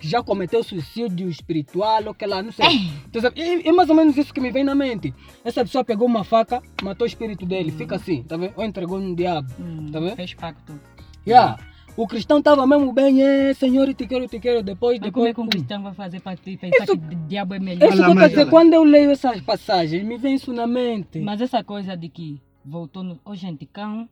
já 0.00 0.22
cometeu 0.22 0.62
suicídio 0.62 1.28
espiritual 1.30 2.02
ou 2.08 2.14
que 2.14 2.26
lá, 2.26 2.42
não 2.42 2.52
sei. 2.52 2.66
Então, 3.06 3.22
é, 3.34 3.68
é 3.68 3.72
mais 3.72 3.88
ou 3.88 3.96
menos 3.96 4.16
isso 4.16 4.34
que 4.34 4.40
me 4.40 4.50
vem 4.50 4.62
na 4.64 4.74
mente. 4.74 5.14
Essa 5.42 5.64
pessoa 5.64 5.82
pegou 5.84 6.06
uma 6.06 6.22
faca, 6.24 6.62
matou 6.82 7.04
o 7.06 7.08
espírito 7.08 7.46
dele, 7.46 7.70
fica 7.72 7.96
assim, 7.96 8.22
tá 8.22 8.36
vendo? 8.36 8.52
Ou 8.56 8.64
entregou 8.64 9.00
no 9.00 9.16
diabo, 9.16 9.48
Hum, 9.58 9.90
tá 9.90 10.00
vendo? 10.00 10.16
Fez 10.16 10.34
pacto. 10.34 10.78
Yeah. 11.26 11.58
O 11.96 12.06
cristão 12.06 12.38
estava 12.40 12.66
mesmo 12.66 12.92
bem, 12.92 13.22
é, 13.22 13.54
Senhor, 13.54 13.86
eu 13.88 13.94
te 13.94 14.06
quero, 14.06 14.24
eu 14.24 14.28
te 14.28 14.38
quero. 14.40 14.62
Depois, 14.62 14.98
Mas 15.00 15.10
como 15.10 15.26
depois. 15.26 15.30
é 15.30 15.34
que 15.34 15.40
um 15.40 15.44
hum. 15.44 15.48
cristão 15.48 15.82
vai 15.82 15.94
fazer 15.94 16.20
para 16.20 16.36
ti 16.36 16.56
pensar 16.58 16.84
Isso- 16.84 16.98
que 16.98 17.14
o 17.14 17.18
diabo 17.28 17.54
é 17.54 17.58
melhor? 17.60 17.88
isso 17.88 18.04
que 18.04 18.10
eu 18.10 18.28
dizer, 18.28 18.50
quando 18.50 18.74
eu 18.74 18.82
leio 18.84 19.10
essas 19.12 19.40
passagens, 19.40 20.04
me 20.04 20.18
vem 20.18 20.34
isso 20.34 20.52
na 20.52 20.66
mente. 20.66 21.20
Mas 21.20 21.40
essa 21.40 21.62
coisa 21.64 21.96
de 21.96 22.08
que 22.10 22.42
voltou 22.64 23.02
no. 23.02 23.18
Ô, 23.24 23.34
gente, 23.34 23.64
cão 23.64 24.06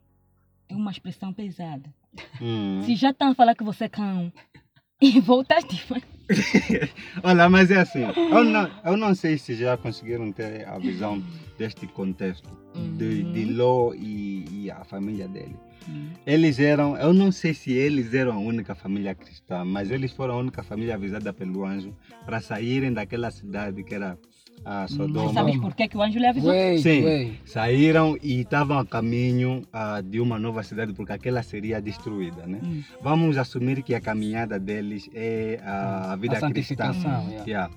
é 0.69 0.75
uma 0.77 0.91
expressão 0.93 1.33
pesada. 1.35 1.93
Hum. 2.41 2.83
Se 2.85 2.95
já 2.95 3.11
estão 3.11 3.31
a 3.31 3.35
falar 3.35 3.55
que 3.55 3.65
você 3.65 3.85
é 3.85 3.89
cão 3.89 4.33
e 5.01 5.21
voltaste. 5.21 5.85
Olha, 7.23 7.49
mas 7.49 7.71
é 7.71 7.81
assim, 7.81 8.05
eu 8.05 8.45
não, 8.45 8.71
eu 8.85 8.97
não 8.97 9.15
sei 9.15 9.37
se 9.37 9.55
já 9.55 9.77
conseguiram 9.77 10.31
ter 10.33 10.67
a 10.67 10.79
visão 10.79 11.23
deste 11.59 11.87
contexto 11.87 12.49
de, 12.97 13.23
de 13.33 13.45
Ló 13.53 13.93
e, 13.95 14.45
e 14.51 14.71
a 14.71 14.85
família 14.85 15.29
dele. 15.29 15.57
Eles 16.25 16.61
eram, 16.61 16.97
eu 16.97 17.13
não 17.13 17.33
sei 17.33 17.53
se 17.53 17.73
eles 17.73 18.15
eram 18.15 18.33
a 18.33 18.39
única 18.39 18.75
família 18.75 19.15
cristã, 19.15 19.65
mas 19.65 19.91
eles 19.91 20.13
foram 20.13 20.35
a 20.35 20.39
única 20.39 20.63
família 20.63 20.95
avisada 20.95 21.33
pelo 21.33 21.65
anjo 21.65 21.95
para 22.25 22.41
saírem 22.41 22.93
daquela 22.93 23.31
cidade 23.31 23.83
que 23.83 23.95
era 23.95 24.17
a 24.65 24.87
Sodoma. 24.89 25.33
Sabes 25.33 25.57
por 25.59 25.75
que, 25.75 25.89
que 25.89 25.97
o 25.97 26.03
anjo 26.03 26.19
lhe 26.19 26.27
avisou? 26.27 26.51
Wait, 26.51 26.83
Sim, 26.83 27.05
wait. 27.05 27.41
saíram 27.45 28.17
e 28.23 28.41
estavam 28.41 28.79
a 28.79 28.87
caminho 28.87 29.63
ah, 29.73 30.01
de 30.01 30.21
uma 30.21 30.39
nova 30.39 30.63
cidade 30.63 30.93
porque 30.93 31.13
aquela 31.13 31.43
seria 31.43 31.81
destruída, 31.81 32.47
né? 32.47 32.61
Hum. 32.63 32.83
Vamos 33.03 33.37
assumir 33.39 33.83
que 33.83 33.95
a 33.95 34.01
caminhada 34.01 34.59
deles 34.59 35.09
é 35.15 35.61
a, 35.65 36.13
a 36.13 36.17
vida 36.17 36.37
A 36.37 36.41
cristã. 36.41 36.49
santificação, 36.49 37.29
yeah. 37.29 37.45
Yeah. 37.47 37.75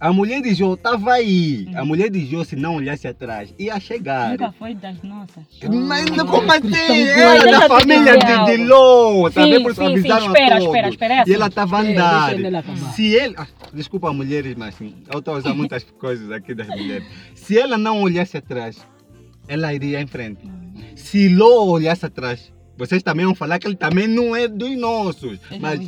A 0.00 0.12
mulher 0.12 0.40
de 0.40 0.54
Jó 0.54 0.74
estava 0.74 1.12
aí. 1.14 1.66
Hum. 1.68 1.72
A 1.78 1.84
mulher 1.84 2.08
de 2.08 2.24
Jó, 2.24 2.44
se 2.44 2.54
não 2.54 2.76
olhasse 2.76 3.08
atrás, 3.08 3.52
ia 3.58 3.78
chegar. 3.80 4.30
Nunca 4.30 4.52
foi 4.52 4.74
das 4.74 5.02
nossas. 5.02 5.42
Mas 5.86 6.06
não- 6.10 6.26
como 6.26 6.52
assim? 6.52 6.70
Deixa 6.70 7.46
da 7.50 7.68
família 7.68 8.16
de, 8.16 8.56
de. 8.56 8.64
Ló. 8.64 9.28
Tá 9.28 9.42
Sim, 9.44 9.50
vendo? 9.50 9.62
Por 9.62 9.72
isso 9.72 9.80
sim, 9.80 9.86
sim. 9.88 9.92
avisaram 9.98 10.24
a 10.24 10.28
Espera, 10.28 10.48
todos. 10.60 10.64
espera, 10.66 10.88
espera, 10.90 11.24
E 11.26 11.32
ela 11.34 11.46
estava 11.48 11.78
a 11.78 11.80
acabar. 11.80 12.34
Se 12.94 13.06
ele... 13.12 13.34
ah, 13.36 13.46
desculpa 13.74 14.12
mulheres, 14.12 14.54
mas 14.56 14.74
assim, 14.74 14.94
eu 15.12 15.18
estou 15.18 15.34
a 15.34 15.38
usar 15.38 15.54
muitas 15.54 15.82
coisas 15.98 16.30
aqui 16.30 16.54
das 16.54 16.68
mulheres. 16.68 17.06
Se 17.34 17.58
ela 17.58 17.76
não 17.76 18.00
olhasse 18.00 18.36
atrás, 18.36 18.78
ela 19.48 19.74
iria 19.74 20.00
em 20.00 20.06
frente. 20.06 20.42
Se 20.94 21.28
Ló 21.28 21.64
olhasse 21.66 22.06
atrás, 22.06 22.52
vocês 22.76 23.02
também 23.02 23.26
vão 23.26 23.34
falar 23.34 23.58
que 23.58 23.66
ele 23.66 23.74
também 23.74 24.06
não 24.06 24.36
é 24.36 24.46
dos 24.46 24.76
nossos. 24.78 25.40
Eu 25.50 25.58
Mas. 25.58 25.80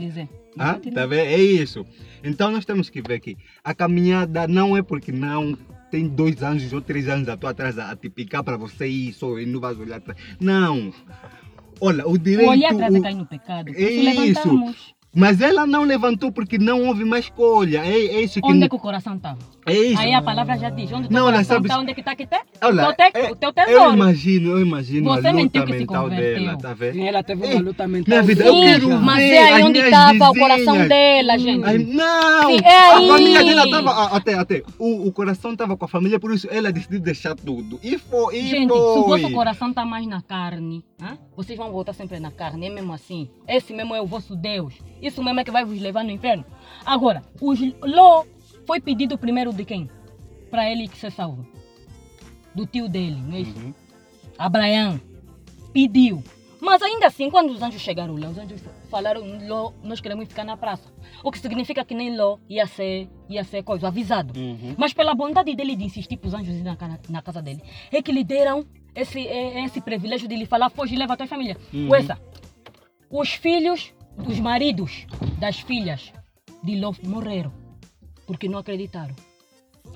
Ah, 0.59 0.75
tá 0.75 1.07
vendo? 1.07 1.15
É 1.21 1.37
isso. 1.39 1.87
Então 2.23 2.51
nós 2.51 2.65
temos 2.65 2.91
que 2.91 3.01
ver 3.01 3.21
que 3.21 3.37
a 3.65 3.75
caminhada 3.75 4.47
não 4.49 4.77
é 4.77 4.83
porque 4.83 5.13
não 5.13 5.57
tem 5.91 6.07
dois 6.09 6.43
anos 6.43 6.73
ou 6.73 6.81
três 6.81 7.09
anos 7.09 7.27
tua 7.37 7.51
atrás 7.51 7.79
a 7.79 7.95
te 7.97 8.09
picar 8.09 8.43
para 8.45 8.57
você 8.57 8.87
ir 8.87 9.13
só 9.13 9.39
e 9.39 9.47
não 9.47 9.61
vais 9.61 9.79
olhar 9.79 9.97
atrás. 9.97 10.19
Não. 10.41 10.93
olha, 11.81 12.07
o 12.07 12.17
direito. 12.19 12.49
olhar 12.51 12.73
atrás 12.73 12.95
é 12.95 12.99
o- 12.99 13.03
cair 13.03 13.15
no 13.17 13.27
pecado. 13.27 13.69
É 13.75 13.81
isso 13.81 14.11
isso. 14.11 14.49
levantamos. 14.49 14.95
Mas 15.13 15.41
ela 15.41 15.67
não 15.67 15.83
levantou 15.83 16.31
porque 16.31 16.57
não 16.57 16.87
houve 16.87 17.05
mais 17.05 17.25
escolha. 17.25 17.85
É, 17.85 17.91
é 17.99 18.21
isso 18.23 18.41
que. 18.41 18.47
Onde 18.47 18.65
é 18.65 18.69
que 18.69 18.77
o 18.77 18.79
coração 18.79 19.17
estava? 19.17 19.39
É 19.67 19.73
isso. 19.77 20.01
Aí 20.01 20.15
a 20.15 20.23
palavra 20.23 20.57
já 20.57 20.71
diz. 20.71 20.91
Onde 20.93 21.07
o 21.07 21.09
teu 21.09 21.19
Não, 21.19 21.25
coração 21.25 21.57
sabes- 21.57 21.69
está, 21.71 21.81
onde 21.81 21.91
é 21.91 21.95
que 21.95 22.01
está 22.01 22.15
que 22.15 22.23
está? 22.23 22.43
Olha, 22.63 22.89
o, 22.91 22.95
teu 22.95 23.11
te- 23.11 23.19
é- 23.19 23.31
o 23.33 23.37
teu 23.37 23.49
Eu 23.49 23.53
tesouro. 23.55 23.93
imagino, 23.95 24.51
eu 24.53 24.61
imagino 24.61 25.05
Você 25.11 25.27
a 25.27 25.31
luta 25.33 25.43
mentiu 25.43 25.65
que 25.67 25.73
se 25.73 25.79
mental 25.81 26.03
converteu. 26.05 26.45
dela, 26.45 26.57
tá 26.59 26.75
vendo? 26.75 27.01
Ela 27.03 27.23
teve 27.25 27.45
uma 27.47 27.61
luta 27.61 27.89
mental. 27.89 28.09
minha 28.09 28.23
vida, 28.23 28.45
eu 28.45 28.55
quero 28.55 29.01
mas 29.01 29.19
ver 29.19 29.31
é 29.35 29.39
aí 29.53 29.63
as 29.63 29.69
onde 29.69 29.79
estava 29.81 30.31
o 30.31 30.35
coração 30.35 30.89
dela, 30.89 31.39
gente. 31.39 31.65
Ai, 31.65 31.79
não! 31.79 32.51
Sim, 32.51 32.65
é 32.65 32.79
a 32.79 32.97
aí. 32.97 33.09
família 33.09 33.45
dela 33.45 33.65
estava. 33.65 34.17
Até, 34.17 34.35
até. 34.35 34.63
O, 34.79 35.09
o 35.09 35.13
coração 35.13 35.53
estava 35.53 35.77
com 35.77 35.85
a 35.85 35.89
família, 35.89 36.21
por 36.21 36.33
isso 36.33 36.47
ela 36.51 36.71
decidiu 36.73 37.01
deixar 37.01 37.35
tudo. 37.35 37.81
E 37.83 37.99
foi. 37.99 38.37
E 38.39 38.47
Gente, 38.47 38.73
se 38.73 38.79
o 38.79 39.05
foi. 39.05 39.21
vosso 39.23 39.35
coração 39.35 39.71
está 39.71 39.85
mais 39.85 40.07
na 40.07 40.23
carne, 40.23 40.85
hã? 41.03 41.19
vocês 41.37 41.59
vão 41.59 41.71
voltar 41.73 41.95
sempre 41.95 42.21
na 42.21 42.31
carne, 42.31 42.67
é 42.67 42.71
mesmo 42.71 42.93
assim. 42.93 43.29
Esse 43.49 43.73
mesmo 43.73 43.93
é 43.95 44.01
o 44.01 44.07
vosso 44.07 44.37
Deus. 44.37 44.75
Isso 45.01 45.23
mesmo 45.23 45.41
é 45.41 45.45
que 45.45 45.51
vai 45.51 45.65
vos 45.65 45.81
levar 45.81 46.05
no 46.05 46.11
inferno. 46.11 46.45
Agora, 46.85 47.23
os 47.41 47.59
Ló 47.83 48.25
foi 48.67 48.81
pedido 48.81 49.19
primeiro 49.19 49.53
de 49.53 49.65
quem? 49.65 49.91
Para 50.51 50.71
ele 50.71 50.89
ser 50.89 51.11
salvo. 51.11 51.47
Do 52.55 52.67
tio 52.67 52.89
dele, 52.89 53.17
não 53.17 53.37
é 53.37 53.41
isso? 53.41 53.59
Uhum. 53.59 53.75
Abraão 54.37 55.01
pediu. 55.73 56.23
Mas 56.61 56.83
ainda 56.83 57.07
assim, 57.07 57.31
quando 57.31 57.51
os 57.51 57.63
anjos 57.63 57.81
chegaram 57.81 58.17
lá, 58.17 58.29
os 58.29 58.37
anjos 58.37 58.61
falaram, 58.91 59.23
Ló, 59.49 59.73
nós 59.83 60.01
queremos 60.01 60.29
ficar 60.29 60.45
na 60.45 60.57
praça. 60.57 60.93
O 61.25 61.31
que 61.31 61.39
significa 61.39 61.85
que 61.85 61.95
nem 61.95 62.17
Ló 62.17 62.39
ia 62.49 62.67
ser, 62.67 63.09
ia 63.29 63.43
ser 63.45 63.63
coisa, 63.63 63.89
avisado. 63.89 64.39
Uhum. 64.39 64.75
Mas 64.77 64.93
pela 64.93 65.15
bondade 65.15 65.55
dele 65.55 65.75
de 65.75 65.85
insistir 65.85 66.19
para 66.19 66.29
os 66.29 66.35
anjos 66.35 66.63
na, 66.63 66.77
na 67.09 67.23
casa 67.23 67.41
dele, 67.41 67.63
é 67.91 68.03
que 68.03 68.13
lhe 68.13 68.23
deram 68.23 68.67
esse, 68.95 69.27
eh, 69.27 69.65
esse 69.65 69.81
privilégio 69.81 70.29
de 70.29 70.37
lhe 70.37 70.45
falar, 70.45 70.69
foge 70.69 70.95
e 70.95 70.99
leva 70.99 71.15
a 71.15 71.17
tua 71.17 71.27
família. 71.27 71.57
Uhum. 71.73 71.89
Coisa, 71.89 72.21
os 73.11 73.31
filhos 73.31 73.95
dos 74.17 74.39
maridos 74.41 75.07
das 75.39 75.59
filhas 75.61 76.13
de 76.63 76.77
Ló 76.79 76.93
morreram, 77.05 77.53
porque 78.27 78.49
não 78.49 78.59
acreditaram. 78.59 79.15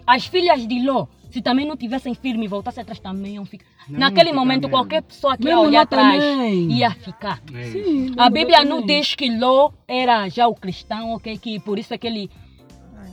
As 0.07 0.27
filhas 0.27 0.66
de 0.66 0.81
Ló, 0.83 1.07
se 1.31 1.40
também 1.42 1.66
não 1.66 1.77
tivessem 1.77 2.14
firme 2.14 2.44
e 2.44 2.48
voltassem 2.48 2.83
atrás, 2.83 2.98
também 2.98 3.35
iam 3.35 3.44
ficar. 3.44 3.66
Não, 3.88 3.98
Naquele 4.00 4.33
momento, 4.33 4.62
mesmo. 4.62 4.70
qualquer 4.70 5.03
pessoa 5.03 5.37
que 5.37 5.46
ia 5.46 5.59
olhar 5.59 5.83
atrás 5.83 6.22
também. 6.22 6.72
ia 6.72 6.90
ficar. 6.90 7.42
É. 7.55 7.64
Sim, 7.64 8.14
A 8.16 8.31
Bíblia 8.31 8.64
não 8.64 8.81
também. 8.81 9.00
diz 9.00 9.14
que 9.14 9.31
Ló 9.38 9.70
era 9.87 10.29
já 10.29 10.48
o 10.48 10.55
cristão, 10.55 11.12
ok? 11.14 11.37
Que 11.37 11.61
por 11.61 11.79
isso 11.79 11.92
é 11.92 11.98
que 11.98 12.07
ele 12.07 12.31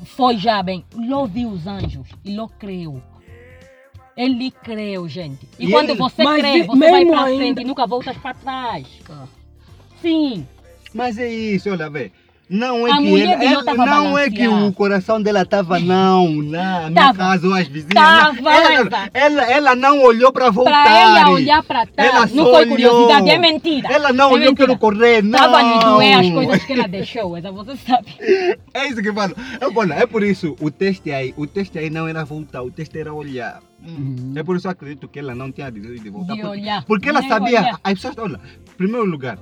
foi 0.05 0.37
já 0.37 0.63
bem. 0.63 0.85
Ló 0.95 1.25
viu 1.25 1.49
os 1.49 1.67
anjos 1.67 2.07
e 2.23 2.33
Ló 2.35 2.47
creu. 2.47 3.01
Ele 4.15 4.51
creu, 4.51 5.07
gente. 5.09 5.47
E, 5.59 5.65
E 5.65 5.71
quando 5.71 5.89
ele- 5.91 5.97
você 5.99 6.23
Mas 6.23 6.39
crê, 6.41 6.61
vi- 6.61 6.67
você 6.67 6.79
vai 6.91 7.05
pra 7.05 7.23
ainda- 7.23 7.37
frente 7.37 7.61
e 7.61 7.65
nunca 7.65 7.85
voltas 7.87 8.17
pra 8.17 8.33
trás. 8.33 8.87
Sim. 10.01 10.47
Mas 10.93 11.17
é 11.17 11.27
isso, 11.31 11.69
olha, 11.69 11.89
vê. 11.89 12.11
Não 12.53 12.85
é 12.85 12.91
A 12.91 12.97
que 12.97 13.03
mulher 13.03 13.29
ela, 13.41 13.43
Ló 13.45 13.49
ela- 13.51 13.63
tava 13.63 13.85
não 13.85 14.17
é 14.17 14.29
que 14.29 14.45
o 14.45 14.73
coração 14.73 15.21
dela 15.21 15.43
estava 15.43 15.79
não 15.79 16.27
na 16.43 16.89
minha 16.89 16.91
Tava. 16.91 17.17
casa 17.17 17.47
ou 17.47 17.53
as 17.53 17.65
vizinhas. 17.65 17.93
Tava, 17.93 18.33
não. 18.41 18.51
Ela, 18.51 19.09
ela, 19.13 19.43
ela 19.45 19.75
não 19.77 20.01
olhou 20.03 20.33
para 20.33 20.49
voltar. 20.49 20.83
Pra 20.83 20.99
ela 20.99 21.29
olhar 21.29 21.63
pra 21.63 21.87
Ela 21.95 22.11
trás, 22.11 22.33
não 22.33 22.43
só 22.43 22.49
foi 22.51 22.59
olhou. 22.63 22.67
curiosidade, 22.75 23.29
é 23.29 23.37
mentira. 23.37 23.87
Ela 23.93 24.11
não 24.11 24.25
é 24.25 24.33
olhou 24.33 24.49
mentira. 24.49 24.67
pelo 24.67 24.77
correr, 24.77 25.23
não. 25.23 25.39
Tava 25.39 25.61
lhe 25.61 25.79
doer 25.79 26.19
as 26.19 26.29
coisas 26.29 26.63
que 26.65 26.73
ela 26.73 26.87
deixou, 26.89 27.37
essa 27.37 27.51
você 27.53 27.77
sabe. 27.77 28.07
É 28.73 28.85
isso 28.87 29.01
que 29.01 29.07
eu 29.07 29.13
falo. 29.13 29.33
É, 29.97 30.01
é 30.01 30.05
por 30.05 30.21
isso, 30.21 30.53
o 30.59 30.69
teste 30.69 31.09
aí, 31.09 31.33
o 31.37 31.47
teste 31.47 31.79
aí 31.79 31.89
não 31.89 32.05
era 32.05 32.25
voltar, 32.25 32.63
o 32.63 32.69
teste 32.71 32.99
era 32.99 33.13
olhar. 33.13 33.61
Uhum. 33.81 34.33
É 34.35 34.43
por 34.43 34.57
isso 34.57 34.63
que 34.63 34.67
eu 34.67 34.71
acredito 34.71 35.07
que 35.07 35.19
ela 35.19 35.33
não 35.33 35.53
tinha 35.53 35.71
direito 35.71 36.03
de 36.03 36.09
voltar. 36.09 36.33
De 36.35 36.41
porque, 36.41 36.59
olhar. 36.59 36.83
porque 36.85 37.07
ela 37.09 37.21
Nem 37.21 37.29
sabia, 37.29 37.61
olhar. 37.61 37.79
as 37.81 37.93
pessoas, 37.93 38.17
olha, 38.17 38.35
em 38.69 38.75
primeiro 38.75 39.05
lugar, 39.05 39.37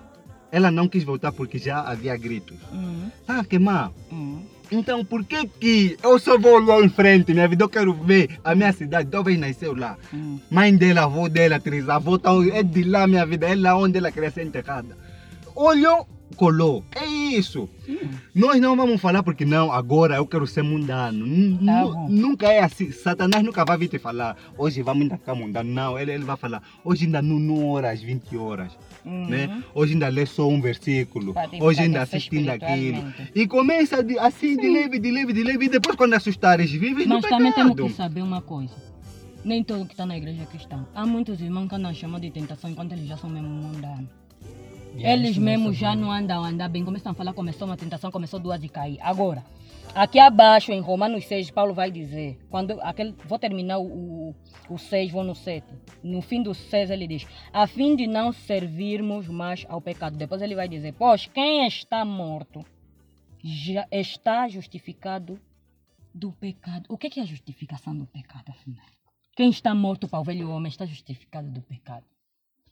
ela 0.52 0.72
não 0.72 0.88
quis 0.88 1.04
voltar 1.04 1.32
porque 1.32 1.58
já 1.58 1.82
havia 1.82 2.16
gritos. 2.18 2.58
Hum, 2.74 3.10
Ah, 3.28 3.44
que 3.44 3.60
má. 3.60 3.92
hum. 4.12 4.42
Então 4.72 5.04
por 5.04 5.24
que 5.26 5.48
que 5.48 5.98
eu 6.04 6.20
só 6.20 6.38
vou 6.38 6.60
lá 6.60 6.80
em 6.80 6.90
frente, 6.90 7.34
minha 7.34 7.48
vida, 7.48 7.64
eu 7.64 7.70
quero 7.70 7.92
ver 7.92 8.40
a 8.44 8.54
minha 8.54 8.72
cidade, 8.72 9.10
talvez 9.10 9.40
nasceu 9.40 9.76
lá. 9.76 9.98
Hum. 10.14 10.40
Mãe 10.50 10.76
dela, 10.76 11.04
avô 11.06 11.28
dela, 11.28 11.60
trisavô, 11.60 12.16
então 12.18 12.44
é 12.44 12.62
de 12.62 12.84
lá 12.84 13.08
minha 13.08 13.26
vida, 13.26 13.48
é 13.48 13.56
lá 13.56 13.76
onde 13.76 13.98
ela 13.98 14.12
queria 14.12 14.30
ser 14.30 14.46
enterrada. 14.46 14.96
Olhou, 15.56 16.08
colou. 16.36 16.84
É 16.96 17.04
isso. 17.06 17.68
Nós 18.34 18.62
não 18.62 18.76
vamos 18.76 19.02
falar 19.02 19.24
porque 19.24 19.44
não, 19.44 19.72
agora 19.72 20.18
eu 20.18 20.28
quero 20.28 20.46
ser 20.46 20.62
mundano. 20.62 21.26
Tá 21.66 21.84
nunca 22.08 22.48
é 22.48 22.60
assim. 22.64 22.92
Satanás 22.92 23.44
nunca 23.44 23.66
vai 23.66 23.78
vir 23.78 23.88
te 23.88 23.98
falar, 23.98 24.38
hoje 24.58 24.84
vamos 24.84 25.02
ainda 25.02 25.18
ficar 25.18 25.34
mundano. 25.34 25.70
Não, 25.72 25.98
ele, 25.98 26.12
ele 26.14 26.24
vai 26.24 26.38
falar, 26.38 26.62
hoje 26.84 27.06
ainda 27.06 27.22
não, 27.24 27.40
não 27.40 27.68
horas, 27.70 28.02
20 28.02 28.38
horas. 28.38 28.72
Né? 29.06 29.48
Uhum. 29.48 29.64
Hoje 29.74 29.94
ainda 29.94 30.08
lê 30.10 30.26
só 30.26 30.48
um 30.48 30.60
versículo, 30.62 31.34
hoje 31.62 31.82
ainda 31.82 32.02
assistindo 32.02 32.50
aquilo. 32.50 33.04
E 33.34 33.48
começa 33.48 34.04
de- 34.04 34.20
assim, 34.20 34.56
de 34.58 34.68
leve, 34.70 35.00
de 35.00 35.12
leve, 35.12 35.34
de 35.34 35.44
leve, 35.44 35.66
e 35.66 35.70
depois 35.70 35.96
quando 35.96 36.14
assustares, 36.14 36.70
vives 36.72 37.08
no 37.08 37.16
Mas 37.16 37.26
também 37.30 37.52
temos 37.54 37.76
que 37.76 37.90
saber 37.94 38.22
uma 38.22 38.42
coisa. 38.42 38.74
Nem 39.44 39.64
todo 39.64 39.86
que 39.86 39.94
está 39.94 40.06
na 40.06 40.18
igreja 40.18 40.44
é 40.44 40.46
cristão. 40.46 40.86
Há 40.94 41.06
muitos 41.06 41.40
irmãos 41.40 41.70
que 41.70 41.76
andam 41.76 41.94
chamando 41.94 42.22
de 42.24 42.30
tentação 42.32 42.70
enquanto 42.70 42.92
eles 42.92 43.08
já 43.08 43.16
são 43.16 43.30
mesmo 43.30 43.48
mundanos. 43.48 44.10
Yeah, 44.96 45.14
eles 45.14 45.38
mesmos 45.38 45.70
mesmo. 45.70 45.74
já 45.74 45.96
não 45.96 46.12
andam 46.12 46.44
a 46.44 46.50
andar 46.50 46.68
bem. 46.68 46.84
Começam 46.84 47.12
a 47.12 47.16
falar, 47.16 47.32
começou 47.34 47.68
uma 47.68 47.78
tentação, 47.78 48.12
começou 48.12 48.40
duas 48.40 48.62
e 48.64 48.68
cair. 48.68 48.98
Agora, 49.02 49.46
aqui 49.95 50.19
abaixo 50.19 50.71
em 50.71 50.80
Romanos 50.80 51.25
6, 51.25 51.52
Paulo 51.52 51.73
vai 51.73 51.91
dizer, 51.91 52.39
quando 52.49 52.80
aquele, 52.82 53.13
vou 53.25 53.39
terminar 53.39 53.80
o, 53.80 53.86
o, 53.86 54.36
o 54.69 54.78
6, 54.78 55.12
vou 55.12 55.23
no 55.23 55.36
7. 55.36 55.65
No 56.04 56.21
fim 56.21 56.41
do 56.41 56.54
6 56.54 56.89
ele 56.89 57.08
diz, 57.08 57.28
a 57.52 57.67
fim 57.67 57.95
de 57.95 58.08
não 58.08 58.32
servirmos 58.32 59.28
mais 59.28 59.65
ao 59.69 59.82
pecado. 59.82 60.17
Depois 60.17 60.41
ele 60.41 60.56
vai 60.56 60.67
dizer, 60.67 60.93
pois 60.93 61.25
quem 61.28 61.65
está 61.67 62.04
morto 62.06 62.65
já 63.43 63.88
está 63.91 64.47
justificado 64.47 65.39
do 66.13 66.32
pecado. 66.32 66.86
O 66.89 66.97
que 66.97 67.08
é 67.08 67.19
é 67.19 67.23
a 67.23 67.25
justificação 67.25 67.95
do 67.95 68.06
pecado, 68.06 68.49
afinal? 68.49 68.86
Quem 69.36 69.49
está 69.49 69.73
morto 69.73 70.08
para 70.08 70.19
o 70.19 70.23
velho 70.23 70.49
homem 70.49 70.69
está 70.69 70.86
justificado 70.86 71.49
do 71.49 71.62
pecado. 71.62 72.06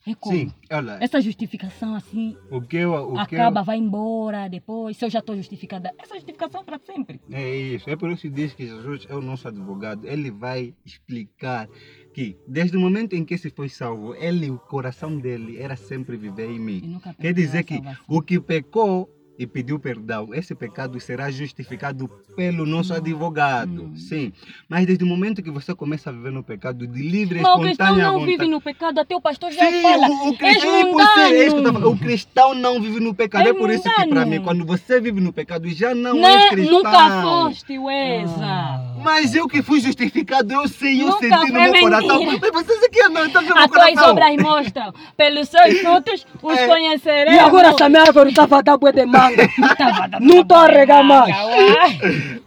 É 0.08 0.16
como? 0.16 0.38
Sim, 0.38 0.52
olha, 0.72 0.98
Essa 1.02 1.20
justificação 1.20 1.94
assim 1.94 2.38
o 2.50 2.62
que 2.62 2.78
eu, 2.78 2.94
o 2.94 3.26
que 3.26 3.36
eu, 3.36 3.42
acaba, 3.42 3.62
vai 3.62 3.78
embora 3.78 4.48
depois. 4.48 4.96
Se 4.96 5.04
eu 5.04 5.10
já 5.10 5.20
estou 5.20 5.36
justificada, 5.36 5.94
essa 5.98 6.16
justificação 6.16 6.62
é 6.62 6.64
para 6.64 6.80
sempre. 6.80 7.20
É 7.30 7.56
isso, 7.56 7.90
é 7.90 7.96
por 7.96 8.10
isso 8.10 8.22
que 8.22 8.30
diz 8.30 8.54
que 8.54 8.66
Jesus 8.66 9.06
é 9.10 9.16
o 9.16 9.22
nosso 9.22 9.48
advogado. 9.48 10.08
Ele 10.08 10.32
vai 10.32 10.74
explicar 10.86 11.68
que 12.14 12.38
desde 12.48 12.78
o 12.78 12.80
momento 12.80 13.14
em 13.14 13.26
que 13.26 13.38
se 13.38 13.50
foi 13.50 13.68
salvo, 13.68 14.16
ele, 14.16 14.50
o 14.50 14.58
coração 14.58 15.18
dele 15.18 15.58
era 15.60 15.76
sempre 15.76 16.16
viver 16.16 16.50
em 16.50 16.60
mim. 16.60 17.00
Quer 17.20 17.34
dizer 17.34 17.64
que 17.64 17.82
o 18.08 18.22
que 18.22 18.40
pecou 18.40 19.10
e 19.38 19.46
pediu 19.46 19.80
perdão, 19.80 20.34
esse 20.34 20.56
pecado 20.56 21.00
será 21.00 21.30
justificado 21.30 22.08
pelo 22.36 22.66
nosso 22.66 22.94
advogado. 22.94 23.84
Hum. 23.84 23.96
Sim, 23.96 24.34
mas 24.68 24.86
desde 24.86 25.04
o 25.04 25.08
momento 25.08 25.44
que 25.44 25.52
você 25.52 25.76
começa 25.76 26.10
a 26.10 26.14
viver 26.14 26.32
no 26.32 26.44
pecado 26.44 26.88
de 26.88 27.02
livre 27.02 27.42
Mas 27.42 27.54
o 27.54 27.60
cristão 27.60 27.86
espontânea 27.88 28.06
não 28.08 28.20
vontade. 28.20 28.32
vive 28.38 28.48
no 28.50 28.62
pecado, 28.62 29.00
até 29.00 29.16
o 29.16 29.22
pastor 29.22 29.52
já 29.52 29.70
Sim, 29.70 29.82
fala. 29.82 30.08
o, 30.10 30.30
o 30.30 30.38
cristão, 30.38 30.76
é 30.76 31.46
é. 31.46 31.86
O 31.86 31.98
cristão 31.98 32.54
não 32.56 32.82
vive 32.82 33.00
no 33.00 33.14
pecado. 33.14 33.46
É 33.48 33.50
É, 33.50 33.54
por 33.54 33.70
isso 33.70 33.84
que 33.84 34.08
para 34.08 34.26
mim, 34.26 34.42
quando 34.42 34.66
você 34.66 35.00
vive 35.00 35.22
no 35.22 35.32
pecado, 35.34 35.70
já 35.70 35.94
não 35.94 36.16
Né? 36.16 36.34
és 36.34 36.50
cristão. 36.50 36.78
Nunca 36.78 37.22
foste, 37.22 37.78
Weza. 37.78 38.34
Ah. 38.40 38.87
Mas 39.08 39.34
eu 39.34 39.48
que 39.48 39.62
fui 39.62 39.80
justificado, 39.80 40.54
eu 40.54 40.68
sei, 40.68 41.02
eu 41.02 41.08
Nunca 41.08 41.20
senti 41.30 41.52
no 41.54 41.62
meu 41.62 41.80
coração. 41.80 42.24
Mas 42.26 42.52
vocês 42.52 42.84
aqui 42.84 43.02
não 43.08 43.26
estão 43.26 43.42
no 43.42 43.48
meu 43.48 43.58
As 43.58 43.72
tuas 43.72 43.98
obras 44.10 44.36
mostram. 44.38 44.94
Pelos 45.16 45.48
seus 45.48 45.80
frutos 45.80 46.28
os 46.44 46.58
É. 46.58 46.68
conheceremos. 46.68 47.34
E 47.34 47.40
agora 47.40 47.70
essa 47.70 47.88
minha 47.88 48.02
árvore 48.02 48.32
estava 48.32 48.58
a 48.58 48.62
dar 48.62 48.78
bué 48.78 48.92
de 48.92 49.06
manga. 49.06 49.48
Não 50.20 50.44
tô 50.46 50.56
a 50.56 50.68
regar 50.68 51.06
mais. 51.06 51.34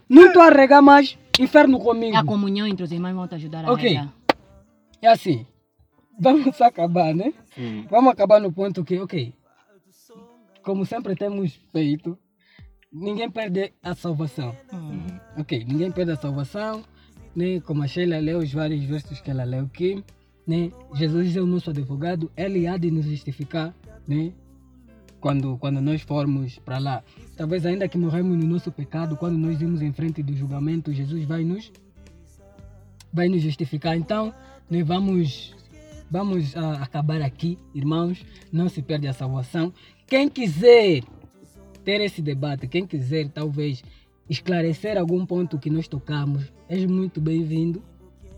Não 0.07 0.31
tô 0.35 0.40
a 0.40 0.51
regar 0.51 0.83
mais. 0.83 1.16
Inferno 1.38 1.79
comigo. 1.79 2.14
A 2.14 2.23
comunhão 2.25 2.66
entre 2.66 2.85
os 2.85 2.92
irmãos 2.92 3.14
vão 3.14 3.27
te 3.27 3.37
ajudar 3.37 3.64
a 3.64 3.73
Ok. 3.73 3.88
regar. 3.88 4.09
É 5.01 5.09
assim. 5.09 5.46
Vamos 6.18 6.61
acabar, 6.61 7.14
né? 7.14 7.33
Hum. 7.59 7.87
Vamos 7.90 8.12
acabar 8.12 8.38
no 8.38 8.53
ponto 8.53 8.85
que, 8.85 9.01
ok. 9.01 9.33
Como 10.62 10.85
sempre 10.85 11.16
temos 11.16 11.59
feito, 11.73 12.18
ninguém 12.92 13.31
perde 13.31 13.72
a 13.83 13.94
salvação. 13.94 14.55
Hum. 14.72 15.07
Ok, 15.38 15.64
ninguém 15.64 15.90
perde 15.90 16.12
a 16.12 16.16
salvação, 16.16 16.85
né? 17.35 17.61
Como 17.61 17.83
a 17.83 17.87
Sheila 17.87 18.18
leu 18.18 18.38
os 18.38 18.53
vários 18.53 18.85
versos 18.85 19.20
que 19.20 19.31
ela 19.31 19.44
leu 19.44 19.64
aqui, 19.64 20.05
né? 20.46 20.70
Jesus 20.94 21.37
é 21.37 21.40
o 21.40 21.46
nosso 21.46 21.70
advogado, 21.70 22.31
ele 22.37 22.66
há 22.66 22.76
de 22.76 22.90
nos 22.90 23.07
justificar, 23.07 23.74
né? 24.07 24.33
Quando, 25.20 25.59
quando 25.59 25.81
nós 25.83 26.00
formos 26.00 26.59
para 26.59 26.79
lá. 26.79 27.05
Talvez 27.37 27.67
ainda 27.67 27.87
que 27.87 27.98
morremos 27.98 28.38
no 28.38 28.46
nosso 28.46 28.73
pecado, 28.73 29.17
quando 29.17 29.37
nós 29.37 29.58
vimos 29.58 29.83
em 29.83 29.92
frente 29.92 30.23
do 30.23 30.35
julgamento, 30.35 30.92
Jesus 30.92 31.25
vai 31.25 31.44
nos 31.44 31.71
vai 33.12 33.29
nos 33.29 33.42
justificar. 33.42 33.96
Então, 33.96 34.33
né, 34.69 34.83
vamos 34.83 35.54
vamos 36.10 36.56
ah, 36.56 36.83
acabar 36.83 37.21
aqui, 37.23 37.58
irmãos. 37.75 38.25
Não 38.50 38.69
se 38.69 38.83
perde 38.83 39.06
a 39.06 39.12
salvação. 39.12 39.73
Quem 40.06 40.29
quiser 40.29 41.02
ter 41.91 42.01
esse 42.01 42.23
debate, 42.23 42.69
quem 42.69 42.87
quiser 42.87 43.29
talvez 43.31 43.83
esclarecer 44.29 44.97
algum 44.97 45.27
ponto 45.27 45.59
que 45.59 45.69
nós 45.69 45.88
tocamos, 45.88 46.45
és 46.69 46.87
muito 46.87 47.21
bem-vindo. 47.21 47.83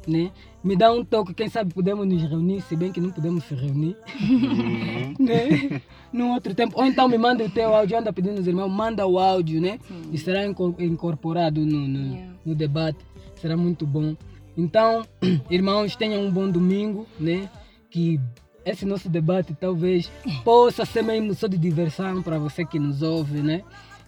né? 0.08 0.32
Me 0.64 0.74
dá 0.74 0.90
um 0.90 1.04
toque, 1.04 1.32
quem 1.34 1.48
sabe 1.50 1.72
podemos 1.74 2.08
nos 2.08 2.22
reunir, 2.22 2.60
se 2.62 2.74
bem 2.74 2.90
que 2.90 3.00
não 3.00 3.10
podemos 3.10 3.44
se 3.44 3.54
reunir, 3.54 3.94
Uhum. 4.20 5.14
né? 5.20 5.80
Num 6.12 6.32
outro 6.32 6.54
tempo. 6.54 6.76
Ou 6.80 6.86
então 6.86 7.06
me 7.08 7.18
manda 7.18 7.44
o 7.44 7.50
teu 7.50 7.74
áudio, 7.74 7.98
anda 7.98 8.10
pedindo 8.12 8.38
aos 8.38 8.46
irmãos, 8.46 8.68
manda 8.70 9.06
o 9.06 9.18
áudio, 9.18 9.60
né? 9.60 9.78
E 10.10 10.16
será 10.18 10.46
inco- 10.46 10.74
incorporado 10.78 11.60
no, 11.64 11.86
no, 11.86 12.14
Yeah. 12.14 12.32
no 12.46 12.54
debate. 12.54 12.98
Será 13.36 13.56
muito 13.56 13.86
bom. 13.86 14.16
Então, 14.56 15.04
irmãos, 15.50 15.94
tenham 15.94 16.22
um 16.24 16.30
bom 16.32 16.50
domingo, 16.50 17.06
né? 17.20 17.48
Que 17.90 18.18
esse 18.64 18.84
nosso 18.84 19.08
debate 19.08 19.54
talvez 19.58 20.10
possa 20.44 20.84
ser 20.84 21.02
mesmo 21.02 21.34
só 21.34 21.46
de 21.46 21.58
diversão 21.58 22.22
para 22.22 22.38
você 22.38 22.64
que 22.64 22.78
nos 22.78 23.02
ouve, 23.02 23.40
né? 23.40 23.62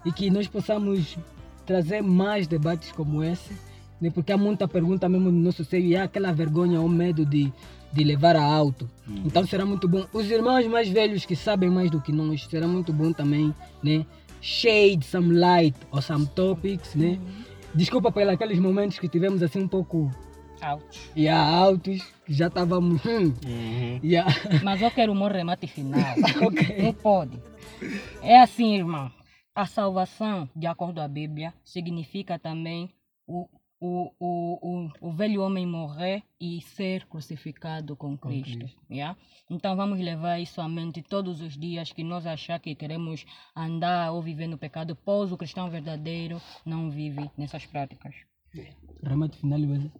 E 0.04 0.12
que 0.12 0.30
nós 0.30 0.46
possamos 0.46 1.16
trazer 1.66 2.02
mais 2.02 2.46
debates 2.46 2.92
como 2.92 3.22
esse, 3.22 3.52
né? 4.00 4.10
Porque 4.10 4.32
há 4.32 4.36
muita 4.36 4.68
pergunta 4.68 5.08
mesmo 5.08 5.30
no 5.30 5.40
nosso 5.40 5.64
seio 5.64 5.86
e 5.86 5.96
há 5.96 6.04
aquela 6.04 6.32
vergonha 6.32 6.80
ou 6.80 6.88
medo 6.88 7.24
de, 7.24 7.52
de 7.92 8.04
levar 8.04 8.36
a 8.36 8.42
alto. 8.42 8.88
Então 9.24 9.46
será 9.46 9.64
muito 9.64 9.88
bom. 9.88 10.06
Os 10.12 10.30
irmãos 10.30 10.66
mais 10.66 10.88
velhos 10.88 11.24
que 11.24 11.34
sabem 11.34 11.70
mais 11.70 11.90
do 11.90 12.00
que 12.00 12.12
nós, 12.12 12.44
será 12.44 12.68
muito 12.68 12.92
bom 12.92 13.12
também, 13.12 13.54
né? 13.82 14.06
Shade 14.40 15.04
some 15.04 15.34
light 15.34 15.76
or 15.90 16.02
some 16.02 16.26
topics, 16.26 16.94
né? 16.94 17.18
Desculpa 17.74 18.12
pelos 18.12 18.34
aqueles 18.34 18.58
momentos 18.58 18.98
que 18.98 19.08
tivemos 19.08 19.42
assim 19.42 19.62
um 19.62 19.68
pouco 19.68 20.10
Ouch. 20.72 21.10
yeah, 21.16 21.46
altos, 21.56 22.02
que 22.24 22.32
já 22.32 22.46
estávamos. 22.48 23.04
Hum, 23.04 23.34
Uhum. 23.44 24.00
yeah. 24.02 24.30
Mas 24.64 24.80
eu 24.82 24.90
quero 24.90 25.14
meu 25.14 25.28
remate 25.28 25.66
final. 25.66 26.14
Ok. 26.46 26.82
Não 26.82 26.92
pode. 26.94 27.38
É 28.22 28.40
assim, 28.40 28.74
irmão. 28.76 29.10
A 29.54 29.66
salvação, 29.66 30.48
de 30.56 30.66
acordo 30.66 31.00
à 31.00 31.06
Bíblia, 31.08 31.52
significa 31.64 32.38
também 32.38 32.90
o, 33.26 33.48
o, 33.80 34.10
o, 34.18 34.58
o, 34.62 35.08
o 35.08 35.12
velho 35.12 35.42
homem 35.42 35.64
morrer 35.66 36.22
e 36.40 36.60
ser 36.62 37.06
crucificado 37.06 37.94
com 37.94 38.16
Cristo. 38.18 38.58
Cristo. 38.58 38.80
yeah? 38.90 39.16
Então 39.48 39.76
vamos 39.76 40.00
levar 40.00 40.40
isso 40.40 40.60
à 40.60 40.68
mente 40.68 41.02
todos 41.02 41.40
os 41.40 41.56
dias 41.56 41.92
que 41.92 42.02
nós 42.02 42.26
achar 42.26 42.58
que 42.58 42.74
queremos 42.74 43.24
andar 43.54 44.10
ou 44.12 44.20
viver 44.22 44.48
no 44.48 44.58
pecado, 44.58 44.96
pois 45.04 45.30
o 45.30 45.36
cristão 45.36 45.70
verdadeiro 45.70 46.40
não 46.66 46.90
vive 46.90 47.30
nessas 47.38 47.64
práticas. 47.66 48.14
Remate 49.02 49.36
final, 49.38 49.58
Luísa. 49.60 49.92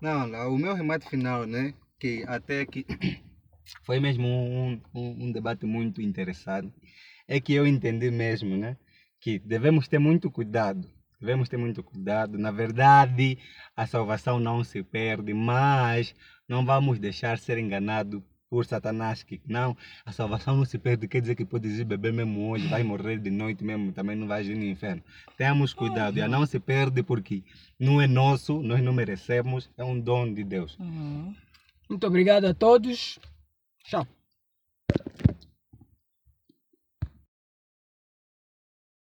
Não, 0.00 0.54
o 0.54 0.58
meu 0.58 0.74
remate 0.74 1.08
final, 1.08 1.46
né? 1.46 1.72
Que 1.98 2.22
até 2.26 2.66
que 2.66 2.84
foi 3.84 3.98
mesmo 3.98 4.26
um, 4.28 4.80
um, 4.94 5.24
um 5.24 5.32
debate 5.32 5.64
muito 5.64 6.02
interessante. 6.02 6.72
É 7.26 7.40
que 7.40 7.54
eu 7.54 7.66
entendi 7.66 8.10
mesmo, 8.10 8.56
né? 8.56 8.76
Que 9.20 9.38
devemos 9.38 9.88
ter 9.88 9.98
muito 9.98 10.30
cuidado. 10.30 10.88
Devemos 11.18 11.48
ter 11.48 11.56
muito 11.56 11.82
cuidado. 11.82 12.36
Na 12.38 12.50
verdade, 12.50 13.38
a 13.74 13.86
salvação 13.86 14.38
não 14.38 14.62
se 14.62 14.82
perde, 14.82 15.32
mas 15.32 16.14
não 16.46 16.64
vamos 16.64 16.98
deixar 16.98 17.38
ser 17.38 17.56
enganado 17.58 18.22
por 18.48 18.64
Satanás 18.64 19.22
que 19.22 19.40
não, 19.46 19.76
a 20.04 20.12
salvação 20.12 20.56
não 20.56 20.64
se 20.64 20.78
perde, 20.78 21.08
quer 21.08 21.20
dizer 21.20 21.34
que 21.34 21.44
podes 21.44 21.78
ir 21.78 21.84
beber 21.84 22.12
mesmo 22.12 22.50
hoje, 22.50 22.66
vai 22.68 22.82
morrer 22.82 23.18
de 23.18 23.30
noite 23.30 23.64
mesmo, 23.64 23.92
também 23.92 24.16
não 24.16 24.26
vais 24.26 24.46
ir 24.48 24.54
no 24.54 24.64
inferno. 24.64 25.02
Tenhamos 25.36 25.74
cuidado, 25.74 26.18
e 26.18 26.28
não 26.28 26.46
se 26.46 26.58
perde 26.58 27.02
porque 27.02 27.42
não 27.78 28.00
é 28.00 28.06
nosso, 28.06 28.60
nós 28.62 28.82
não 28.82 28.92
merecemos, 28.92 29.70
é 29.76 29.84
um 29.84 29.98
dom 29.98 30.32
de 30.32 30.44
Deus. 30.44 30.76
Uhum. 30.78 31.34
Muito 31.88 32.06
obrigado 32.06 32.44
a 32.46 32.54
todos. 32.54 33.18
Tchau. 33.84 34.06